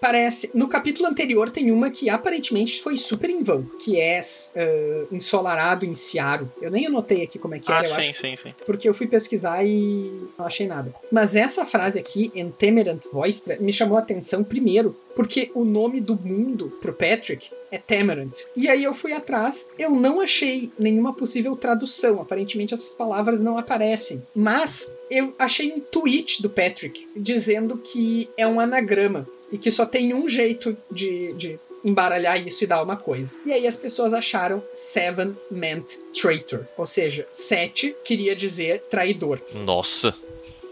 Parece. 0.00 0.50
No 0.54 0.68
capítulo 0.68 1.08
anterior 1.08 1.50
tem 1.50 1.70
uma 1.70 1.90
que 1.90 2.08
aparentemente 2.08 2.80
foi 2.80 2.96
super 2.96 3.28
em 3.30 3.42
vão, 3.42 3.64
que 3.80 4.00
é 4.00 4.20
uh, 4.20 5.14
Ensolarado 5.14 5.84
em 5.84 5.94
Ciaro. 5.94 6.50
Eu 6.60 6.70
nem 6.70 6.86
anotei 6.86 7.22
aqui 7.22 7.38
como 7.38 7.54
é 7.54 7.58
que 7.58 7.70
ah, 7.70 7.78
era, 7.78 7.88
eu 7.88 7.94
sim, 7.94 8.10
acho. 8.10 8.20
sim, 8.20 8.36
sim. 8.36 8.54
Porque 8.64 8.88
eu 8.88 8.94
fui 8.94 9.06
pesquisar 9.06 9.64
e 9.64 10.28
não 10.38 10.46
achei 10.46 10.66
nada. 10.66 10.94
Mas 11.10 11.34
essa 11.34 11.66
frase 11.66 11.98
aqui, 11.98 12.30
Entemerant 12.34 13.02
Voistra, 13.12 13.56
me 13.60 13.72
chamou 13.72 13.96
a 13.96 14.00
atenção 14.00 14.44
primeiro, 14.44 14.96
porque 15.16 15.50
o 15.54 15.64
nome 15.64 16.00
do 16.00 16.14
mundo 16.14 16.70
pro 16.80 16.92
Patrick 16.92 17.48
é 17.70 17.78
Temerant. 17.78 18.32
E 18.56 18.68
aí 18.68 18.84
eu 18.84 18.94
fui 18.94 19.12
atrás, 19.12 19.68
eu 19.78 19.90
não 19.90 20.20
achei 20.20 20.70
nenhuma 20.78 21.14
possível 21.14 21.56
tradução. 21.56 22.20
Aparentemente 22.20 22.74
essas 22.74 22.94
palavras 22.94 23.40
não 23.40 23.58
aparecem. 23.58 24.22
Mas 24.34 24.94
eu 25.10 25.34
achei 25.38 25.72
um 25.72 25.80
tweet 25.80 26.40
do 26.40 26.48
Patrick 26.48 27.08
dizendo 27.16 27.76
que 27.76 28.28
é 28.36 28.46
um 28.46 28.60
anagrama 28.60 29.26
e 29.52 29.58
que 29.58 29.70
só 29.70 29.86
tem 29.86 30.14
um 30.14 30.28
jeito 30.28 30.76
de, 30.90 31.32
de 31.34 31.60
embaralhar 31.84 32.44
isso 32.44 32.64
e 32.64 32.66
dar 32.66 32.82
uma 32.82 32.96
coisa. 32.96 33.36
E 33.46 33.52
aí 33.52 33.66
as 33.66 33.76
pessoas 33.76 34.12
acharam 34.12 34.62
Seven 34.72 35.36
meant 35.50 35.94
traitor, 36.12 36.66
ou 36.76 36.86
seja, 36.86 37.26
sete 37.32 37.94
queria 38.04 38.34
dizer 38.34 38.82
traidor. 38.90 39.40
Nossa. 39.54 40.14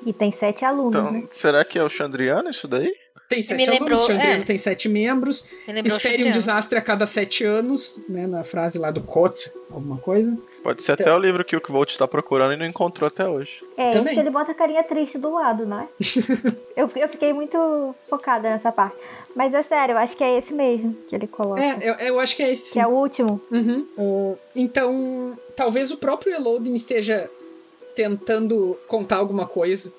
E 0.04 0.12
tem 0.12 0.30
sete 0.32 0.64
alunos, 0.64 0.94
Então, 0.94 1.10
né? 1.10 1.24
será 1.30 1.64
que 1.64 1.78
é 1.78 1.82
o 1.82 1.88
Chandriano 1.88 2.50
isso 2.50 2.68
daí? 2.68 2.92
Tem 3.28 3.38
me 3.38 3.44
sete 3.44 3.70
lembrou, 3.70 3.98
alunos, 3.98 4.06
Chandriano 4.06 4.42
é. 4.42 4.44
tem 4.44 4.58
sete 4.58 4.88
membros. 4.88 5.44
Espere 5.84 6.24
um 6.26 6.30
desastre 6.30 6.78
a 6.78 6.82
cada 6.82 7.06
sete 7.06 7.42
anos, 7.42 8.00
né? 8.08 8.24
Na 8.24 8.44
frase 8.44 8.78
lá 8.78 8.92
do 8.92 9.00
Coates, 9.00 9.52
alguma 9.68 9.98
coisa. 9.98 10.36
Pode 10.66 10.82
ser 10.82 10.92
até 10.92 11.14
o 11.14 11.18
livro 11.18 11.44
que 11.44 11.54
o 11.54 11.60
Kvolt 11.60 11.96
tá 11.96 12.08
procurando 12.08 12.54
e 12.54 12.56
não 12.56 12.66
encontrou 12.66 13.06
até 13.06 13.24
hoje. 13.24 13.60
É, 13.76 13.92
Também. 13.92 14.06
esse 14.06 14.14
que 14.14 14.20
ele 14.20 14.30
bota 14.30 14.50
a 14.50 14.54
carinha 14.54 14.82
triste 14.82 15.16
do 15.16 15.32
lado, 15.32 15.64
né? 15.64 15.88
eu, 16.76 16.90
eu 16.96 17.08
fiquei 17.08 17.32
muito 17.32 17.94
focada 18.10 18.50
nessa 18.50 18.72
parte. 18.72 18.96
Mas 19.32 19.54
é 19.54 19.62
sério, 19.62 19.92
eu 19.92 19.98
acho 19.98 20.16
que 20.16 20.24
é 20.24 20.38
esse 20.38 20.52
mesmo 20.52 20.92
que 21.08 21.14
ele 21.14 21.28
coloca. 21.28 21.62
É, 21.62 21.78
eu, 21.80 21.94
eu 21.94 22.18
acho 22.18 22.34
que 22.34 22.42
é 22.42 22.50
esse. 22.50 22.72
Que 22.72 22.80
é 22.80 22.86
o 22.86 22.90
último. 22.90 23.40
Uhum. 23.48 23.86
Uh, 23.96 24.38
então, 24.56 25.38
talvez 25.54 25.92
o 25.92 25.98
próprio 25.98 26.34
Elodin 26.34 26.74
esteja 26.74 27.30
tentando 27.94 28.76
contar 28.88 29.18
alguma 29.18 29.46
coisa 29.46 29.94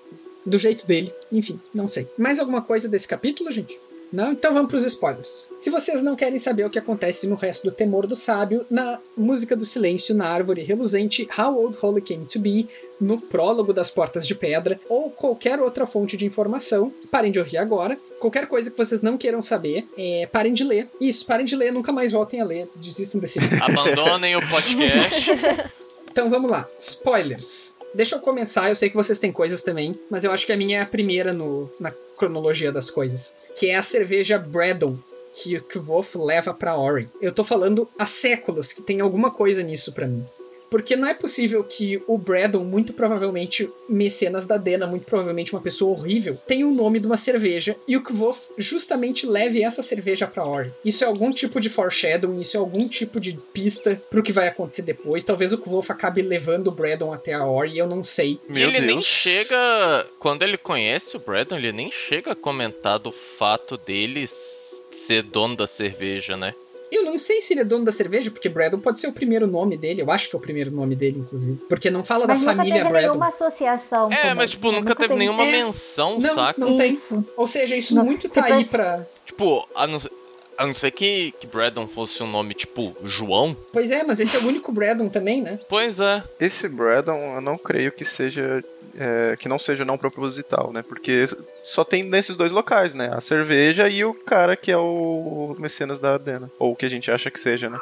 do 0.46 0.58
jeito 0.58 0.86
dele. 0.86 1.14
Enfim, 1.32 1.62
não 1.74 1.88
sei. 1.88 2.10
Mais 2.18 2.40
alguma 2.40 2.62
coisa 2.62 2.90
desse 2.90 3.08
capítulo, 3.08 3.50
gente? 3.54 3.80
Não? 4.12 4.32
Então 4.32 4.54
vamos 4.54 4.70
para 4.70 4.78
os 4.78 4.86
spoilers. 4.86 5.52
Se 5.58 5.70
vocês 5.70 6.02
não 6.02 6.16
querem 6.16 6.40
saber 6.40 6.66
o 6.66 6.70
que 6.70 6.80
acontece 6.80 7.28
no 7.28 7.36
resto 7.36 7.64
do 7.66 7.72
Temor 7.72 8.08
do 8.08 8.16
Sábio, 8.16 8.66
na 8.70 9.00
Música 9.16 9.56
do 9.56 9.66
Silêncio, 9.66 10.16
na 10.16 10.28
Árvore 10.28 10.64
Reluzente, 10.64 11.28
How 11.38 11.58
Old 11.58 11.78
Holy 11.82 12.02
Came 12.02 12.26
to 12.26 12.40
Be, 12.40 12.68
no 13.00 13.20
prólogo 13.20 13.74
das 13.74 13.90
Portas 13.90 14.26
de 14.26 14.34
Pedra, 14.34 14.80
ou 14.90 15.10
qualquer 15.10 15.60
outra 15.60 15.86
fonte 15.86 16.18
de 16.18 16.26
informação, 16.26 16.92
parem 17.12 17.32
de 17.32 17.40
ouvir 17.40 17.58
agora. 17.58 17.98
Qualquer 18.20 18.48
coisa 18.48 18.72
que 18.72 18.78
vocês 18.78 19.02
não 19.02 19.18
queiram 19.18 19.42
saber, 19.42 19.88
é, 19.98 20.28
parem 20.32 20.54
de 20.54 20.64
ler. 20.64 20.90
Isso, 21.00 21.26
parem 21.26 21.46
de 21.46 21.56
ler, 21.56 21.72
nunca 21.72 21.92
mais 21.92 22.12
voltem 22.12 22.42
a 22.42 22.46
ler. 22.46 22.68
Desistam 22.76 23.20
desse 23.20 23.40
livro. 23.40 23.64
Abandonem 23.64 24.36
o 24.36 24.50
podcast. 24.50 25.32
Então 26.18 26.32
vamos 26.32 26.50
lá. 26.50 26.68
Spoilers. 26.80 27.78
Deixa 27.94 28.16
eu 28.16 28.20
começar, 28.20 28.70
eu 28.70 28.76
sei 28.76 28.90
que 28.90 28.96
vocês 28.96 29.20
têm 29.20 29.32
coisas 29.32 29.62
também, 29.62 30.00
mas 30.10 30.24
eu 30.24 30.32
acho 30.32 30.48
que 30.48 30.52
a 30.52 30.58
minha 30.58 30.80
é 30.80 30.82
a 30.82 30.86
primeira 30.86 31.32
no, 31.32 31.72
na 31.80 31.92
cronologia 32.18 32.72
das 32.72 32.90
coisas. 32.90 33.36
Que 33.58 33.72
é 33.72 33.76
a 33.76 33.82
cerveja 33.82 34.38
Braddon, 34.38 34.98
que 35.34 35.58
o 35.58 35.64
Kvof 35.64 36.18
leva 36.18 36.54
pra 36.54 36.78
Ori. 36.78 37.10
Eu 37.22 37.32
tô 37.32 37.44
falando 37.44 37.90
há 37.98 38.06
séculos 38.06 38.72
que 38.72 38.82
tem 38.82 39.02
alguma 39.02 39.32
coisa 39.32 39.64
nisso 39.64 39.94
pra 39.94 40.08
mim. 40.08 40.26
Porque 40.70 40.96
não 40.96 41.08
é 41.08 41.14
possível 41.14 41.64
que 41.64 42.02
o 42.08 42.18
Braddon, 42.18 42.64
muito 42.64 42.92
provavelmente 42.94 43.70
mecenas 43.88 44.46
da 44.46 44.58
Dena, 44.58 44.86
muito 44.88 45.06
provavelmente 45.06 45.54
uma 45.54 45.62
pessoa 45.62 45.98
horrível, 45.98 46.38
tenha 46.48 46.68
o 46.68 46.74
nome 46.74 47.00
de 47.00 47.08
uma 47.08 47.18
cerveja 47.18 47.76
e 47.88 47.96
o 47.96 48.04
Kvof 48.04 48.50
justamente 48.58 49.26
leve 49.26 49.62
essa 49.64 49.82
cerveja 49.82 50.28
pra 50.28 50.46
Ori. 50.46 50.72
Isso 50.84 51.04
é 51.04 51.08
algum 51.08 51.32
tipo 51.32 51.60
de 51.60 51.70
foreshadowing, 51.70 52.42
isso 52.42 52.58
é 52.58 52.60
algum 52.60 52.88
tipo 52.88 53.20
de 53.20 53.34
pista 53.54 54.02
pro 54.10 54.22
que 54.24 54.34
vai 54.34 54.48
acontecer 54.48 54.82
depois. 54.82 55.24
Talvez 55.24 55.54
o 55.54 55.58
Kvof 55.58 55.92
acabe 55.92 56.22
levando 56.22 56.68
o 56.68 56.72
Braddon 56.72 57.14
até 57.14 57.34
a 57.34 57.46
Ori, 57.46 57.78
eu 57.78 57.88
não 57.88 58.04
sei. 58.04 58.40
Meu 58.50 58.68
ele 58.70 58.80
Deus. 58.82 58.86
nem 58.94 59.02
chega. 59.02 60.06
Quando 60.20 60.44
ele 60.44 60.58
conhece 60.58 61.16
o 61.16 61.20
Braddon, 61.20 61.58
ele 61.58 61.72
nem 61.72 61.90
chega 61.92 62.32
a 62.32 62.36
comentar 62.36 63.00
do 63.00 63.12
fato 63.12 63.78
dele 63.78 64.24
s- 64.24 64.84
ser 64.92 65.22
dono 65.24 65.56
da 65.56 65.68
cerveja, 65.68 66.36
né? 66.36 66.54
Eu 66.92 67.04
não 67.04 67.18
sei 67.20 67.42
se 67.42 67.54
ele 67.54 67.62
é 67.62 67.64
dono 67.64 67.84
da 67.86 67.92
cerveja, 67.92 68.32
porque 68.32 68.48
Braddon 68.48 68.80
pode 68.80 69.00
ser 69.00 69.08
o 69.08 69.12
primeiro 69.12 69.46
nome 69.48 69.76
dele. 69.78 70.02
Eu 70.02 70.10
acho 70.10 70.30
que 70.30 70.36
é 70.36 70.40
o 70.40 70.42
primeiro 70.42 70.72
nome 70.72 70.96
dele, 70.96 71.20
inclusive. 71.20 71.58
Porque 71.68 71.90
não 71.90 72.04
fala 72.04 72.26
Mas 72.26 72.38
da 72.40 72.40
nunca 72.46 72.56
família 72.58 72.78
teve 72.80 72.90
Braddon. 72.90 73.08
nenhuma 73.10 73.28
associação. 73.28 74.10
É, 74.12 74.34
mas 74.34 74.52
tipo, 74.52 74.72
né? 74.72 74.80
nunca 74.80 74.96
teve 74.96 75.16
nenhuma 75.16 75.44
É. 75.44 75.52
menção, 75.52 76.20
Não, 76.20 76.34
saca? 76.34 76.60
não 76.60 76.78
tem. 76.78 76.94
Isso. 76.94 77.26
Ou 77.36 77.46
seja, 77.48 77.76
isso 77.76 77.94
Não, 77.96 78.06
muito 78.06 78.30
tá 78.30 78.42
tipo 78.42 78.54
aí 78.54 78.62
assim- 78.62 78.70
pra. 78.70 79.06
Tipo, 79.26 79.68
a 79.76 79.86
não, 79.88 80.00
ser- 80.00 80.12
a 80.58 80.66
não 80.66 80.74
ser 80.74 80.92
que, 80.92 81.32
que 81.40 81.46
Braddon 81.46 81.88
fosse 81.88 82.22
um 82.24 82.28
nome 82.28 82.54
tipo 82.54 82.96
João. 83.04 83.56
Pois 83.72 83.92
é, 83.92 84.04
mas 84.04 84.20
esse 84.20 84.36
é 84.36 84.40
o 84.40 84.48
único 84.48 84.72
Braddon 84.72 85.08
também, 85.10 85.42
né? 85.42 85.60
Pois 85.70 86.00
é. 86.00 86.24
Esse 86.40 86.68
Braddon, 86.68 87.36
eu 87.36 87.42
não 87.42 87.58
creio 87.58 87.92
que 87.92 88.04
seja. 88.04 88.64
é, 88.98 89.36
que 89.38 89.48
não 89.48 89.60
seja 89.60 89.86
não 89.86 89.98
proposital, 89.98 90.72
né? 90.74 90.82
Porque 90.82 91.26
só 91.64 91.84
tem 91.84 92.04
nesses 92.04 92.36
dois 92.36 92.52
locais, 92.52 92.94
né? 92.94 93.12
A 93.14 93.22
cerveja 93.22 93.88
e 93.88 94.04
o 94.04 94.14
cara 94.14 94.58
que 94.58 94.72
é 94.72 94.78
o 94.78 95.56
mecenas 95.60 96.00
da 96.00 96.16
Adena. 96.16 96.50
Ou 96.58 96.72
o 96.72 96.76
que 96.76 96.86
a 96.86 96.90
gente 96.90 97.12
acha 97.12 97.30
que 97.30 97.40
seja, 97.40 97.70
né? 97.70 97.80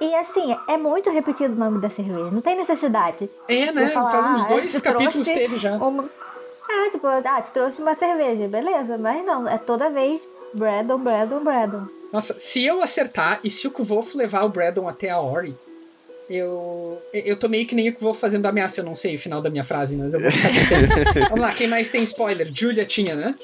E 0.00 0.14
assim, 0.14 0.56
é 0.68 0.76
muito 0.76 1.10
repetido 1.10 1.54
o 1.54 1.56
nome 1.56 1.80
da 1.80 1.90
cerveja. 1.90 2.30
Não 2.30 2.40
tem 2.40 2.56
necessidade. 2.56 3.28
É, 3.48 3.72
né? 3.72 3.88
Falar, 3.88 4.10
Faz 4.10 4.26
uns 4.26 4.44
ah, 4.44 4.48
dois 4.48 4.64
esse 4.66 4.82
capítulos 4.82 5.26
teve 5.26 5.56
já. 5.56 5.76
Uma... 5.76 6.08
Ah, 6.70 6.90
tipo, 6.90 7.06
ah, 7.06 7.42
te 7.42 7.50
trouxe 7.50 7.82
uma 7.82 7.96
cerveja, 7.96 8.46
beleza. 8.46 8.96
Mas 8.96 9.26
não, 9.26 9.48
é 9.48 9.58
toda 9.58 9.90
vez 9.90 10.22
Braddon, 10.54 10.98
Braddon, 10.98 11.42
Braddon. 11.42 11.97
Nossa, 12.12 12.38
se 12.38 12.64
eu 12.64 12.82
acertar 12.82 13.40
e 13.44 13.50
se 13.50 13.66
o 13.66 13.70
Kvolf 13.70 14.14
levar 14.14 14.44
o 14.44 14.48
Braddon 14.48 14.88
até 14.88 15.10
a 15.10 15.20
Ori, 15.20 15.54
eu. 16.30 17.00
Eu 17.12 17.38
tô 17.38 17.48
meio 17.48 17.66
que 17.66 17.74
nem 17.74 17.88
o 17.88 17.94
Kvolf 17.94 18.18
fazendo 18.20 18.46
ameaça, 18.46 18.80
eu 18.80 18.84
não 18.84 18.94
sei 18.94 19.16
o 19.16 19.18
final 19.18 19.40
da 19.40 19.50
minha 19.50 19.64
frase, 19.64 19.96
mas 19.96 20.14
eu 20.14 20.20
vou 20.20 20.30
ficar 20.30 20.48
feliz. 20.66 20.90
Vamos 21.28 21.40
lá, 21.40 21.52
quem 21.54 21.66
mais 21.68 21.88
tem 21.88 22.02
spoiler? 22.02 22.50
Julia 22.52 22.84
tinha, 22.84 23.14
né? 23.14 23.34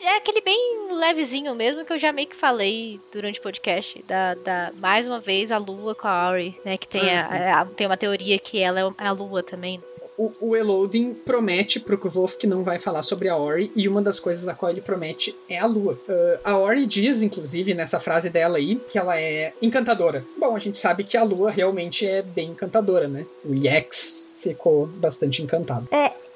É 0.00 0.16
aquele 0.16 0.40
bem 0.40 0.88
levezinho 0.92 1.54
mesmo 1.54 1.84
que 1.84 1.92
eu 1.92 1.98
já 1.98 2.12
meio 2.12 2.26
que 2.28 2.34
falei 2.36 2.98
durante 3.12 3.38
o 3.38 3.42
podcast. 3.42 4.02
Da, 4.06 4.34
da, 4.34 4.72
mais 4.78 5.06
uma 5.06 5.20
vez, 5.20 5.52
a 5.52 5.58
lua 5.58 5.94
com 5.94 6.08
a 6.08 6.10
Auri, 6.10 6.58
né? 6.64 6.76
Que 6.78 6.88
tem, 6.88 7.02
Ah, 7.10 7.28
a, 7.58 7.60
a- 7.60 7.64
tem 7.66 7.86
uma 7.86 7.96
teoria 7.96 8.38
que 8.38 8.58
ela 8.60 8.80
é 8.80 8.84
a 8.98 9.10
lua 9.12 9.42
também. 9.42 9.82
O, 10.18 10.32
o 10.40 10.56
Elodin 10.56 11.14
promete 11.14 11.78
pro 11.78 11.96
Kvolf 11.96 12.36
que 12.36 12.46
não 12.46 12.62
vai 12.62 12.78
falar 12.78 13.02
sobre 13.02 13.28
a 13.28 13.36
Ori, 13.36 13.70
e 13.74 13.88
uma 13.88 14.02
das 14.02 14.18
coisas 14.18 14.48
a 14.48 14.54
qual 14.54 14.70
ele 14.70 14.80
promete 14.80 15.34
é 15.48 15.58
a 15.58 15.66
lua. 15.66 15.98
Ah, 16.44 16.52
a 16.52 16.58
Ori 16.58 16.86
diz, 16.86 17.22
inclusive, 17.22 17.72
nessa 17.72 18.00
frase 18.00 18.28
dela 18.28 18.58
aí, 18.58 18.76
que 18.90 18.98
ela 18.98 19.18
é 19.18 19.52
encantadora. 19.62 20.24
Bom, 20.36 20.56
a 20.56 20.58
gente 20.58 20.76
sabe 20.76 21.04
que 21.04 21.16
a 21.16 21.22
lua 21.22 21.50
realmente 21.50 22.04
é 22.04 22.20
bem 22.20 22.50
encantadora, 22.50 23.06
né? 23.06 23.24
O 23.44 23.54
Yex 23.54 24.30
ficou 24.40 24.86
bastante 24.86 25.42
encantado. 25.42 25.88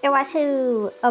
Eu 0.03 0.17
acho 0.17 0.37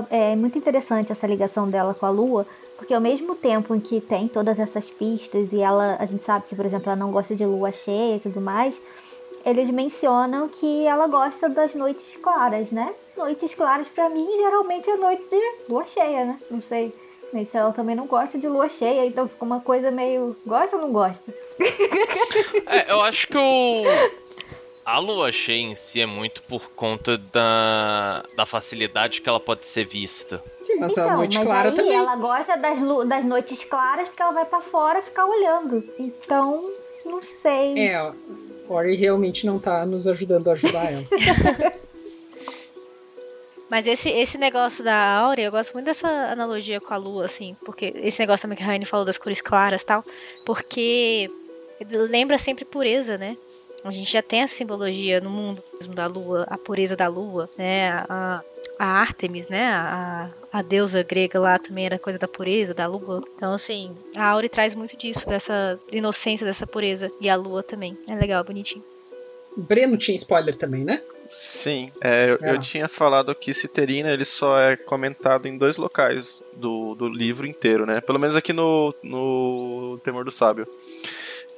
é, 0.10 0.36
muito 0.36 0.58
interessante 0.58 1.14
essa 1.14 1.26
ligação 1.26 1.70
dela 1.70 1.94
com 1.94 2.06
a 2.06 2.10
Lua, 2.10 2.46
porque 2.76 2.94
ao 2.94 3.00
mesmo 3.00 3.36
tempo 3.36 3.74
em 3.74 3.80
que 3.80 4.02
tem 4.02 4.28
todas 4.28 4.60
essas 4.60 4.90
pistas 4.90 5.48
e 5.54 5.62
ela, 5.62 5.96
a 5.98 6.06
gente 6.06 6.26
sabe 6.26 6.46
que, 6.50 6.56
por 6.56 6.66
exemplo, 6.66 6.90
ela 6.90 6.98
não 6.98 7.10
gosta 7.10 7.34
de 7.34 7.46
lua 7.46 7.72
cheia 7.72 8.18
e 8.18 8.20
tudo 8.20 8.42
mais, 8.42 8.76
eles 9.46 9.70
mencionam 9.70 10.48
que 10.50 10.86
ela 10.86 11.08
gosta 11.08 11.48
das 11.50 11.74
noites 11.76 12.18
claras, 12.22 12.72
né? 12.72 12.94
Noites 13.18 13.54
claras 13.54 13.88
pra 13.88 14.10
mim 14.10 14.28
geralmente 14.38 14.90
é 14.90 14.96
noite 14.98 15.24
de 15.30 15.42
lua 15.72 15.86
cheia, 15.86 16.26
né? 16.26 16.40
Não 16.50 16.62
sei. 16.62 16.94
Mas 17.34 17.50
se 17.50 17.58
ela 17.58 17.72
também 17.72 17.96
não 17.96 18.06
gosta 18.08 18.38
de 18.38 18.48
lua 18.48 18.68
cheia, 18.68 19.06
então 19.06 19.28
fica 19.28 19.46
uma 19.46 19.62
coisa 19.62 19.90
meio. 19.92 20.36
Gosta 20.46 20.76
ou 20.76 20.82
não 20.82 20.92
gosta? 20.92 21.24
É, 22.68 22.92
eu 22.92 23.02
acho 23.02 23.28
que 23.28 23.38
o. 23.38 23.84
A 24.84 24.98
lua 24.98 25.32
cheia 25.32 25.62
em 25.62 25.76
si 25.76 26.02
é 26.02 26.06
muito 26.06 26.42
por 26.44 26.72
conta 26.72 27.18
da, 27.18 28.24
da 28.36 28.46
facilidade 28.46 29.22
que 29.22 29.30
ela 29.30 29.40
pode 29.40 29.68
ser 29.68 29.86
vista. 29.86 30.44
Sim, 30.64 30.78
mas 30.80 30.92
então, 30.92 31.10
a 31.10 31.18
noite 31.18 31.38
mas 31.38 31.46
clara 31.48 31.70
aí 31.70 31.76
também. 31.76 31.94
ela 31.96 32.16
gosta 32.16 32.58
das, 32.58 32.80
lu- 32.82 33.06
das 33.06 33.24
noites 33.24 33.64
claras 33.66 34.08
porque 34.08 34.22
ela 34.22 34.32
vai 34.32 34.46
pra 34.46 34.60
fora 34.62 35.02
ficar 35.02 35.26
olhando. 35.26 35.84
Então, 36.00 36.68
não 37.06 37.22
sei. 37.22 37.78
É, 37.80 38.12
Ori 38.72 38.96
realmente 38.96 39.46
não 39.46 39.60
tá 39.60 39.86
nos 39.86 40.08
ajudando 40.08 40.50
a 40.50 40.54
ajudar 40.54 40.92
ela. 40.92 41.04
Mas 43.70 43.88
esse, 43.88 44.10
esse 44.10 44.38
negócio 44.38 44.84
da 44.84 45.18
Áurea, 45.20 45.46
eu 45.46 45.52
gosto 45.52 45.72
muito 45.74 45.86
dessa 45.86 46.08
analogia 46.08 46.82
com 46.82 46.94
a 46.94 46.98
lua, 46.98 47.26
assim, 47.26 47.56
porque 47.64 47.94
esse 47.96 48.20
negócio 48.20 48.42
também 48.42 48.58
que 48.58 48.64
a 48.64 48.66
Raine 48.66 48.86
falou 48.86 49.06
das 49.06 49.18
cores 49.18 49.42
claras 49.42 49.82
tal, 49.82 50.04
porque 50.46 51.32
lembra 51.90 52.38
sempre 52.38 52.66
pureza, 52.66 53.18
né? 53.18 53.38
A 53.84 53.92
gente 53.92 54.12
já 54.12 54.22
tem 54.22 54.42
essa 54.42 54.56
simbologia 54.56 55.20
no 55.20 55.30
mundo 55.30 55.64
mesmo 55.74 55.94
da 55.94 56.06
lua, 56.06 56.46
a 56.50 56.58
pureza 56.58 56.96
da 56.96 57.08
lua, 57.08 57.50
né? 57.58 57.90
A, 58.08 58.42
a 58.78 58.86
Artemis, 58.86 59.48
né? 59.48 59.66
A, 59.66 60.30
a 60.54 60.62
deusa 60.62 61.02
grega 61.04 61.40
lá 61.40 61.58
também 61.58 61.86
era 61.86 61.98
coisa 61.98 62.20
da 62.20 62.28
pureza, 62.28 62.74
da 62.74 62.86
lua. 62.88 63.24
Então, 63.36 63.54
assim, 63.54 63.96
a 64.16 64.26
Aure 64.26 64.50
traz 64.50 64.76
muito 64.76 64.96
disso, 64.96 65.28
dessa 65.28 65.80
inocência, 65.92 66.46
dessa 66.46 66.68
pureza. 66.68 67.12
E 67.20 67.28
a 67.30 67.36
lua 67.36 67.64
também. 67.64 67.98
É 68.08 68.16
legal, 68.16 68.44
bonitinho. 68.44 68.84
Breno 69.58 69.98
tinha 69.98 70.16
spoiler 70.16 70.56
também, 70.56 70.86
né? 70.86 71.02
Sim, 71.28 71.92
é, 72.02 72.32
eu, 72.32 72.38
É. 72.42 72.54
eu 72.54 72.60
tinha 72.60 72.90
falado 72.90 73.34
que 73.34 73.54
Citerina 73.54 74.12
ele 74.12 74.26
só 74.26 74.60
é 74.60 74.76
comentado 74.76 75.48
em 75.48 75.58
dois 75.58 75.78
locais 75.78 76.44
do, 76.54 76.94
do 76.94 77.08
livro 77.08 77.48
inteiro, 77.48 77.86
né? 77.86 78.02
Pelo 78.02 78.20
menos 78.20 78.36
aqui 78.36 78.52
no, 78.52 78.94
no 79.02 79.98
Temor 80.04 80.26
do 80.26 80.32
Sábio. 80.32 80.68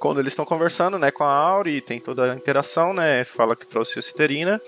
Quando 0.04 0.20
eles 0.20 0.34
estão 0.34 0.43
conversando, 0.43 0.99
né, 0.99 1.12
com 1.12 1.24
a 1.24 1.32
Auri, 1.32 1.80
tem 1.80 1.97
toda 1.97 2.34
a 2.34 2.36
interação, 2.36 2.93
né? 2.93 3.24
Fala 3.24 3.56
que 3.56 3.66
trouxe 3.66 3.99
a 3.99 4.01
Citerina. 4.01 4.62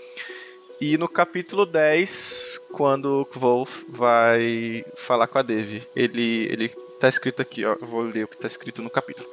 E 0.79 0.97
no 0.97 1.09
capítulo 1.09 1.65
10, 1.65 2.61
quando 2.71 3.19
o 3.19 3.25
Kvolf 3.25 3.83
vai 3.89 4.85
falar 4.95 5.27
com 5.27 5.37
a 5.37 5.41
Devi, 5.41 5.85
ele, 5.93 6.47
ele 6.49 6.69
tá 7.01 7.09
escrito 7.09 7.41
aqui, 7.41 7.65
ó. 7.65 7.75
Vou 7.81 8.03
ler 8.03 8.23
o 8.23 8.29
que 8.29 8.37
tá 8.37 8.47
escrito 8.47 8.81
no 8.81 8.89
capítulo. 8.89 9.27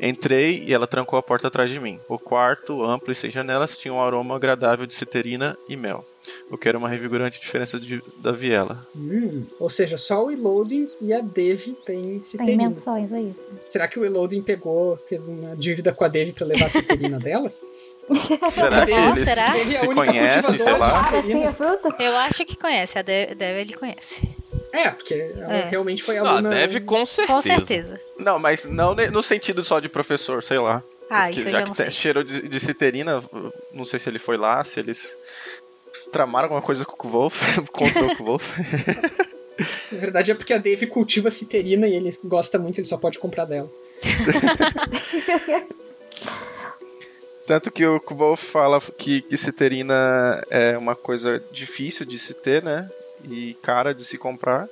Entrei 0.00 0.64
e 0.66 0.72
ela 0.72 0.86
trancou 0.86 1.18
a 1.18 1.22
porta 1.22 1.48
atrás 1.48 1.70
de 1.70 1.78
mim. 1.78 2.00
O 2.08 2.18
quarto, 2.18 2.82
amplo 2.82 3.12
e 3.12 3.14
sem 3.14 3.30
janelas, 3.30 3.76
tinha 3.76 3.92
um 3.92 4.02
aroma 4.02 4.36
agradável 4.36 4.86
de 4.86 4.94
citerina 4.94 5.58
e 5.68 5.76
mel, 5.76 6.06
o 6.50 6.56
que 6.58 6.68
era 6.68 6.78
uma 6.78 6.88
revigorante 6.88 7.40
diferença 7.40 7.78
de- 7.80 8.02
da 8.18 8.32
viela. 8.32 8.86
Hum, 8.96 9.44
ou 9.58 9.68
seja, 9.70 9.96
só 9.98 10.24
o 10.24 10.28
Reloading 10.28 10.88
e 11.00 11.12
a 11.12 11.20
Dev 11.20 11.68
tem 11.84 12.02
Tem 12.02 12.22
Citerina. 12.22 12.68
menções 12.68 13.12
a 13.12 13.20
isso. 13.20 13.40
Será 13.68 13.88
que 13.88 13.98
o 13.98 14.02
Reloading 14.02 14.42
pegou, 14.42 14.96
fez 15.08 15.26
uma 15.28 15.56
dívida 15.56 15.92
com 15.92 16.04
a 16.04 16.08
Dev 16.08 16.32
pra 16.32 16.46
levar 16.46 16.66
a 16.66 16.70
Citerina 16.70 17.18
dela? 17.20 17.52
Será 18.50 18.84
que 18.86 19.24
será? 19.24 19.58
Ele 19.58 19.74
é 19.74 19.76
a 19.76 19.80
se 19.80 19.86
única 19.86 20.06
conhecem, 20.06 20.30
sei 20.42 20.42
cultivadora 20.42 20.78
lá? 20.78 21.20
de- 21.20 21.32
Ah, 21.44 21.52
fruta? 21.54 21.96
Eu 22.00 22.16
acho 22.16 22.44
que 22.44 22.56
conhece, 22.56 22.98
a 22.98 23.02
Deve 23.02 23.60
ele 23.60 23.72
conhece. 23.74 24.28
É, 24.72 24.90
porque 24.90 25.14
ela 25.14 25.54
É. 25.54 25.68
realmente 25.68 26.02
foi 26.02 26.16
Ah, 26.18 26.22
aluna. 26.22 26.50
deve 26.50 26.80
com 26.80 27.04
certeza. 27.06 27.34
Com 27.34 27.42
certeza. 27.42 28.00
Não, 28.18 28.38
mas 28.38 28.64
não 28.64 28.94
no 28.94 29.22
sentido 29.22 29.62
só 29.62 29.78
de 29.80 29.88
professor, 29.88 30.42
sei 30.42 30.58
lá. 30.58 30.82
Ah, 31.10 31.24
Porque 31.26 31.40
isso 31.40 31.48
eu 31.48 31.52
já 31.52 31.58
já 31.58 31.62
que 31.64 31.68
não 31.68 31.74
tem 31.76 31.90
sei. 31.90 32.00
cheiro 32.00 32.24
de, 32.24 32.48
de 32.48 32.60
citerina, 32.60 33.22
não 33.72 33.84
sei 33.84 33.98
se 33.98 34.08
ele 34.08 34.18
foi 34.18 34.38
lá, 34.38 34.64
se 34.64 34.80
eles 34.80 35.14
tramaram 36.12 36.44
alguma 36.46 36.62
coisa 36.62 36.84
com 36.84 37.08
o 37.08 37.10
Wolf, 37.10 37.58
contra 37.72 38.04
o 38.22 38.24
Wolf. 38.24 38.44
Na 39.92 39.98
verdade 39.98 40.30
é 40.30 40.34
porque 40.34 40.52
a 40.52 40.58
Dev 40.58 40.84
cultiva 40.86 41.30
Citerina 41.30 41.86
e 41.86 41.94
ele 41.94 42.10
gosta 42.24 42.58
muito, 42.58 42.78
ele 42.78 42.86
só 42.88 42.96
pode 42.96 43.18
comprar 43.18 43.44
dela. 43.44 43.70
Tanto 47.46 47.70
que 47.70 47.84
o 47.84 48.00
Wolf 48.10 48.42
fala 48.44 48.80
que, 48.80 49.20
que 49.22 49.36
citerina 49.36 50.42
é 50.48 50.78
uma 50.78 50.94
coisa 50.94 51.42
difícil 51.52 52.06
de 52.06 52.18
se 52.18 52.32
ter, 52.34 52.62
né? 52.62 52.88
E 53.24 53.54
cara 53.62 53.92
de 53.92 54.04
se 54.04 54.16
comprar. 54.16 54.68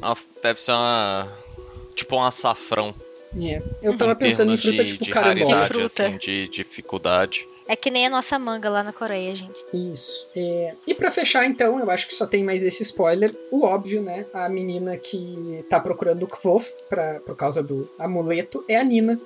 Ah, 0.00 0.14
Deve 0.42 0.60
ser 0.60 0.72
uma. 0.72 1.32
Tipo 1.94 2.16
um 2.16 2.22
açafrão. 2.22 2.94
É. 3.40 3.62
Eu 3.82 3.96
tava 3.96 4.12
em 4.12 4.16
pensando 4.16 4.52
em 4.52 4.56
fruta 4.56 4.84
de, 4.84 4.92
tipo 4.92 5.04
de 5.04 5.10
carambola. 5.10 5.56
raridade, 5.56 5.68
De 5.68 5.74
fruta. 5.88 6.06
assim, 6.06 6.18
de 6.18 6.48
dificuldade. 6.48 7.48
É 7.66 7.74
que 7.74 7.90
nem 7.90 8.06
a 8.06 8.10
nossa 8.10 8.38
manga 8.38 8.68
lá 8.68 8.82
na 8.82 8.92
Coreia, 8.92 9.34
gente. 9.34 9.64
Isso. 9.72 10.26
É, 10.36 10.74
E 10.86 10.94
pra 10.94 11.10
fechar, 11.10 11.46
então, 11.46 11.78
eu 11.80 11.90
acho 11.90 12.06
que 12.06 12.14
só 12.14 12.26
tem 12.26 12.44
mais 12.44 12.62
esse 12.62 12.82
spoiler. 12.82 13.34
O 13.50 13.64
óbvio, 13.64 14.02
né? 14.02 14.26
A 14.34 14.48
menina 14.48 14.96
que 14.98 15.64
tá 15.70 15.80
procurando 15.80 16.22
o 16.24 16.26
Kvof 16.28 16.72
pra, 16.88 17.20
por 17.24 17.34
causa 17.36 17.62
do 17.62 17.88
amuleto 17.98 18.62
é 18.68 18.76
a 18.76 18.84
Nina. 18.84 19.18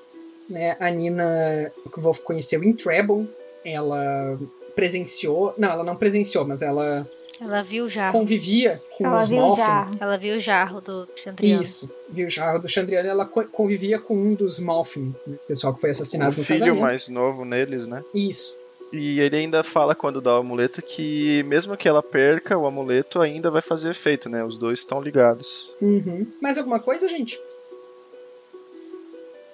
Né? 0.48 0.76
A 0.78 0.88
Nina, 0.88 1.72
o 1.84 1.90
Kvof 1.90 2.20
conheceu 2.22 2.62
em 2.62 2.72
Treble. 2.72 3.28
Ela 3.64 4.38
presenciou. 4.74 5.52
Não, 5.58 5.70
ela 5.70 5.82
não 5.84 5.96
presenciou, 5.96 6.46
mas 6.46 6.62
ela 6.62 7.06
Ela 7.40 7.62
viu 7.62 7.84
o 7.84 7.88
jarro. 7.88 8.12
convivia 8.18 8.80
com 8.96 9.04
Ela 9.06 9.20
os 9.22 9.28
viu 9.28 9.38
Malfin. 9.40 9.62
já. 9.62 9.88
Ela 10.00 10.16
viu 10.16 10.36
o 10.36 10.40
jarro 10.40 10.80
do 10.80 11.08
Chandriano. 11.16 11.62
Isso, 11.62 11.90
do 12.10 12.68
Chandriano, 12.68 13.08
ela 13.08 13.26
co- 13.26 13.44
convivia 13.44 13.98
com 13.98 14.16
um 14.16 14.34
dos 14.34 14.58
Malfin, 14.58 15.14
né? 15.26 15.34
o 15.44 15.46
pessoal 15.46 15.74
que 15.74 15.80
foi 15.80 15.90
assassinado 15.90 16.34
o 16.34 16.38
no 16.38 16.44
filho 16.44 16.58
casamento. 16.60 16.80
mais 16.80 17.08
novo 17.08 17.44
neles, 17.44 17.86
né? 17.86 18.02
Isso. 18.14 18.56
E 18.90 19.20
ele 19.20 19.36
ainda 19.36 19.62
fala 19.62 19.94
quando 19.94 20.18
dá 20.20 20.34
o 20.36 20.40
amuleto 20.40 20.80
que 20.80 21.42
mesmo 21.44 21.76
que 21.76 21.86
ela 21.86 22.02
perca, 22.02 22.56
o 22.56 22.66
amuleto 22.66 23.20
ainda 23.20 23.50
vai 23.50 23.60
fazer 23.60 23.90
efeito, 23.90 24.30
né? 24.30 24.42
Os 24.42 24.56
dois 24.56 24.78
estão 24.78 25.00
ligados. 25.02 25.70
Uhum. 25.82 26.26
Mais 26.40 26.56
alguma 26.56 26.80
coisa, 26.80 27.06
gente? 27.06 27.38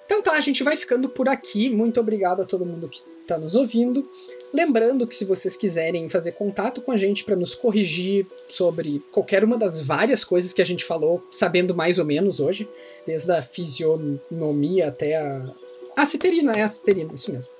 Então 0.05 0.21
tá, 0.21 0.33
a 0.33 0.39
gente 0.39 0.63
vai 0.63 0.77
ficando 0.77 1.09
por 1.09 1.27
aqui. 1.27 1.69
Muito 1.69 1.99
obrigado 1.99 2.41
a 2.41 2.45
todo 2.45 2.65
mundo 2.65 2.87
que 2.87 3.01
está 3.21 3.37
nos 3.37 3.55
ouvindo. 3.55 4.07
Lembrando 4.55 5.05
que 5.05 5.13
se 5.13 5.25
vocês 5.25 5.57
quiserem 5.57 6.07
fazer 6.07 6.31
contato 6.31 6.81
com 6.81 6.89
a 6.89 6.95
gente 6.95 7.25
para 7.25 7.35
nos 7.35 7.53
corrigir 7.53 8.25
sobre 8.47 9.01
qualquer 9.11 9.43
uma 9.43 9.57
das 9.57 9.81
várias 9.81 10.23
coisas 10.23 10.53
que 10.53 10.61
a 10.61 10.65
gente 10.65 10.85
falou, 10.85 11.27
sabendo 11.29 11.75
mais 11.75 11.99
ou 11.99 12.05
menos 12.05 12.39
hoje, 12.39 12.65
desde 13.05 13.29
a 13.33 13.41
fisionomia 13.41 14.87
até 14.87 15.17
a. 15.17 15.53
A 15.93 16.05
citerina, 16.05 16.53
é 16.53 16.61
a 16.61 16.69
citerina, 16.69 17.13
isso 17.13 17.33
mesmo. 17.33 17.51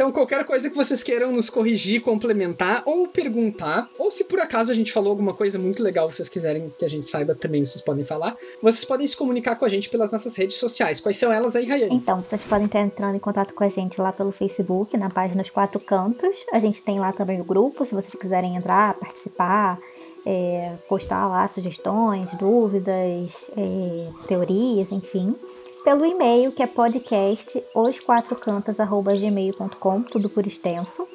Então, 0.00 0.10
qualquer 0.10 0.46
coisa 0.46 0.70
que 0.70 0.74
vocês 0.74 1.02
queiram 1.02 1.30
nos 1.30 1.50
corrigir, 1.50 2.00
complementar 2.00 2.82
ou 2.86 3.06
perguntar, 3.06 3.86
ou 3.98 4.10
se 4.10 4.24
por 4.24 4.40
acaso 4.40 4.70
a 4.70 4.74
gente 4.74 4.90
falou 4.90 5.10
alguma 5.10 5.34
coisa 5.34 5.58
muito 5.58 5.82
legal, 5.82 6.10
vocês 6.10 6.26
quiserem 6.26 6.72
que 6.78 6.86
a 6.86 6.88
gente 6.88 7.06
saiba 7.06 7.34
também, 7.34 7.66
vocês 7.66 7.84
podem 7.84 8.02
falar. 8.02 8.34
Vocês 8.62 8.82
podem 8.82 9.06
se 9.06 9.14
comunicar 9.14 9.56
com 9.56 9.66
a 9.66 9.68
gente 9.68 9.90
pelas 9.90 10.10
nossas 10.10 10.34
redes 10.34 10.56
sociais. 10.56 11.02
Quais 11.02 11.18
são 11.18 11.30
elas 11.30 11.54
aí, 11.54 11.66
Rayane? 11.66 11.94
Então, 11.94 12.22
vocês 12.22 12.42
podem 12.42 12.64
estar 12.64 12.80
entrando 12.80 13.16
em 13.16 13.18
contato 13.18 13.52
com 13.52 13.62
a 13.62 13.68
gente 13.68 14.00
lá 14.00 14.10
pelo 14.10 14.32
Facebook, 14.32 14.96
na 14.96 15.10
página 15.10 15.42
Os 15.42 15.50
Quatro 15.50 15.78
Cantos. 15.78 16.46
A 16.50 16.58
gente 16.58 16.80
tem 16.80 16.98
lá 16.98 17.12
também 17.12 17.38
o 17.38 17.44
grupo, 17.44 17.84
se 17.84 17.94
vocês 17.94 18.14
quiserem 18.14 18.56
entrar, 18.56 18.94
participar, 18.94 19.78
é, 20.24 20.78
postar 20.88 21.28
lá 21.28 21.46
sugestões, 21.46 22.26
dúvidas, 22.38 23.50
é, 23.54 24.08
teorias, 24.26 24.90
enfim. 24.90 25.36
Pelo 25.84 26.04
e-mail, 26.04 26.50
que 26.52 26.62
é 26.62 26.66
podcast 26.66 27.64
osquatrocantas.gmail.com, 27.74 30.02
tudo 30.02 30.28
por 30.28 30.46
extenso. 30.46 31.08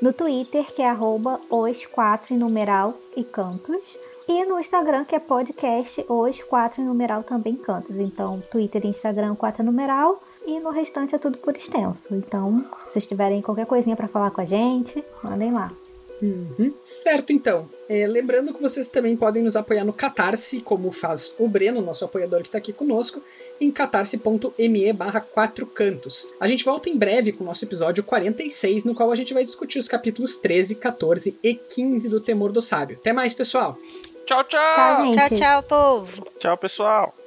No 0.00 0.14
Twitter, 0.14 0.64
que 0.74 0.80
é 0.80 0.88
arroba 0.88 1.38
os 1.50 1.84
quatro 1.84 2.34
numeral 2.34 2.94
e 3.14 3.22
cantos. 3.22 3.98
E 4.26 4.42
no 4.46 4.58
Instagram, 4.58 5.04
que 5.04 5.14
é 5.14 5.18
podcast 5.18 6.02
os 6.08 6.42
quatro 6.42 6.82
numeral 6.82 7.22
também 7.22 7.56
cantos. 7.56 7.94
Então, 7.96 8.42
Twitter 8.50 8.86
e 8.86 8.88
Instagram, 8.88 9.34
quatro 9.34 9.62
numeral. 9.62 10.22
E 10.46 10.58
no 10.60 10.70
restante 10.70 11.14
é 11.14 11.18
tudo 11.18 11.36
por 11.36 11.54
extenso. 11.54 12.14
Então, 12.14 12.64
se 12.86 12.92
vocês 12.92 13.06
tiverem 13.06 13.42
qualquer 13.42 13.66
coisinha 13.66 13.96
pra 13.96 14.08
falar 14.08 14.30
com 14.30 14.40
a 14.40 14.46
gente, 14.46 15.04
mandem 15.22 15.52
lá. 15.52 15.70
Uhum. 16.22 16.72
Certo, 16.82 17.32
então. 17.32 17.68
É, 17.88 18.06
lembrando 18.06 18.54
que 18.54 18.62
vocês 18.62 18.88
também 18.88 19.16
podem 19.16 19.42
nos 19.42 19.56
apoiar 19.56 19.84
no 19.84 19.92
Catarse, 19.92 20.60
como 20.60 20.90
faz 20.90 21.34
o 21.38 21.46
Breno, 21.46 21.82
nosso 21.82 22.04
apoiador 22.04 22.40
que 22.40 22.48
está 22.48 22.58
aqui 22.58 22.72
conosco, 22.72 23.22
em 23.60 23.70
catarse.me 23.70 24.92
barra 24.92 25.20
4 25.20 25.66
cantos. 25.66 26.28
A 26.40 26.46
gente 26.46 26.64
volta 26.64 26.88
em 26.88 26.96
breve 26.96 27.32
com 27.32 27.44
o 27.44 27.46
nosso 27.46 27.64
episódio 27.64 28.04
46, 28.04 28.84
no 28.84 28.94
qual 28.94 29.10
a 29.10 29.16
gente 29.16 29.34
vai 29.34 29.42
discutir 29.42 29.78
os 29.78 29.88
capítulos 29.88 30.38
13, 30.38 30.76
14 30.76 31.38
e 31.42 31.54
15 31.54 32.08
do 32.08 32.20
Temor 32.20 32.52
do 32.52 32.62
Sábio. 32.62 32.96
Até 32.98 33.12
mais, 33.12 33.32
pessoal! 33.32 33.78
Tchau, 34.26 34.42
tchau! 34.44 34.74
Tchau, 34.74 35.04
gente. 35.04 35.16
Tchau, 35.16 35.38
tchau, 35.38 35.62
povo. 35.62 36.26
Tchau, 36.38 36.56
pessoal! 36.56 37.14